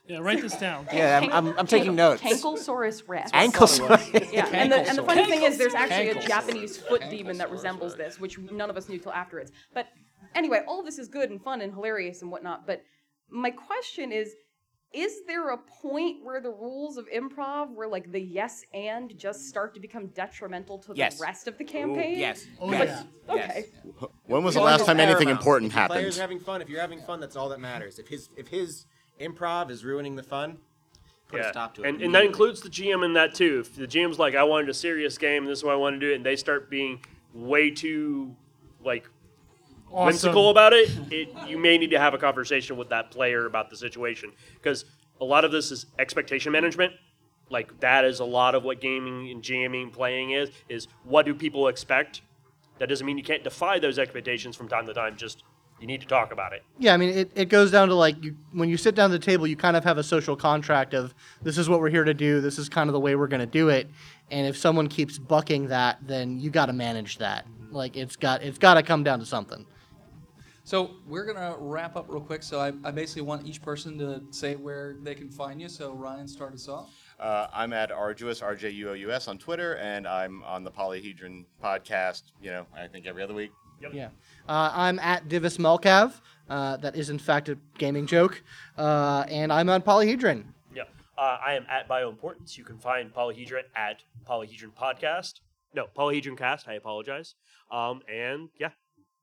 Yeah, 0.09 0.17
write 0.19 0.41
this 0.41 0.57
down. 0.57 0.87
Yeah, 0.91 1.19
I'm, 1.21 1.31
I'm, 1.31 1.59
I'm 1.59 1.67
taking 1.67 1.93
notes. 1.95 2.23
Kankosaurus 2.23 3.03
Rex. 3.07 3.31
Anklesaurus. 3.31 4.31
Yeah, 4.33 4.47
and 4.51 4.71
the, 4.71 4.77
and 4.77 4.97
the 4.97 5.03
funny 5.03 5.23
thing 5.25 5.43
is, 5.43 5.57
there's 5.59 5.75
actually 5.75 6.09
a 6.09 6.27
Japanese 6.27 6.77
foot 6.77 7.03
demon 7.11 7.37
that 7.37 7.51
resembles 7.51 7.95
this, 7.95 8.19
which 8.19 8.39
none 8.39 8.71
of 8.71 8.75
us 8.77 8.89
knew 8.89 8.97
till 8.97 9.11
afterwards. 9.13 9.51
But 9.71 9.85
anyway, 10.33 10.61
all 10.67 10.79
of 10.79 10.85
this 10.87 10.97
is 10.97 11.07
good 11.09 11.29
and 11.29 11.39
fun 11.39 11.61
and 11.61 11.71
hilarious 11.71 12.23
and 12.23 12.31
whatnot. 12.31 12.65
But 12.65 12.81
my 13.29 13.51
question 13.51 14.11
is, 14.11 14.33
is 14.91 15.13
there 15.27 15.49
a 15.51 15.57
point 15.83 16.25
where 16.25 16.41
the 16.41 16.49
rules 16.49 16.97
of 16.97 17.05
improv, 17.15 17.71
where 17.75 17.87
like 17.87 18.11
the 18.11 18.19
yes 18.19 18.63
and 18.73 19.15
just 19.15 19.45
start 19.47 19.75
to 19.75 19.79
become 19.79 20.07
detrimental 20.07 20.79
to 20.79 20.93
Yes. 20.95 21.19
the 21.19 21.23
rest 21.23 21.47
of 21.47 21.55
the 21.59 21.63
campaign? 21.63 22.17
yes. 22.17 22.47
Oh, 22.59 22.65
Like, 22.65 22.89
yes. 22.89 23.05
Okay. 23.29 23.65
When 24.25 24.43
was 24.43 24.55
the 24.55 24.61
last 24.61 24.87
time 24.87 24.99
anything 24.99 25.25
paramount. 25.27 25.39
important 25.39 25.71
If 25.71 25.75
the 25.77 25.85
Players 25.85 26.15
happened? 26.17 26.21
having 26.21 26.39
fun. 26.39 26.61
If 26.63 26.69
you're 26.69 26.81
having 26.81 27.01
fun, 27.01 27.19
that's 27.19 27.35
all 27.35 27.49
that 27.49 27.59
matters. 27.59 27.99
If 27.99 28.07
his 28.07 28.29
if 28.35 28.47
his 28.47 28.87
improv 29.19 29.69
is 29.69 29.83
ruining 29.83 30.15
the 30.15 30.23
fun, 30.23 30.57
put 31.27 31.41
a 31.41 31.49
stop 31.49 31.75
to 31.75 31.83
it. 31.83 31.89
And, 31.89 32.01
and 32.01 32.15
that 32.15 32.25
includes 32.25 32.61
the 32.61 32.69
GM 32.69 33.03
in 33.05 33.13
that 33.13 33.35
too. 33.35 33.59
If 33.61 33.75
the 33.75 33.87
GM's 33.87 34.19
like, 34.19 34.35
I 34.35 34.43
wanted 34.43 34.69
a 34.69 34.73
serious 34.73 35.17
game, 35.17 35.45
this 35.45 35.59
is 35.59 35.63
what 35.63 35.73
I 35.73 35.77
want 35.77 35.95
to 35.95 35.99
do, 35.99 36.11
it, 36.11 36.15
and 36.15 36.25
they 36.25 36.35
start 36.35 36.69
being 36.69 37.03
way 37.33 37.69
too 37.69 38.35
like 38.83 39.09
Awesome. 39.91 40.05
whimsical 40.05 40.49
about 40.51 40.73
it, 40.73 40.89
it, 41.11 41.29
you 41.47 41.57
may 41.57 41.77
need 41.77 41.89
to 41.89 41.99
have 41.99 42.13
a 42.13 42.17
conversation 42.19 42.77
with 42.77 42.89
that 42.89 43.09
player 43.09 43.47
about 43.47 43.71
the 43.71 43.75
situation 43.75 44.31
because 44.53 44.85
a 45.19 45.25
lot 45.25 45.43
of 45.43 45.51
this 45.51 45.71
is 45.71 45.87
expectation 45.97 46.51
management. 46.51 46.93
Like 47.49 47.79
that 47.79 48.05
is 48.05 48.19
a 48.19 48.25
lot 48.25 48.53
of 48.53 48.63
what 48.63 48.81
gaming 48.81 49.31
and 49.31 49.41
GMing 49.41 49.91
playing 49.91 50.31
is. 50.31 50.51
Is 50.69 50.87
what 51.03 51.25
do 51.25 51.33
people 51.33 51.67
expect? 51.67 52.21
That 52.77 52.87
doesn't 52.87 53.05
mean 53.05 53.17
you 53.17 53.23
can't 53.23 53.43
defy 53.43 53.79
those 53.79 53.97
expectations 53.97 54.55
from 54.55 54.67
time 54.67 54.85
to 54.85 54.93
time. 54.93 55.17
Just 55.17 55.43
you 55.79 55.87
need 55.87 56.01
to 56.01 56.07
talk 56.07 56.31
about 56.31 56.53
it. 56.53 56.63
Yeah, 56.77 56.93
I 56.93 56.97
mean, 56.97 57.09
it, 57.09 57.31
it 57.35 57.49
goes 57.49 57.71
down 57.71 57.87
to 57.89 57.95
like 57.95 58.21
you, 58.23 58.35
when 58.51 58.69
you 58.69 58.77
sit 58.77 58.95
down 58.95 59.11
at 59.11 59.19
the 59.19 59.25
table, 59.25 59.47
you 59.47 59.55
kind 59.55 59.77
of 59.77 59.83
have 59.83 59.97
a 59.97 60.03
social 60.03 60.35
contract 60.35 60.93
of 60.93 61.13
this 61.41 61.57
is 61.57 61.69
what 61.69 61.79
we're 61.79 61.89
here 61.89 62.03
to 62.03 62.13
do, 62.13 62.41
this 62.41 62.57
is 62.57 62.69
kind 62.69 62.89
of 62.89 62.93
the 62.93 62.99
way 62.99 63.15
we're 63.15 63.27
going 63.27 63.39
to 63.39 63.45
do 63.45 63.69
it. 63.69 63.89
And 64.31 64.47
if 64.47 64.57
someone 64.57 64.87
keeps 64.87 65.17
bucking 65.17 65.67
that, 65.67 65.99
then 66.01 66.39
you 66.39 66.49
got 66.49 66.67
to 66.67 66.73
manage 66.73 67.17
that. 67.17 67.45
Like 67.71 67.95
it's 67.95 68.15
got 68.15 68.41
it's 68.41 68.57
got 68.57 68.75
to 68.75 68.83
come 68.83 69.03
down 69.03 69.19
to 69.19 69.25
something. 69.25 69.65
So 70.69 70.91
we're 71.07 71.25
gonna 71.25 71.55
wrap 71.57 71.95
up 71.95 72.05
real 72.09 72.21
quick. 72.21 72.43
So 72.43 72.59
I, 72.59 72.67
I 72.83 72.91
basically 72.91 73.23
want 73.23 73.47
each 73.47 73.59
person 73.59 73.97
to 73.97 74.21
say 74.29 74.55
where 74.55 74.97
they 75.01 75.15
can 75.15 75.27
find 75.27 75.59
you. 75.59 75.67
So 75.67 75.93
Ryan, 75.93 76.27
start 76.27 76.53
us 76.53 76.67
off. 76.67 76.91
Uh, 77.19 77.47
I'm 77.51 77.73
at 77.73 77.91
Arduous, 77.91 78.43
R 78.43 78.55
J 78.55 78.69
U 78.69 78.91
O 78.91 78.93
U 78.93 79.11
S 79.11 79.27
on 79.27 79.39
Twitter, 79.39 79.77
and 79.77 80.07
I'm 80.07 80.43
on 80.43 80.63
the 80.63 80.69
Polyhedron 80.69 81.45
podcast, 81.63 82.21
you 82.39 82.51
know, 82.51 82.67
I 82.77 82.87
think 82.87 83.07
every 83.07 83.23
other 83.23 83.33
week. 83.33 83.51
Yeah. 83.93 84.09
Uh, 84.47 84.71
I'm 84.73 84.99
at 84.99 85.27
Divis 85.27 85.57
Melcav. 85.57 86.19
Uh, 86.49 86.77
that 86.77 86.95
is, 86.95 87.09
in 87.09 87.19
fact, 87.19 87.49
a 87.49 87.57
gaming 87.77 88.07
joke. 88.07 88.41
Uh, 88.77 89.23
and 89.29 89.53
I'm 89.53 89.69
on 89.69 89.81
Polyhedron. 89.81 90.45
Yeah. 90.73 90.83
Uh, 91.17 91.37
I 91.45 91.53
am 91.53 91.65
at 91.69 91.87
Bioimportance. 91.87 92.57
You 92.57 92.63
can 92.63 92.79
find 92.79 93.13
Polyhedron 93.13 93.63
at 93.75 94.03
Polyhedron 94.27 94.73
Podcast. 94.73 95.41
No, 95.75 95.85
Polyhedron 95.95 96.37
Cast. 96.37 96.67
I 96.67 96.73
apologize. 96.73 97.35
Um, 97.71 98.01
and 98.11 98.49
yeah, 98.59 98.71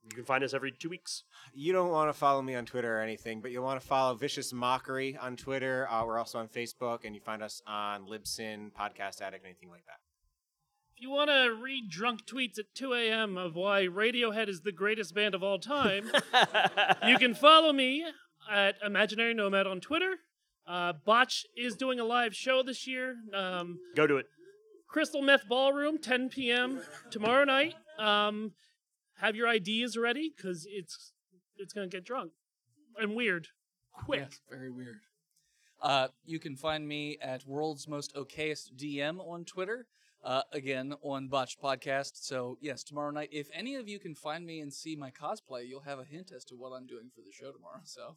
you 0.05 0.15
can 0.15 0.25
find 0.25 0.45
us 0.45 0.55
every 0.55 0.71
two 0.71 0.89
weeks. 0.89 1.25
You 1.53 1.73
don't 1.73 1.91
want 1.91 2.09
to 2.09 2.13
follow 2.13 2.41
me 2.43 2.55
on 2.55 2.65
Twitter 2.65 2.97
or 2.97 3.01
anything, 3.01 3.41
but 3.41 3.51
you'll 3.51 3.65
want 3.65 3.81
to 3.81 3.87
follow 3.87 4.15
Vicious 4.15 4.53
Mockery 4.53 5.17
on 5.17 5.37
Twitter. 5.37 5.89
Uh, 5.91 6.05
we're 6.05 6.19
also 6.19 6.39
on 6.39 6.47
Facebook, 6.47 7.05
and 7.05 7.15
you 7.15 7.21
find 7.21 7.43
us 7.43 7.61
on 7.67 8.07
Libsyn, 8.07 8.71
Podcast 8.73 9.21
Addict, 9.21 9.45
anything 9.45 9.71
like 9.71 9.85
that. 9.87 9.99
If 10.97 11.03
you 11.03 11.11
want 11.11 11.29
to 11.29 11.55
read 11.63 11.91
drunk 11.91 12.25
tweets 12.25 12.59
at 12.59 12.75
2 12.75 12.95
a.m. 12.95 13.37
of 13.37 13.55
why 13.55 13.83
Radiohead 13.83 14.49
is 14.49 14.63
the 14.63 14.73
greatest 14.73 15.15
band 15.15 15.35
of 15.35 15.43
all 15.43 15.59
time, 15.59 16.11
you 17.07 17.19
can 17.19 17.35
follow 17.35 17.71
me 17.71 18.07
at 18.51 18.77
Imaginary 18.83 19.35
Nomad 19.35 19.67
on 19.67 19.83
Twitter. 19.83 20.15
Uh, 20.67 20.95
Botch 21.05 21.45
is 21.55 21.77
doing 21.77 22.01
a 22.01 22.05
live 22.05 22.35
show 22.35 22.63
this 22.63 22.87
year. 22.87 23.15
Um, 23.35 23.79
Go 23.95 24.07
to 24.07 24.17
it. 24.17 24.25
Crystal 24.89 25.21
Meth 25.21 25.47
Ballroom, 25.47 25.99
10 25.99 26.31
p.m. 26.31 26.81
tomorrow 27.11 27.45
night. 27.45 27.75
Um, 27.99 28.53
have 29.19 29.37
your 29.37 29.49
ideas 29.49 29.99
ready 29.99 30.33
because 30.35 30.67
it's 30.67 31.13
it's 31.59 31.75
gonna 31.75 31.89
get 31.89 32.05
drunk 32.05 32.33
and 32.99 33.15
weird. 33.15 33.49
Quick. 33.93 34.21
Yes, 34.21 34.41
very 34.49 34.71
weird. 34.71 35.01
Uh, 35.83 36.09
you 36.25 36.39
can 36.39 36.57
find 36.57 36.89
me 36.89 37.19
at 37.21 37.47
World's 37.47 37.87
Most 37.87 38.15
Okayest 38.15 38.73
DM 38.79 39.21
on 39.21 39.45
Twitter. 39.45 39.87
Uh, 40.27 40.43
again, 40.51 40.93
on 41.03 41.29
Botched 41.29 41.63
Podcast. 41.63 42.25
So, 42.25 42.59
yes, 42.61 42.83
tomorrow 42.83 43.13
night, 43.13 43.29
if 43.31 43.49
any 43.55 43.77
of 43.77 43.89
you 43.89 44.01
can 44.01 44.13
find 44.13 44.45
me 44.45 44.59
and 44.59 44.75
see 44.75 44.97
my 44.97 45.09
cosplay, 45.09 45.69
you'll 45.69 45.83
have 45.83 46.01
a 46.01 46.05
hint 46.05 46.33
as 46.35 46.45
to 46.47 46.57
what 46.57 46.73
I'm 46.73 46.85
doing 46.85 47.11
for 47.15 47.21
the 47.21 47.31
show 47.31 47.53
tomorrow. 47.53 47.79
So, 47.85 48.17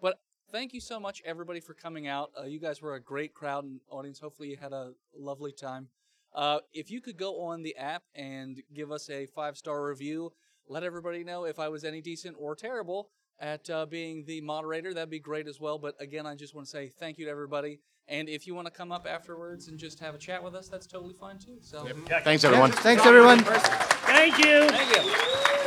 but 0.00 0.18
thank 0.50 0.72
you 0.72 0.80
so 0.80 0.98
much, 0.98 1.20
everybody, 1.26 1.60
for 1.60 1.74
coming 1.74 2.08
out. 2.08 2.30
Uh, 2.40 2.44
you 2.44 2.58
guys 2.58 2.80
were 2.80 2.94
a 2.94 3.00
great 3.00 3.34
crowd 3.34 3.64
and 3.64 3.80
audience. 3.90 4.18
Hopefully, 4.18 4.48
you 4.48 4.56
had 4.56 4.72
a 4.72 4.92
lovely 5.14 5.52
time. 5.52 5.88
Uh, 6.34 6.60
if 6.72 6.90
you 6.90 7.02
could 7.02 7.18
go 7.18 7.42
on 7.42 7.62
the 7.62 7.76
app 7.76 8.04
and 8.14 8.62
give 8.72 8.90
us 8.90 9.10
a 9.10 9.26
five 9.26 9.58
star 9.58 9.84
review, 9.84 10.32
let 10.66 10.84
everybody 10.84 11.22
know 11.22 11.44
if 11.44 11.58
I 11.58 11.68
was 11.68 11.84
any 11.84 12.00
decent 12.00 12.36
or 12.40 12.56
terrible 12.56 13.10
at 13.38 13.68
uh, 13.68 13.84
being 13.84 14.24
the 14.24 14.40
moderator, 14.40 14.94
that'd 14.94 15.10
be 15.10 15.20
great 15.20 15.48
as 15.48 15.60
well. 15.60 15.78
But 15.78 15.96
again, 16.00 16.24
I 16.24 16.34
just 16.34 16.54
want 16.54 16.66
to 16.66 16.70
say 16.70 16.88
thank 16.88 17.18
you 17.18 17.26
to 17.26 17.30
everybody. 17.30 17.80
And 18.08 18.28
if 18.28 18.46
you 18.46 18.54
want 18.54 18.66
to 18.66 18.72
come 18.72 18.92
up 18.92 19.06
afterwards 19.08 19.66
and 19.66 19.78
just 19.78 19.98
have 19.98 20.14
a 20.14 20.18
chat 20.18 20.42
with 20.42 20.54
us, 20.54 20.68
that's 20.68 20.86
totally 20.86 21.14
fine 21.14 21.38
too. 21.38 21.56
So 21.60 21.88
Thanks, 22.22 22.44
everyone. 22.44 22.70
Thanks, 22.70 23.04
everyone. 23.04 23.40
Thank 23.40 24.38
you. 24.38 24.68
Thank 24.68 24.96
you. 24.96 25.12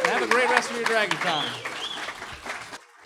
Have 0.09 0.23
a 0.23 0.27
great 0.27 0.49
rest 0.49 0.71
of 0.71 0.77
your 0.77 0.85
Dragon 0.85 1.17
Con. 1.17 1.45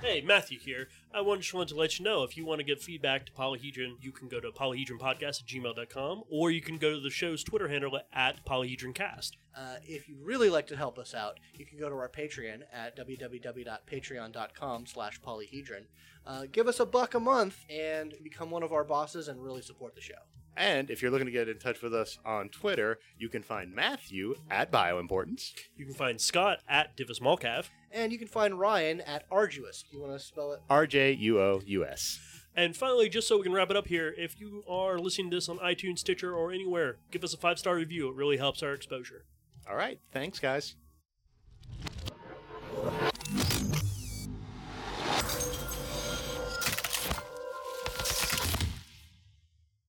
Hey, 0.04 0.20
Matthew 0.20 0.60
here. 0.60 0.89
I 1.14 1.24
just 1.38 1.54
wanted 1.54 1.70
to 1.70 1.80
let 1.80 1.97
you 1.97 2.04
know 2.04 2.24
if 2.24 2.36
you 2.36 2.45
want 2.45 2.60
to 2.60 2.66
give 2.66 2.82
feedback 2.82 3.26
to 3.26 3.32
Polyhedron, 3.32 3.95
you 4.01 4.12
can 4.12 4.28
go 4.28 4.41
to 4.41 4.51
polyhedronpodcast 4.51 5.41
at 5.41 5.47
gmail.com 5.47 6.24
or 6.30 6.51
you 6.51 6.60
can 6.60 6.78
go 6.78 6.91
to 6.91 6.99
the 6.99 7.10
show's 7.10 7.41
Twitter 7.41 7.70
handle 7.70 7.97
at 8.12 8.45
polyhedroncast. 8.45 9.32
Uh, 9.58 9.76
if 9.86 10.10
you'd 10.10 10.20
really 10.20 10.49
like 10.49 10.68
to 10.68 10.76
help 10.76 10.99
us 10.99 11.14
out, 11.14 11.39
you 11.54 11.66
can 11.66 11.80
go 11.80 11.88
to 11.88 11.95
our 11.95 12.10
Patreon 12.10 12.64
at 12.74 12.97
www.patreon.com 12.97 14.86
slash 14.88 15.22
polyhedron. 15.22 15.86
Uh, 16.28 16.47
give 16.51 16.68
us 16.68 16.82
a 16.82 16.86
buck 16.86 17.14
a 17.14 17.20
month 17.22 17.64
and 17.70 18.14
become 18.22 18.51
one 18.51 18.62
of 18.62 18.74
our 18.74 18.84
bosses 18.84 19.30
and 19.30 19.41
really 19.41 19.62
support 19.62 19.95
the 19.95 20.01
show. 20.01 20.16
And 20.56 20.89
if 20.89 21.01
you're 21.01 21.12
looking 21.12 21.26
to 21.26 21.32
get 21.32 21.49
in 21.49 21.58
touch 21.58 21.82
with 21.82 21.93
us 21.93 22.20
on 22.26 22.49
Twitter, 22.49 22.99
you 23.18 23.30
can 23.30 23.41
find 23.41 23.74
Matthew 23.74 24.36
at 24.49 24.72
Bioimportance. 24.72 25.51
You 25.76 25.86
can 25.86 25.95
find 25.95 26.22
Scott 26.22 26.60
at 26.68 26.95
Divis 26.95 27.22
Malcav. 27.22 27.66
And 27.91 28.12
you 28.12 28.18
can 28.18 28.28
find 28.28 28.60
Ryan 28.60 29.01
at 29.01 29.26
Arduous. 29.32 29.86
You 29.91 30.01
want 30.01 30.14
to 30.14 30.20
spell 30.20 30.51
it? 30.54 30.62
R 30.70 30.88
J 30.88 31.14
U 31.14 31.39
O 31.39 31.62
U 31.66 31.86
S. 31.86 32.20
And 32.56 32.76
finally, 32.76 33.10
just 33.10 33.28
so 33.28 33.38
we 33.38 33.43
can 33.43 33.54
wrap 33.54 33.72
it 33.72 33.78
up 33.78 33.88
here, 33.88 34.14
if 34.18 34.39
you 34.39 34.64
are 34.68 34.99
listening 34.99 35.32
to 35.32 35.38
this 35.38 35.49
on 35.49 35.58
iTunes, 35.58 35.99
Stitcher, 35.99 36.34
or 36.36 36.51
anywhere, 36.51 36.97
give 37.12 37.24
us 37.24 37.34
a 37.34 37.38
five 37.38 37.58
star 37.58 37.76
review. 37.76 38.10
It 38.10 38.16
really 38.16 38.38
helps 38.38 38.62
our 38.62 38.74
exposure. 38.74 39.26
All 39.70 39.76
right. 39.76 39.99
Thanks, 40.12 40.39
guys. 40.39 40.76